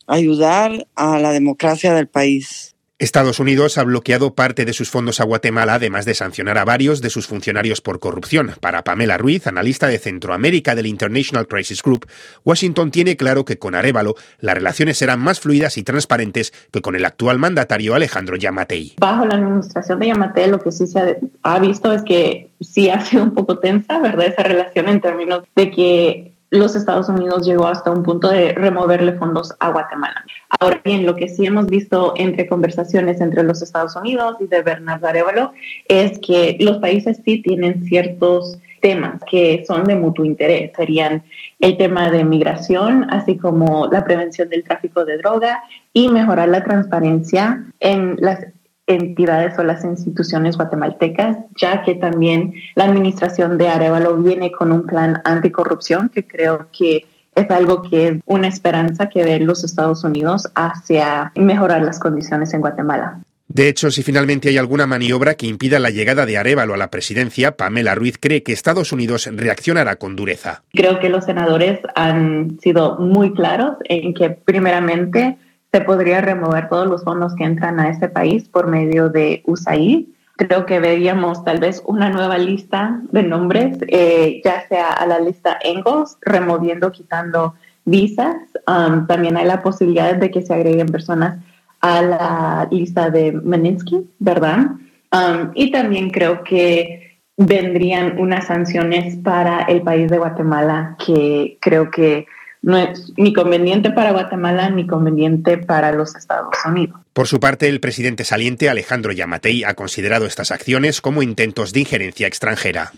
ayudar 0.07 0.87
a 0.95 1.19
la 1.19 1.33
democracia 1.33 1.93
del 1.95 2.07
país. 2.07 2.76
Estados 2.99 3.41
Unidos 3.41 3.77
ha 3.77 3.85
bloqueado 3.85 4.35
parte 4.35 4.65
de 4.65 4.73
sus 4.73 4.89
fondos 4.89 5.21
a 5.21 5.25
Guatemala, 5.25 5.75
además 5.75 6.07
de 6.07 6.15
sancionar 6.15 6.57
a 6.57 6.65
varios 6.65 7.03
de 7.03 7.11
sus 7.11 7.27
funcionarios 7.27 7.83
por 7.83 7.99
corrupción. 7.99 8.53
Para 8.59 8.85
Pamela 8.85 9.19
Ruiz, 9.19 9.47
analista 9.47 9.87
de 9.89 9.99
Centroamérica 9.99 10.75
del 10.75 10.87
International 10.87 11.47
Crisis 11.47 11.83
Group, 11.83 12.07
Washington 12.43 12.91
tiene 12.91 13.19
claro 13.19 13.45
que 13.45 13.59
con 13.59 13.75
Arevalo 13.75 14.15
las 14.41 14.55
relaciones 14.55 14.97
serán 14.97 15.21
más 15.21 15.41
fluidas 15.41 15.77
y 15.77 15.83
transparentes 15.83 16.55
que 16.73 16.81
con 16.81 16.97
el 16.97 17.05
actual 17.05 17.39
mandatario 17.39 17.95
Alejandro 17.95 18.37
Yamatei. 18.37 18.95
Bajo 18.99 19.27
la 19.27 19.35
administración 19.35 19.99
de 19.99 20.07
Yamatei 20.07 20.49
lo 20.49 20.61
que 20.61 20.73
sí 20.73 20.87
se 20.87 21.19
ha 21.43 21.59
visto 21.59 21.93
es 21.93 22.03
que 22.03 22.51
sí 22.63 22.89
ha 22.89 23.03
sido 23.03 23.25
un 23.25 23.35
poco 23.35 23.59
tensa, 23.59 23.99
¿verdad? 23.99 24.29
Esa 24.29 24.43
relación 24.43 24.89
en 24.89 25.03
términos 25.03 25.43
de 25.55 25.71
que 25.71 26.36
los 26.51 26.77
Estados 26.77 27.09
Unidos 27.09 27.45
llegó 27.47 27.67
hasta 27.67 27.91
un 27.91 28.03
punto 28.03 28.29
de 28.29 28.53
removerle 28.53 29.15
fondos 29.15 29.55
a 29.59 29.71
Guatemala. 29.71 30.25
Ahora 30.61 30.81
bien, 30.85 31.05
lo 31.05 31.17
que 31.17 31.29
sí 31.29 31.47
hemos 31.47 31.67
visto 31.67 32.15
entre 32.17 32.47
conversaciones 32.47 33.21
entre 33.21 33.43
los 33.43 33.63
Estados 33.63 33.97
Unidos 33.97 34.37
y 34.41 34.47
de 34.47 34.63
Bernardo 34.63 35.09
Arevalo 35.09 35.53
es 35.89 36.19
que 36.21 36.57
los 36.61 36.79
países 36.79 37.21
sí 37.25 37.43
tienen 37.43 37.85
ciertos 37.85 38.59
temas 38.81 39.21
que 39.29 39.65
son 39.67 39.85
de 39.85 39.97
mutuo 39.97 40.25
interés. 40.25 40.71
Serían 40.77 41.25
el 41.59 41.77
tema 41.77 42.11
de 42.11 42.25
migración, 42.25 43.07
así 43.11 43.37
como 43.37 43.89
la 43.91 44.05
prevención 44.05 44.49
del 44.49 44.63
tráfico 44.63 45.05
de 45.05 45.19
droga 45.19 45.63
y 45.93 46.09
mejorar 46.09 46.49
la 46.49 46.63
transparencia 46.63 47.65
en 47.81 48.17
las 48.21 48.47
entidades 48.87 49.59
o 49.59 49.65
las 49.65 49.85
instituciones 49.85 50.57
guatemaltecas, 50.57 51.39
ya 51.57 51.83
que 51.83 51.95
también 51.95 52.55
la 52.75 52.85
administración 52.85 53.59
de 53.59 53.69
Arevalo 53.69 54.17
viene 54.17 54.53
con 54.53 54.73
un 54.73 54.87
plan 54.87 55.21
anticorrupción 55.25 56.09
que 56.09 56.27
creo 56.27 56.69
que 56.77 57.07
es 57.35 57.51
algo 57.51 57.83
que 57.83 58.09
es 58.09 58.15
una 58.25 58.49
esperanza 58.49 59.09
que 59.09 59.23
ven 59.23 59.47
los 59.47 59.63
Estados 59.63 60.05
Unidos 60.05 60.49
hacia 60.55 61.33
mejorar 61.35 61.83
las 61.83 61.99
condiciones 61.99 62.55
en 62.55 62.61
Guatemala. 62.61 63.21
De 63.49 63.69
hecho, 63.69 63.91
si 63.91 64.03
finalmente 64.03 64.49
hay 64.49 64.59
alguna 64.59 64.87
maniobra 64.87 65.35
que 65.35 65.47
impida 65.47 65.79
la 65.79 65.91
llegada 65.91 66.27
de 66.27 66.37
Arevalo 66.37 66.75
a 66.75 66.77
la 66.77 66.91
presidencia, 66.91 67.57
Pamela 67.57 67.95
Ruiz 67.95 68.19
cree 68.19 68.43
que 68.43 68.53
Estados 68.53 68.93
Unidos 68.93 69.29
reaccionará 69.33 69.97
con 69.97 70.17
dureza. 70.17 70.63
Creo 70.73 70.99
que 70.99 71.09
los 71.09 71.25
senadores 71.25 71.79
han 71.95 72.59
sido 72.61 72.99
muy 72.99 73.33
claros 73.33 73.77
en 73.85 74.15
que, 74.15 74.31
primeramente, 74.31 75.39
se 75.77 75.83
podría 75.83 76.23
remover 76.23 76.71
todos 76.71 76.87
los 76.87 77.05
fondos 77.05 77.35
que 77.35 77.45
entran 77.45 77.79
a 77.79 77.91
este 77.91 78.09
país 78.09 78.49
por 78.49 78.67
medio 78.67 79.11
de 79.11 79.43
USAID. 79.45 80.07
Creo 80.37 80.65
que 80.65 80.81
veríamos 80.81 81.45
tal 81.45 81.61
vez 81.61 81.83
una 81.85 82.09
nueva 82.09 82.39
lista 82.39 83.03
de 83.13 83.23
nombres, 83.23 83.77
eh, 83.89 84.41
ya 84.43 84.67
sea 84.69 84.91
a 84.93 85.07
la 85.07 85.21
lista 85.21 85.59
ENGOS, 85.63 86.17
removiendo, 86.23 86.91
quitando 86.93 87.57
visas. 87.85 88.37
Um, 88.67 89.07
también 89.07 89.37
hay 89.37 89.45
la 89.45 89.63
posibilidad 89.63 90.15
de 90.15 90.31
que 90.31 90.41
se 90.41 90.55
agreguen 90.55 90.87
personas 90.87 91.45
a 91.83 92.01
la 92.01 92.69
lista 92.71 93.11
de 93.11 93.33
Meninsky, 93.33 94.09
¿verdad? 94.19 94.77
Um, 95.13 95.51
y 95.55 95.73
también 95.73 96.09
creo 96.09 96.43
que 96.43 97.21
vendrían 97.37 98.19
unas 98.19 98.47
sanciones 98.47 99.17
para 99.17 99.65
el 99.65 99.83
país 99.83 100.11
de 100.11 100.17
Guatemala 100.17 100.97
que 101.05 101.59
creo 101.61 101.91
que 101.91 102.25
no 102.67 102.77
es 102.77 103.13
ni 103.17 103.33
conveniente 103.33 103.93
para 103.93 104.11
Guatemala 104.11 104.69
ni 104.71 104.89
conveniente 104.89 105.57
para 105.57 105.93
los 105.93 106.17
Estados 106.17 106.57
Unidos. 106.67 107.01
Por 107.13 107.29
su 107.29 107.39
parte, 107.39 107.69
el 107.69 107.79
presidente 107.79 108.25
saliente 108.25 108.69
Alejandro 108.69 109.13
Yamatei 109.13 109.63
ha 109.63 109.75
considerado 109.75 110.27
estas 110.27 110.51
acciones 110.51 111.01
como 111.01 111.23
intentos 111.23 111.73
de 111.73 111.81
injerencia 111.81 112.27
extranjera. 112.27 112.91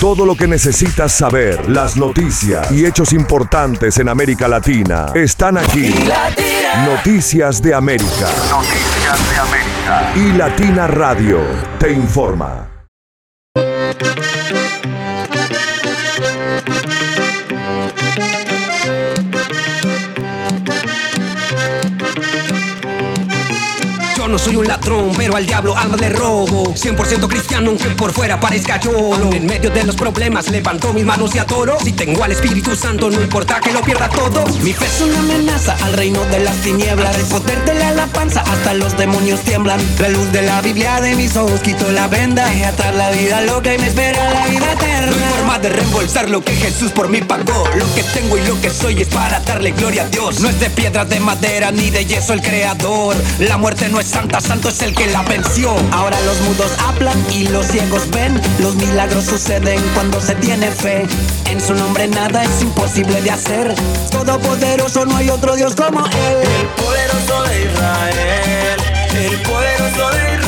Todo 0.00 0.24
lo 0.24 0.36
que 0.36 0.48
necesitas 0.48 1.12
saber, 1.12 1.68
las 1.68 1.98
noticias 1.98 2.72
y 2.72 2.86
hechos 2.86 3.12
importantes 3.12 3.98
en 3.98 4.08
América 4.08 4.48
Latina 4.48 5.12
están 5.14 5.58
aquí. 5.58 5.92
Noticias 6.86 7.60
de 7.60 7.74
América. 7.74 8.28
Noticias 8.50 9.30
de 9.30 9.36
América. 9.36 10.12
Y 10.16 10.32
Latina 10.38 10.86
Radio 10.86 11.40
te 11.78 11.92
informa. 11.92 12.77
Soy 24.38 24.56
un 24.56 24.66
ladrón, 24.66 25.12
pero 25.16 25.36
al 25.36 25.46
diablo 25.46 25.76
alma 25.76 25.96
le 25.96 26.10
robo. 26.10 26.74
100% 26.74 27.28
cristiano, 27.28 27.70
aunque 27.70 27.88
por 27.90 28.12
fuera 28.12 28.38
parezca 28.38 28.78
cholo. 28.80 29.32
En 29.32 29.46
medio 29.46 29.70
de 29.70 29.84
los 29.84 29.96
problemas 29.96 30.48
levanto 30.50 30.92
mis 30.92 31.04
manos 31.04 31.34
y 31.34 31.38
adoro. 31.38 31.78
Si 31.82 31.92
tengo 31.92 32.22
al 32.24 32.32
Espíritu 32.32 32.74
Santo, 32.76 33.10
no 33.10 33.20
importa 33.20 33.60
que 33.60 33.72
lo 33.72 33.80
pierda 33.82 34.08
todo. 34.08 34.44
Mi 34.62 34.72
fe 34.72 34.86
es 34.86 35.00
una 35.00 35.18
amenaza 35.18 35.76
al 35.82 35.92
reino 35.94 36.24
de 36.26 36.40
las 36.40 36.56
tinieblas. 36.56 37.16
El 37.16 37.26
poder 37.26 37.64
de 37.64 37.74
la 37.94 38.06
panza, 38.06 38.40
hasta 38.40 38.74
los 38.74 38.96
demonios 38.96 39.40
tiemblan. 39.40 39.80
La 39.98 40.08
luz 40.08 40.30
de 40.32 40.42
la 40.42 40.60
Biblia 40.60 41.00
de 41.00 41.14
mis 41.16 41.36
ojos 41.36 41.60
quito 41.60 41.90
la 41.90 42.06
venda. 42.08 42.46
Deje 42.46 42.66
atrás 42.66 42.94
la 42.94 43.10
vida 43.10 43.40
loca 43.42 43.74
y 43.74 43.78
me 43.78 43.88
espera 43.88 44.32
la 44.32 44.46
vida 44.46 44.72
eterna. 44.72 45.10
No 45.10 45.16
hay 45.16 45.32
forma 45.32 45.58
de 45.58 45.68
reembolsar 45.70 46.30
lo 46.30 46.42
que 46.42 46.54
Jesús 46.54 46.92
por 46.92 47.08
mí 47.08 47.20
pagó. 47.22 47.64
Lo 47.76 47.94
que 47.94 48.02
tengo 48.14 48.36
y 48.36 48.42
lo 48.42 48.60
que 48.60 48.70
soy 48.70 49.02
es 49.02 49.08
para 49.08 49.40
darle 49.40 49.72
gloria 49.72 50.02
a 50.02 50.08
Dios. 50.08 50.40
No 50.40 50.48
es 50.48 50.60
de 50.60 50.70
piedras 50.70 51.08
de 51.08 51.20
madera 51.20 51.70
ni 51.70 51.90
de 51.90 52.04
yeso 52.04 52.32
el 52.32 52.42
creador. 52.42 53.16
La 53.38 53.56
muerte 53.56 53.88
no 53.88 54.00
es 54.00 54.06
santa, 54.06 54.27
santo 54.40 54.68
es 54.68 54.80
el 54.82 54.94
que 54.94 55.06
la 55.08 55.22
venció. 55.22 55.74
Ahora 55.92 56.20
los 56.22 56.40
mudos 56.42 56.70
hablan 56.86 57.18
y 57.32 57.48
los 57.48 57.66
ciegos 57.66 58.08
ven. 58.10 58.40
Los 58.60 58.76
milagros 58.76 59.24
suceden 59.24 59.80
cuando 59.94 60.20
se 60.20 60.34
tiene 60.36 60.70
fe. 60.70 61.06
En 61.50 61.60
su 61.60 61.74
nombre 61.74 62.06
nada 62.08 62.44
es 62.44 62.62
imposible 62.62 63.20
de 63.22 63.30
hacer. 63.30 63.74
Todopoderoso, 64.10 65.04
no 65.06 65.16
hay 65.16 65.30
otro 65.30 65.56
Dios 65.56 65.74
como 65.74 66.06
Él. 66.06 66.12
El 66.60 66.66
poderoso 66.84 67.42
de 67.44 67.64
Israel, 67.64 68.80
el 69.14 69.42
poderoso 69.42 70.10
de 70.10 70.34
Israel. 70.34 70.47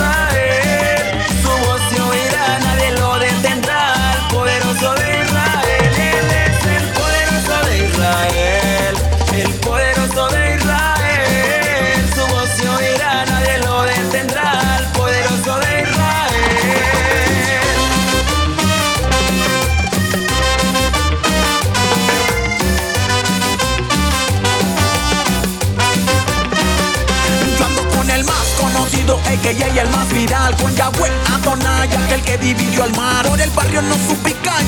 Con 30.59 30.74
Yahweh 30.74 31.11
Adonai, 31.32 31.88
aquel 31.88 32.22
que 32.22 32.36
dividió 32.38 32.84
el 32.84 32.92
mar. 32.96 33.26
Por 33.26 33.40
el 33.40 33.51
barrio 33.51 33.82
no 33.82 33.94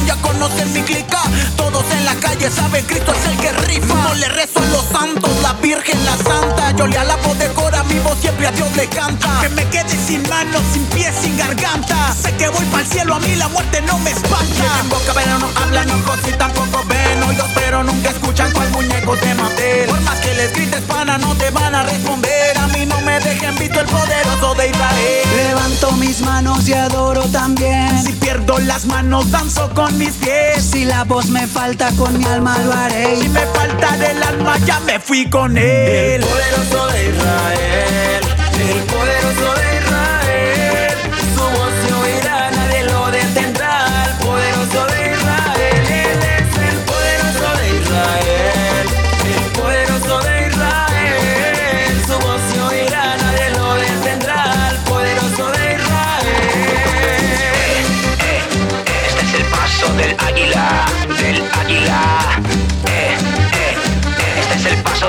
ya 0.06 0.16
conocen 0.16 0.72
mi 0.72 0.82
clica. 0.82 1.20
Todos 1.56 1.84
en 1.92 2.04
la 2.04 2.14
calle 2.16 2.50
saben 2.50 2.84
Cristo 2.86 3.12
es 3.12 3.24
el 3.26 3.36
que 3.38 3.52
rifa. 3.52 3.94
No 3.94 4.14
le 4.14 4.28
rezo 4.28 4.58
a 4.60 4.66
los 4.66 4.84
santos, 4.86 5.30
la 5.42 5.52
virgen, 5.54 6.04
la 6.04 6.16
santa. 6.16 6.72
Yo 6.76 6.86
le 6.86 6.98
alabo 6.98 7.34
de 7.34 7.48
cora, 7.48 7.82
mi 7.84 7.98
voz 8.00 8.18
siempre 8.20 8.46
a 8.46 8.52
Dios 8.52 8.74
le 8.76 8.86
canta. 8.88 9.40
Que 9.40 9.48
me 9.50 9.64
quede 9.68 9.96
sin 10.06 10.22
manos, 10.28 10.62
sin 10.72 10.84
pies, 10.86 11.14
sin 11.20 11.36
garganta. 11.36 12.14
Sé 12.14 12.34
que 12.36 12.48
voy 12.48 12.64
para 12.66 12.82
el 12.82 12.88
cielo, 12.88 13.14
a 13.14 13.20
mí 13.20 13.34
la 13.36 13.48
muerte 13.48 13.82
no 13.82 13.98
me 13.98 14.10
espanta. 14.10 14.80
En 14.80 14.88
boca 14.88 15.12
pero 15.14 15.38
no 15.38 15.48
hablan 15.56 15.90
ojos 15.90 16.20
y 16.28 16.32
tampoco 16.32 16.84
ven. 16.88 17.22
Oídos 17.22 17.48
pero 17.54 17.82
nunca 17.84 18.10
escuchan 18.10 18.52
cual 18.52 18.70
muñeco 18.70 19.16
de 19.16 19.34
Mattel 19.34 19.88
Por 19.88 20.00
más 20.02 20.18
que 20.20 20.34
les 20.34 20.52
grites 20.52 20.82
pana 20.82 21.18
no 21.18 21.34
te 21.36 21.50
van 21.50 21.74
a 21.74 21.82
responder. 21.82 22.58
A 22.58 22.66
mí 22.68 22.86
no 22.86 23.00
me 23.02 23.20
dejen 23.20 23.56
visto 23.56 23.80
el 23.80 23.86
poderoso 23.86 24.54
de 24.54 24.68
Israel. 24.68 25.22
Levanto 25.36 25.92
mis 25.92 26.20
manos 26.20 26.68
y 26.68 26.74
adoro 26.74 27.22
también. 27.26 28.02
Si 28.02 28.12
pierdo 28.12 28.58
las 28.58 28.86
manos 28.86 29.30
danzo 29.30 29.70
con 29.74 29.96
mis 29.98 30.14
pies. 30.14 30.62
Si 30.62 30.84
la 30.84 31.04
voz 31.04 31.28
me 31.28 31.46
falta 31.46 31.90
con 31.96 32.16
mi 32.18 32.24
alma 32.24 32.58
lo 32.58 32.72
haré. 32.72 33.16
Si 33.16 33.28
me 33.28 33.40
falta 33.46 33.96
del 33.96 34.22
alma 34.22 34.58
ya 34.64 34.80
me 34.80 34.98
fui 35.00 35.28
con 35.28 35.56
él. 35.56 36.22
El 36.22 36.22
poderoso 36.22 36.86
de 36.88 37.08
Israel 37.08 38.22
El 38.70 38.82
poderoso 38.84 39.21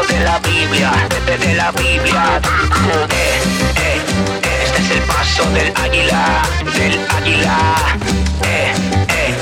de 0.02 0.20
la 0.22 0.40
Biblia, 0.40 0.92
de, 1.28 1.54
la 1.54 1.72
Biblia. 1.72 2.42
Eh, 3.10 3.42
eh, 3.78 4.02
este 4.66 4.82
es 4.82 4.92
el 4.92 5.02
paso 5.04 5.44
del 5.52 5.72
águila, 5.76 6.42
del 6.76 7.00
águila. 7.16 7.76
Eh, 8.44 8.74
eh, 9.10 9.36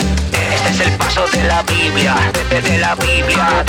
este 0.54 0.70
es 0.70 0.80
el 0.82 0.92
paso 0.98 1.26
de 1.28 1.44
la 1.46 1.64
Biblia, 1.64 2.16
de, 2.50 2.62
de 2.62 2.78
la 2.80 2.96
Biblia. 2.96 3.64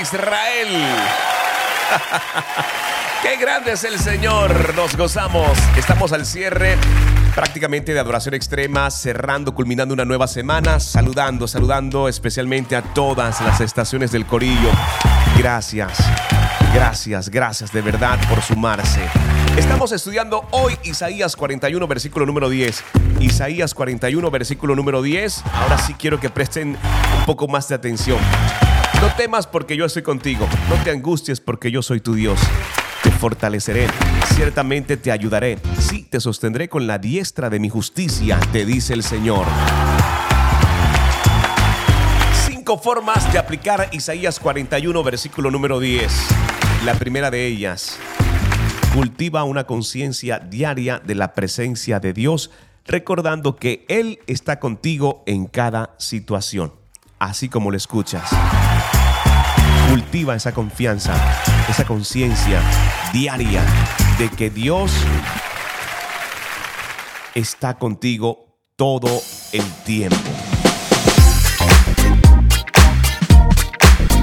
Israel. 0.00 0.68
Qué 3.22 3.36
grande 3.36 3.72
es 3.72 3.84
el 3.84 3.98
Señor. 3.98 4.74
Nos 4.74 4.96
gozamos. 4.96 5.56
Estamos 5.76 6.12
al 6.12 6.26
cierre 6.26 6.76
prácticamente 7.34 7.94
de 7.94 8.00
adoración 8.00 8.34
extrema, 8.34 8.90
cerrando, 8.90 9.54
culminando 9.54 9.94
una 9.94 10.04
nueva 10.04 10.26
semana, 10.26 10.78
saludando, 10.78 11.48
saludando 11.48 12.08
especialmente 12.08 12.76
a 12.76 12.82
todas 12.82 13.40
las 13.40 13.60
estaciones 13.60 14.12
del 14.12 14.26
Corillo. 14.26 14.70
Gracias, 15.38 15.98
gracias, 16.72 17.28
gracias 17.28 17.72
de 17.72 17.82
verdad 17.82 18.18
por 18.28 18.40
sumarse. 18.40 19.00
Estamos 19.56 19.90
estudiando 19.92 20.46
hoy 20.50 20.78
Isaías 20.84 21.34
41, 21.34 21.86
versículo 21.88 22.26
número 22.26 22.48
10. 22.48 22.84
Isaías 23.20 23.74
41, 23.74 24.30
versículo 24.30 24.76
número 24.76 25.02
10. 25.02 25.42
Ahora 25.54 25.78
sí 25.78 25.94
quiero 25.94 26.20
que 26.20 26.30
presten 26.30 26.76
un 27.18 27.24
poco 27.24 27.48
más 27.48 27.68
de 27.68 27.74
atención. 27.74 28.18
No 29.04 29.14
temas 29.16 29.46
porque 29.46 29.76
yo 29.76 29.84
estoy 29.84 30.00
contigo. 30.00 30.48
No 30.70 30.76
te 30.82 30.90
angusties 30.90 31.38
porque 31.38 31.70
yo 31.70 31.82
soy 31.82 32.00
tu 32.00 32.14
Dios. 32.14 32.40
Te 33.02 33.10
fortaleceré. 33.10 33.86
Ciertamente 34.34 34.96
te 34.96 35.12
ayudaré. 35.12 35.58
Sí, 35.78 36.04
te 36.04 36.20
sostendré 36.20 36.70
con 36.70 36.86
la 36.86 36.96
diestra 36.96 37.50
de 37.50 37.60
mi 37.60 37.68
justicia, 37.68 38.40
te 38.50 38.64
dice 38.64 38.94
el 38.94 39.02
Señor. 39.02 39.44
Cinco 42.46 42.78
formas 42.78 43.30
de 43.30 43.38
aplicar 43.38 43.90
Isaías 43.92 44.40
41, 44.40 45.02
versículo 45.02 45.50
número 45.50 45.80
10. 45.80 46.10
La 46.86 46.94
primera 46.94 47.30
de 47.30 47.46
ellas, 47.46 47.98
cultiva 48.94 49.44
una 49.44 49.64
conciencia 49.64 50.38
diaria 50.38 50.98
de 51.04 51.14
la 51.14 51.34
presencia 51.34 52.00
de 52.00 52.14
Dios, 52.14 52.50
recordando 52.86 53.56
que 53.56 53.84
Él 53.88 54.20
está 54.26 54.60
contigo 54.60 55.22
en 55.26 55.44
cada 55.44 55.94
situación, 55.98 56.72
así 57.18 57.48
como 57.48 57.70
lo 57.70 57.76
escuchas. 57.76 58.30
Cultiva 59.90 60.34
esa 60.34 60.52
confianza, 60.52 61.14
esa 61.68 61.84
conciencia 61.84 62.60
diaria 63.12 63.62
de 64.18 64.28
que 64.28 64.50
Dios 64.50 64.92
está 67.34 67.74
contigo 67.74 68.58
todo 68.76 69.20
el 69.52 69.64
tiempo. 69.84 70.16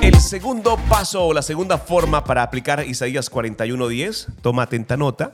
El 0.02 0.20
segundo 0.20 0.78
paso 0.89 1.28
o 1.28 1.34
la 1.34 1.44
segunda 1.44 1.78
forma 1.78 2.24
para 2.24 2.42
aplicar 2.42 2.84
Isaías 2.88 3.30
41:10, 3.30 4.28
toma 4.42 4.64
atenta 4.64 4.98
nota, 4.98 5.34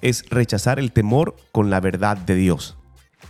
es 0.00 0.24
rechazar 0.30 0.78
el 0.78 0.92
temor 0.92 1.36
con 1.52 1.68
la 1.68 1.80
verdad 1.80 2.16
de 2.16 2.34
Dios. 2.34 2.77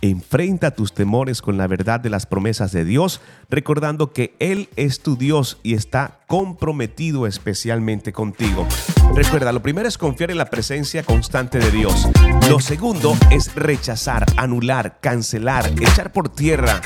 Enfrenta 0.01 0.71
tus 0.71 0.93
temores 0.93 1.41
con 1.41 1.57
la 1.57 1.67
verdad 1.67 1.99
de 1.99 2.09
las 2.09 2.25
promesas 2.25 2.71
de 2.71 2.85
Dios, 2.85 3.19
recordando 3.49 4.13
que 4.13 4.33
Él 4.39 4.69
es 4.77 5.01
tu 5.01 5.17
Dios 5.17 5.57
y 5.61 5.73
está 5.73 6.21
comprometido 6.27 7.27
especialmente 7.27 8.13
contigo. 8.13 8.65
Recuerda, 9.13 9.51
lo 9.51 9.61
primero 9.61 9.89
es 9.89 9.97
confiar 9.97 10.31
en 10.31 10.37
la 10.37 10.49
presencia 10.49 11.03
constante 11.03 11.59
de 11.59 11.69
Dios. 11.71 12.07
Lo 12.49 12.61
segundo 12.61 13.17
es 13.29 13.53
rechazar, 13.55 14.25
anular, 14.37 14.99
cancelar, 15.01 15.69
echar 15.81 16.13
por 16.13 16.29
tierra 16.29 16.79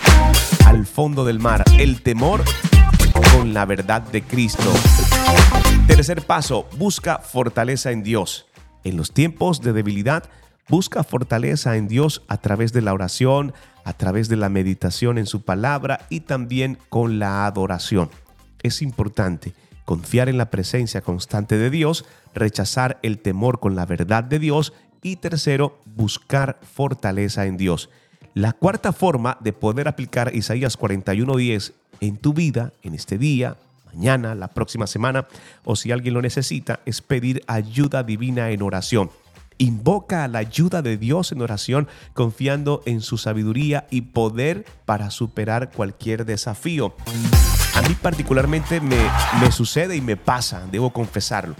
al 0.65 0.87
fondo 0.87 1.23
del 1.23 1.39
mar 1.39 1.63
el 1.77 2.01
temor 2.01 2.43
con 3.35 3.53
la 3.53 3.65
verdad 3.65 4.01
de 4.01 4.23
Cristo. 4.23 4.73
Tercer 5.85 6.25
paso, 6.25 6.67
busca 6.77 7.19
fortaleza 7.19 7.91
en 7.91 8.01
Dios. 8.01 8.47
En 8.83 8.97
los 8.97 9.13
tiempos 9.13 9.61
de 9.61 9.71
debilidad, 9.71 10.29
busca 10.69 11.03
fortaleza 11.03 11.75
en 11.75 11.87
Dios 11.87 12.23
a 12.27 12.37
través 12.37 12.73
de 12.73 12.81
la 12.81 12.93
oración, 12.93 13.53
a 13.83 13.93
través 13.93 14.29
de 14.29 14.37
la 14.37 14.49
meditación 14.49 15.17
en 15.17 15.25
su 15.25 15.43
palabra 15.43 16.05
y 16.09 16.21
también 16.21 16.77
con 16.89 17.19
la 17.19 17.45
adoración. 17.45 18.09
Es 18.61 18.81
importante 18.81 19.53
confiar 19.85 20.29
en 20.29 20.37
la 20.37 20.49
presencia 20.49 21.01
constante 21.01 21.57
de 21.57 21.69
Dios, 21.69 22.05
rechazar 22.33 22.99
el 23.03 23.19
temor 23.19 23.59
con 23.59 23.75
la 23.75 23.85
verdad 23.85 24.23
de 24.23 24.39
Dios 24.39 24.73
y 25.01 25.17
tercero, 25.17 25.79
buscar 25.85 26.59
fortaleza 26.61 27.45
en 27.45 27.57
Dios. 27.57 27.89
La 28.33 28.53
cuarta 28.53 28.93
forma 28.93 29.37
de 29.41 29.53
poder 29.53 29.87
aplicar 29.87 30.33
Isaías 30.33 30.77
41:10 30.79 31.73
en 31.99 32.17
tu 32.17 32.33
vida, 32.33 32.73
en 32.81 32.95
este 32.95 33.17
día, 33.17 33.57
mañana, 33.85 34.33
la 34.33 34.47
próxima 34.47 34.87
semana, 34.87 35.27
o 35.63 35.75
si 35.75 35.91
alguien 35.91 36.13
lo 36.15 36.21
necesita, 36.21 36.79
es 36.85 37.01
pedir 37.01 37.43
ayuda 37.47 38.03
divina 38.03 38.49
en 38.49 38.61
oración. 38.63 39.11
Invoca 39.57 40.27
la 40.27 40.39
ayuda 40.39 40.81
de 40.81 40.97
Dios 40.97 41.31
en 41.31 41.41
oración, 41.41 41.87
confiando 42.13 42.81
en 42.85 43.01
su 43.01 43.17
sabiduría 43.17 43.87
y 43.89 44.01
poder 44.01 44.65
para 44.85 45.11
superar 45.11 45.71
cualquier 45.71 46.25
desafío. 46.25 46.95
A 47.75 47.81
mí 47.87 47.95
particularmente 48.01 48.79
me, 48.81 48.97
me 49.41 49.51
sucede 49.51 49.95
y 49.95 50.01
me 50.01 50.17
pasa, 50.17 50.67
debo 50.71 50.93
confesarlo. 50.93 51.55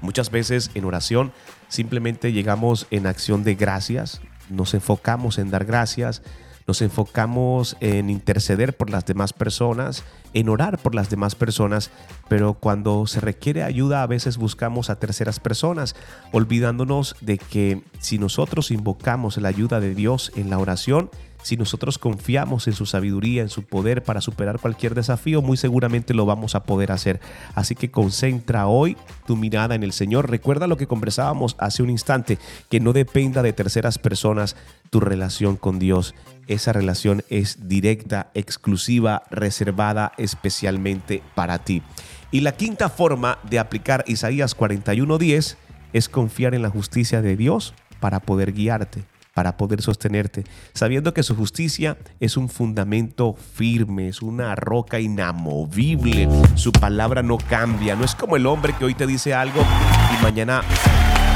Muchas 0.00 0.30
veces 0.30 0.70
en 0.74 0.84
oración 0.84 1.32
simplemente 1.68 2.32
llegamos 2.32 2.86
en 2.90 3.06
acción 3.06 3.44
de 3.44 3.54
gracias, 3.54 4.20
nos 4.48 4.74
enfocamos 4.74 5.38
en 5.38 5.50
dar 5.50 5.64
gracias, 5.64 6.22
nos 6.68 6.82
enfocamos 6.82 7.78
en 7.80 8.10
interceder 8.10 8.76
por 8.76 8.90
las 8.90 9.06
demás 9.06 9.32
personas, 9.32 10.04
en 10.34 10.50
orar 10.50 10.78
por 10.78 10.94
las 10.94 11.08
demás 11.08 11.34
personas, 11.34 11.90
pero 12.28 12.54
cuando 12.54 13.06
se 13.06 13.20
requiere 13.20 13.62
ayuda 13.62 14.02
a 14.02 14.06
veces 14.06 14.36
buscamos 14.36 14.90
a 14.90 15.00
terceras 15.00 15.40
personas, 15.40 15.96
olvidándonos 16.30 17.16
de 17.22 17.38
que 17.38 17.82
si 18.00 18.18
nosotros 18.18 18.70
invocamos 18.70 19.38
la 19.38 19.48
ayuda 19.48 19.80
de 19.80 19.94
Dios 19.94 20.30
en 20.36 20.50
la 20.50 20.58
oración, 20.58 21.10
si 21.48 21.56
nosotros 21.56 21.96
confiamos 21.96 22.66
en 22.66 22.74
su 22.74 22.84
sabiduría, 22.84 23.40
en 23.40 23.48
su 23.48 23.62
poder 23.62 24.02
para 24.02 24.20
superar 24.20 24.58
cualquier 24.58 24.94
desafío, 24.94 25.40
muy 25.40 25.56
seguramente 25.56 26.12
lo 26.12 26.26
vamos 26.26 26.54
a 26.54 26.64
poder 26.64 26.92
hacer. 26.92 27.20
Así 27.54 27.74
que 27.74 27.90
concentra 27.90 28.66
hoy 28.66 28.98
tu 29.26 29.34
mirada 29.34 29.74
en 29.74 29.82
el 29.82 29.92
Señor. 29.92 30.28
Recuerda 30.28 30.66
lo 30.66 30.76
que 30.76 30.86
conversábamos 30.86 31.56
hace 31.58 31.82
un 31.82 31.88
instante, 31.88 32.38
que 32.68 32.80
no 32.80 32.92
dependa 32.92 33.42
de 33.42 33.54
terceras 33.54 33.96
personas 33.98 34.56
tu 34.90 35.00
relación 35.00 35.56
con 35.56 35.78
Dios. 35.78 36.14
Esa 36.48 36.74
relación 36.74 37.24
es 37.30 37.66
directa, 37.66 38.30
exclusiva, 38.34 39.22
reservada 39.30 40.12
especialmente 40.18 41.22
para 41.34 41.60
ti. 41.60 41.82
Y 42.30 42.42
la 42.42 42.52
quinta 42.52 42.90
forma 42.90 43.38
de 43.48 43.58
aplicar 43.58 44.04
Isaías 44.06 44.54
41:10 44.54 45.56
es 45.94 46.08
confiar 46.10 46.54
en 46.54 46.60
la 46.60 46.68
justicia 46.68 47.22
de 47.22 47.36
Dios 47.36 47.72
para 48.00 48.20
poder 48.20 48.52
guiarte, 48.52 49.06
para 49.38 49.56
poder 49.56 49.82
sostenerte, 49.82 50.42
sabiendo 50.74 51.14
que 51.14 51.22
su 51.22 51.36
justicia 51.36 51.96
es 52.18 52.36
un 52.36 52.48
fundamento 52.48 53.36
firme, 53.54 54.08
es 54.08 54.20
una 54.20 54.56
roca 54.56 54.98
inamovible, 54.98 56.28
su 56.56 56.72
palabra 56.72 57.22
no 57.22 57.38
cambia, 57.38 57.94
no 57.94 58.04
es 58.04 58.16
como 58.16 58.34
el 58.34 58.46
hombre 58.46 58.74
que 58.76 58.84
hoy 58.84 58.94
te 58.94 59.06
dice 59.06 59.34
algo 59.34 59.64
y 60.12 60.20
mañana 60.24 60.62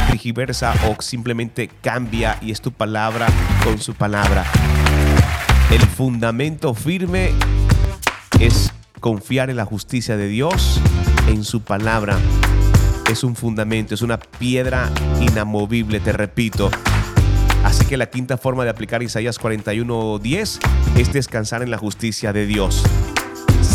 trigiversa 0.08 0.74
o 0.88 1.00
simplemente 1.00 1.70
cambia 1.80 2.38
y 2.40 2.50
es 2.50 2.60
tu 2.60 2.72
palabra 2.72 3.28
con 3.62 3.78
su 3.78 3.94
palabra. 3.94 4.46
El 5.70 5.82
fundamento 5.82 6.74
firme 6.74 7.30
es 8.40 8.72
confiar 8.98 9.48
en 9.48 9.58
la 9.58 9.64
justicia 9.64 10.16
de 10.16 10.26
Dios, 10.26 10.80
en 11.28 11.44
su 11.44 11.60
palabra. 11.60 12.18
Es 13.08 13.22
un 13.22 13.36
fundamento, 13.36 13.94
es 13.94 14.02
una 14.02 14.18
piedra 14.18 14.90
inamovible, 15.20 16.00
te 16.00 16.10
repito. 16.10 16.68
Así 17.64 17.86
que 17.86 17.96
la 17.96 18.06
quinta 18.06 18.36
forma 18.36 18.64
de 18.64 18.70
aplicar 18.70 19.02
Isaías 19.02 19.38
41:10 19.40 20.58
es 20.98 21.12
descansar 21.12 21.62
en 21.62 21.70
la 21.70 21.78
justicia 21.78 22.32
de 22.32 22.46
Dios. 22.46 22.82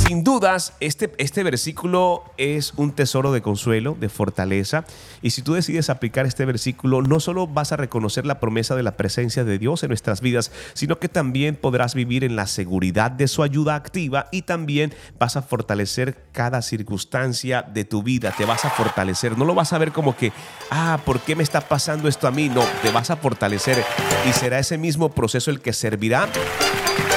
Sin 0.08 0.24
dudas, 0.24 0.72
este, 0.80 1.12
este 1.18 1.44
versículo 1.44 2.24
es 2.38 2.74
un 2.78 2.94
tesoro 2.94 3.34
de 3.34 3.42
consuelo, 3.42 3.98
de 4.00 4.08
fortaleza. 4.08 4.86
Y 5.22 5.32
si 5.32 5.42
tú 5.42 5.54
decides 5.54 5.90
aplicar 5.90 6.26
este 6.26 6.46
versículo, 6.46 7.02
no 7.02 7.20
solo 7.20 7.46
vas 7.46 7.74
a 7.74 7.76
reconocer 7.76 8.26
la 8.26 8.40
promesa 8.40 8.78
de 8.78 8.84
la 8.84 8.96
presencia 8.96 9.44
de 9.44 9.60
Dios 9.60 9.84
en 9.84 9.90
nuestras 9.90 10.22
vidas, 10.22 10.54
sino 10.76 10.98
que 10.98 11.10
también 11.10 11.58
podrás 11.58 11.94
vivir 11.94 12.24
en 12.24 12.38
la 12.38 12.48
seguridad 12.48 13.12
de 13.12 13.28
su 13.28 13.44
ayuda 13.44 13.76
activa 13.76 14.30
y 14.32 14.44
también 14.44 14.94
vas 15.20 15.36
a 15.36 15.42
fortalecer 15.42 16.16
cada 16.32 16.62
circunstancia 16.62 17.62
de 17.62 17.84
tu 17.84 18.02
vida. 18.02 18.34
Te 18.38 18.46
vas 18.46 18.64
a 18.64 18.70
fortalecer. 18.70 19.38
No 19.38 19.44
lo 19.44 19.56
vas 19.56 19.74
a 19.74 19.78
ver 19.78 19.92
como 19.92 20.16
que, 20.16 20.32
ah, 20.72 21.02
¿por 21.04 21.20
qué 21.20 21.36
me 21.36 21.44
está 21.44 21.60
pasando 21.60 22.08
esto 22.08 22.30
a 22.30 22.32
mí? 22.32 22.48
No, 22.48 22.64
te 22.82 22.92
vas 22.92 23.10
a 23.10 23.18
fortalecer 23.18 23.84
y 24.26 24.32
será 24.32 24.58
ese 24.58 24.78
mismo 24.78 25.12
proceso 25.12 25.52
el 25.52 25.60
que 25.60 25.74
servirá 25.74 26.30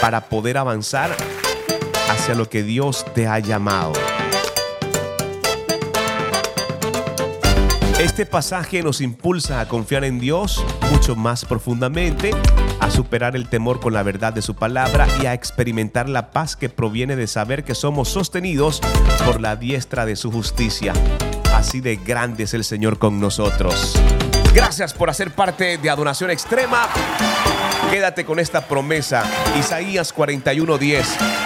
para 0.00 0.22
poder 0.22 0.58
avanzar 0.58 1.16
hacia 2.10 2.34
lo 2.34 2.48
que 2.48 2.62
Dios 2.62 3.06
te 3.14 3.26
ha 3.26 3.38
llamado. 3.38 3.92
Este 8.00 8.24
pasaje 8.24 8.82
nos 8.82 9.00
impulsa 9.00 9.60
a 9.60 9.68
confiar 9.68 10.04
en 10.04 10.18
Dios 10.18 10.64
mucho 10.90 11.16
más 11.16 11.44
profundamente, 11.44 12.32
a 12.80 12.90
superar 12.90 13.36
el 13.36 13.48
temor 13.48 13.78
con 13.78 13.92
la 13.92 14.02
verdad 14.02 14.32
de 14.32 14.42
su 14.42 14.54
palabra 14.54 15.06
y 15.22 15.26
a 15.26 15.34
experimentar 15.34 16.08
la 16.08 16.30
paz 16.30 16.56
que 16.56 16.68
proviene 16.68 17.14
de 17.14 17.26
saber 17.26 17.62
que 17.62 17.74
somos 17.74 18.08
sostenidos 18.08 18.80
por 19.26 19.40
la 19.40 19.56
diestra 19.56 20.06
de 20.06 20.16
su 20.16 20.32
justicia. 20.32 20.94
Así 21.54 21.80
de 21.80 21.96
grande 21.96 22.44
es 22.44 22.54
el 22.54 22.64
Señor 22.64 22.98
con 22.98 23.20
nosotros. 23.20 24.00
Gracias 24.54 24.92
por 24.92 25.08
hacer 25.08 25.30
parte 25.30 25.78
de 25.78 25.90
Adoración 25.90 26.30
Extrema. 26.30 26.88
Quédate 27.90 28.24
con 28.24 28.38
esta 28.38 28.66
promesa. 28.66 29.24
Isaías 29.58 30.12
41:10. 30.12 31.04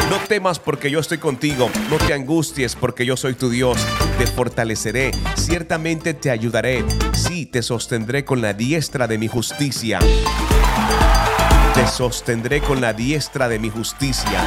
No 0.09 0.17
temas 0.27 0.59
porque 0.59 0.91
yo 0.91 1.01
estoy 1.01 1.19
contigo. 1.19 1.71
No 1.91 1.99
te 1.99 2.15
angusties 2.15 2.75
porque 2.75 3.05
yo 3.05 3.17
soy 3.17 3.35
tu 3.35 3.51
Dios. 3.51 3.79
Te 4.19 4.27
fortaleceré. 4.27 5.11
Ciertamente 5.37 6.15
te 6.15 6.31
ayudaré. 6.31 6.85
Sí, 7.13 7.47
te 7.47 7.63
sostendré 7.63 8.25
con 8.25 8.41
la 8.41 8.55
diestra 8.55 9.07
de 9.07 9.19
mi 9.19 9.29
justicia. 9.29 9.99
Te 11.75 11.87
sostendré 11.87 12.61
con 12.61 12.81
la 12.81 12.93
diestra 12.93 13.49
de 13.49 13.59
mi 13.59 13.69
justicia. 13.69 14.41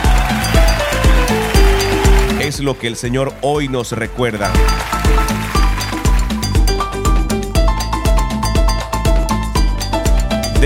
Es 2.39 2.59
lo 2.59 2.77
que 2.77 2.87
el 2.87 2.95
Señor 2.95 3.33
hoy 3.41 3.67
nos 3.67 3.91
recuerda. 3.91 4.51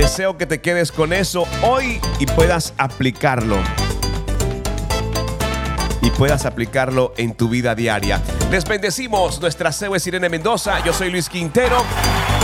Deseo 0.02 0.36
que 0.36 0.48
te 0.48 0.62
quedes 0.62 0.92
con 0.92 1.14
eso 1.14 1.48
hoy 1.62 2.02
y 2.18 2.26
puedas 2.26 2.74
aplicarlo. 2.80 3.58
Y 6.02 6.10
puedas 6.10 6.48
aplicarlo 6.48 7.14
en 7.18 7.36
tu 7.36 7.50
vida 7.50 7.76
diaria. 7.76 8.20
Les 8.50 8.66
bendecimos. 8.66 9.40
Nuestra 9.40 9.72
CEO 9.72 9.96
es 9.96 10.12
Mendoza. 10.12 10.84
Yo 10.84 10.92
soy 10.92 11.12
Luis 11.12 11.30
Quintero. 11.30 11.84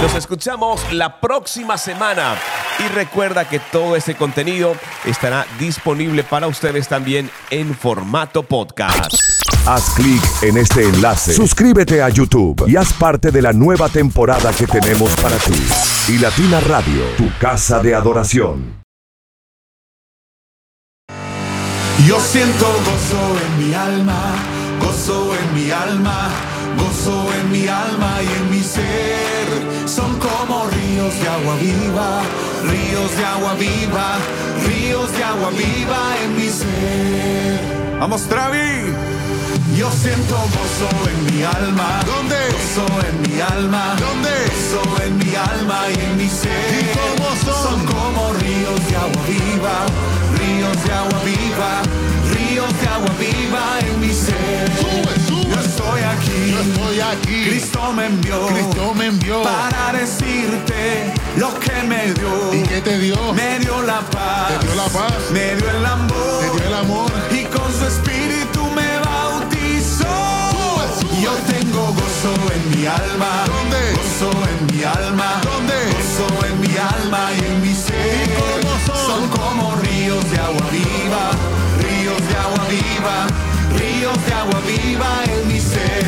Nos 0.03 0.14
escuchamos 0.14 0.93
la 0.93 1.20
próxima 1.20 1.80
semana. 1.80 2.36
Y 2.78 2.88
recuerda 2.89 3.49
que 3.49 3.58
todo 3.58 3.95
este 3.95 4.14
contenido 4.14 4.76
estará 5.03 5.47
disponible 5.58 6.24
para 6.24 6.45
ustedes 6.45 6.88
también 6.88 7.32
en 7.49 7.74
formato 7.74 8.43
podcast. 8.43 9.27
Haz 9.70 9.89
clic 9.95 10.24
en 10.43 10.55
este 10.55 10.88
enlace, 10.88 11.34
suscríbete 11.34 12.01
a 12.01 12.07
YouTube 12.07 12.63
y 12.70 12.78
haz 12.78 12.93
parte 12.93 13.32
de 13.32 13.41
la 13.41 13.51
nueva 13.51 13.89
temporada 13.89 14.53
que 14.53 14.65
tenemos 14.65 15.13
para 15.18 15.36
ti. 15.36 15.61
Y 16.07 16.20
Latina 16.20 16.61
Radio, 16.61 17.03
tu 17.18 17.30
casa 17.38 17.80
de 17.80 17.93
adoración. 17.93 18.82
Yo 22.07 22.18
siento 22.22 22.65
gozo 22.65 23.38
en 23.45 23.68
mi 23.68 23.74
alma, 23.74 24.36
gozo 24.80 25.36
en 25.36 25.53
mi 25.53 25.70
alma, 25.70 26.30
gozo 26.78 27.28
en 27.41 27.51
mi 27.51 27.68
alma 27.68 28.20
y 28.24 28.38
en 28.39 28.49
mi 28.49 28.63
ser. 28.63 29.86
Son 29.86 30.18
como 30.18 30.70
ríos 30.70 31.20
de 31.20 31.28
agua 31.28 31.55
viva, 31.57 32.22
ríos 32.72 33.18
de 33.18 33.26
agua 33.26 33.53
viva, 33.55 34.15
ríos 34.65 35.11
de 35.11 35.24
agua 35.26 35.49
viva 35.49 36.15
en 36.24 36.36
mi 36.38 36.47
ser. 36.47 37.99
Vamos, 37.99 38.22
Travi. 38.30 39.16
Yo 39.78 39.92
siento 39.92 40.36
gozo 40.36 40.90
en 41.08 41.38
mi 41.38 41.44
alma. 41.44 42.00
¿Dónde? 42.04 42.36
Gozo 42.50 42.88
en 43.08 43.22
mi 43.22 43.40
alma. 43.40 43.96
¿Dónde? 44.00 44.32
Gozo 44.50 45.04
en 45.04 45.18
mi 45.20 45.36
alma 45.36 45.82
y 45.96 46.04
en 46.04 46.18
mi 46.18 46.28
ser. 46.28 46.50
¿Y 46.82 46.98
cómo 46.98 47.30
son? 47.46 47.64
Son 47.64 47.86
como 47.86 48.34
ríos 48.34 48.90
de 48.90 48.96
agua 48.96 49.22
viva, 49.28 49.86
ríos 50.40 50.84
de 50.84 50.94
agua 50.94 51.20
viva, 51.24 51.82
ríos 52.34 52.82
de 52.82 52.88
agua 52.88 53.14
viva 53.20 53.78
en 53.82 54.00
mi 54.00 54.12
ser. 54.12 54.68
Yo 55.48 55.60
estoy 55.62 56.02
aquí. 56.02 56.52
Yo 56.52 56.60
estoy 56.60 57.00
aquí. 57.00 57.50
Cristo 57.50 57.94
me 57.94 58.08
envió. 58.08 58.48
Cristo 58.48 58.94
me 58.96 59.06
envió. 59.06 59.44
Para 59.44 59.94
decirte 59.94 61.14
lo 61.38 61.54
que 61.60 61.84
me 61.84 62.14
dio. 62.14 62.52
¿Y 62.52 62.64
qué 62.64 62.82
te 62.82 62.98
dio? 62.98 63.32
Me 63.34 63.60
dio 63.60 63.84
la 63.84 64.00
paz. 64.02 64.60
Te 64.60 64.66
dio 64.66 64.76
la 64.76 64.86
paz. 64.86 65.14
Me 65.32 65.56
dio 65.56 65.70
el 65.70 65.86
amor. 65.86 66.40
Te 66.42 66.58
dio 66.58 66.68
el 66.68 66.74
amor. 66.74 67.12
Y 67.30 67.44
con 67.46 67.72
su 67.72 67.86
espíritu 67.86 68.27
gozo 72.28 72.54
en 72.54 72.80
mi 72.80 72.86
alma. 72.88 73.46
¿Dónde? 73.46 73.94
Gozo 73.96 74.32
en 74.50 74.78
mi 74.78 74.84
alma. 74.84 75.42
¿Dónde? 75.44 75.74
Gozo 75.92 76.46
en 76.48 76.60
mi 76.62 76.78
alma 76.78 77.30
y 77.38 77.46
en 77.46 77.62
mi 77.62 77.74
ser. 77.74 78.68
Son 79.06 79.28
como 79.30 79.76
ríos 79.82 80.30
de 80.32 80.38
agua 80.38 80.68
viva. 80.72 81.32
Ríos 81.84 82.22
de 82.28 82.36
agua 82.36 82.66
viva. 82.70 83.28
Ríos 83.78 84.26
de 84.26 84.34
agua 84.34 84.60
viva 84.66 85.10
en 85.26 85.48
mi 85.48 85.60
ser. 85.60 86.06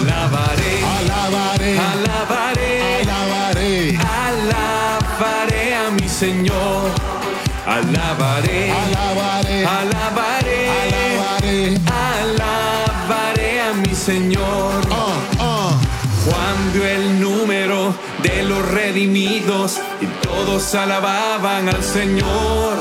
Alabaré. 0.00 0.84
Alabaré. 0.98 1.78
Alabaré. 1.78 3.02
Alabaré. 3.02 3.98
Alabaré 4.26 5.74
a 5.74 5.90
mi 5.90 6.08
Señor. 6.08 6.90
Alabaré. 7.66 8.70
Alabaré. 8.70 9.66
Alabaré. 9.66 10.70
Alabaré. 10.70 11.80
Alabaré 11.86 13.60
a 13.62 13.72
mi 13.74 13.94
Señor. 13.94 14.83
El 16.74 17.20
número 17.20 17.94
de 18.24 18.42
los 18.42 18.68
redimidos 18.68 19.78
y 20.00 20.06
todos 20.26 20.74
alababan 20.74 21.68
al 21.68 21.84
Señor. 21.84 22.74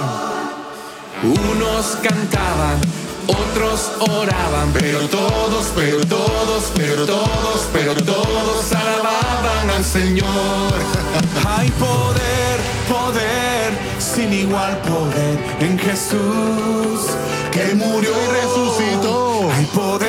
Unos 1.21 1.97
cantaban, 2.01 2.81
otros 3.27 3.91
oraban, 3.99 4.73
pero 4.73 4.99
todos, 5.07 5.67
pero 5.75 6.03
todos, 6.07 6.71
pero 6.75 7.05
todos, 7.05 7.69
pero 7.71 7.93
todos 7.93 8.71
alababan 8.73 9.69
al 9.69 9.85
Señor. 9.85 10.73
Hay 11.47 11.69
poder, 11.71 12.59
poder, 12.89 13.73
sin 13.99 14.33
igual 14.33 14.75
poder 14.79 15.37
en 15.59 15.77
Jesús, 15.77 17.11
que 17.51 17.75
murió 17.75 18.09
y 18.11 18.41
resucitó. 18.41 19.51
Hay 19.55 19.65
poder, 19.67 20.02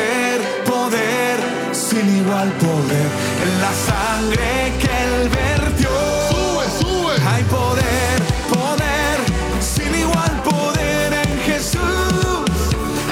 sin 1.95 2.17
igual 2.17 2.51
poder 2.55 3.09
en 3.47 3.61
la 3.61 3.73
sangre 3.91 4.73
que 4.81 4.93
él 5.05 5.29
vertió. 5.29 5.91
Sube, 6.31 6.67
sube. 6.81 7.15
Hay 7.31 7.45
poder, 7.45 8.17
poder, 8.51 9.17
sin 9.61 9.95
igual 9.95 10.33
poder 10.43 11.13
en 11.25 11.39
Jesús, 11.49 12.37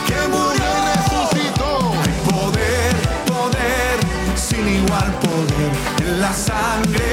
que 0.08 0.20
murió 0.34 0.68
y 0.78 0.82
resucitó. 0.94 1.92
Hay 2.02 2.14
poder, 2.32 2.92
poder, 3.32 3.94
sin 4.36 4.66
igual 4.80 5.10
poder 5.26 5.70
en 6.00 6.20
la 6.20 6.32
sangre 6.32 7.11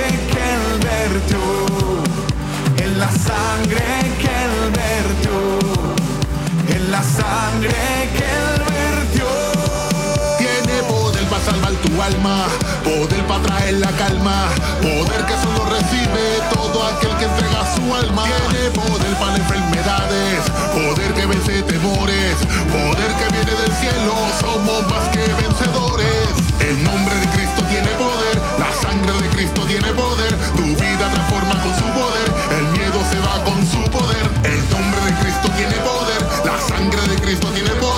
poder 12.17 13.25
para 13.27 13.43
traer 13.43 13.75
la 13.75 13.91
calma. 13.91 14.49
Poder 14.81 15.25
que 15.25 15.35
solo 15.43 15.65
recibe 15.69 16.41
todo 16.53 16.87
aquel 16.87 17.15
que 17.17 17.25
entrega 17.25 17.61
su 17.75 17.93
alma. 17.93 18.23
Tiene 18.23 18.69
poder 18.71 19.13
para 19.19 19.35
enfermedades, 19.37 20.39
poder 20.73 21.13
que 21.13 21.25
vence 21.25 21.61
temores, 21.63 22.35
poder 22.71 23.11
que 23.19 23.27
viene 23.33 23.51
del 23.61 23.73
cielo. 23.77 24.13
Somos 24.39 24.87
más 24.87 25.07
que 25.09 25.19
vencedores. 25.19 26.29
El 26.59 26.83
nombre 26.83 27.15
de 27.15 27.27
Cristo 27.29 27.63
tiene 27.69 27.89
poder, 27.97 28.35
la 28.59 28.71
sangre 28.81 29.13
de 29.21 29.29
Cristo 29.29 29.61
tiene 29.65 29.91
poder. 29.93 30.35
Tu 30.55 30.63
vida 30.63 31.05
transforma 31.11 31.55
con 31.61 31.73
su 31.75 31.87
poder, 31.93 32.27
el 32.57 32.65
miedo 32.77 32.99
se 33.09 33.19
va 33.19 33.43
con 33.43 33.59
su 33.65 33.81
poder. 33.89 34.25
El 34.43 34.61
nombre 34.69 35.01
de 35.05 35.13
Cristo 35.21 35.49
tiene 35.57 35.75
poder, 35.85 36.21
la 36.45 36.57
sangre 36.67 37.01
de 37.07 37.21
Cristo 37.21 37.47
tiene 37.53 37.69
poder. 37.71 37.88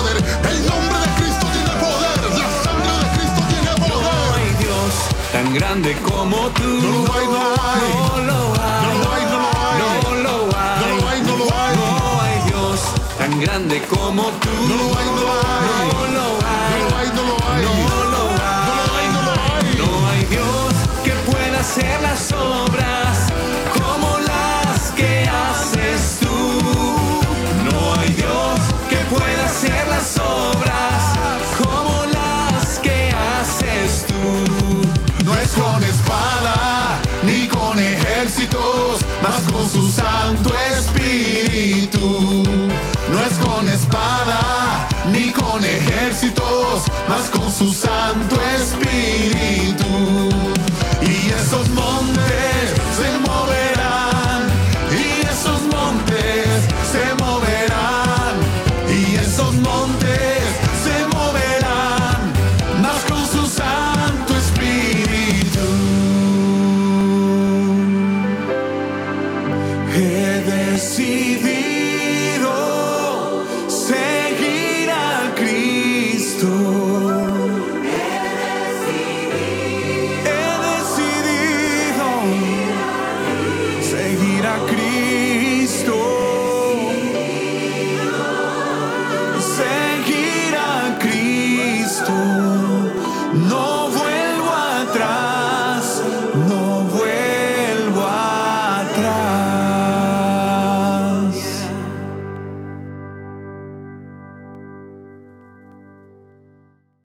Grande 5.72 5.96
como 6.02 6.36
tú. 6.50 6.64
No 6.64 6.90
lo 6.90 7.14
hay, 7.14 7.26
no 7.26 7.32
lo 7.32 7.62
hay. 7.64 7.80
No 7.96 8.26
lo 8.26 8.52
hay. 8.60 8.82
No 8.82 8.98
lo 8.98 9.12
hay, 9.12 9.24
no 9.24 9.38
lo 9.38 9.48
hay. 9.56 10.78
No 10.80 10.98
lo 10.98 11.56
hay. 11.56 11.76
No 11.76 12.20
hay, 12.20 12.50
Dios 12.50 12.80
tan 13.16 13.40
grande 13.40 13.80
como 13.88 14.24
tú. 14.24 14.50
No 14.68 14.76
lo 14.76 14.98
hay. 14.98 15.11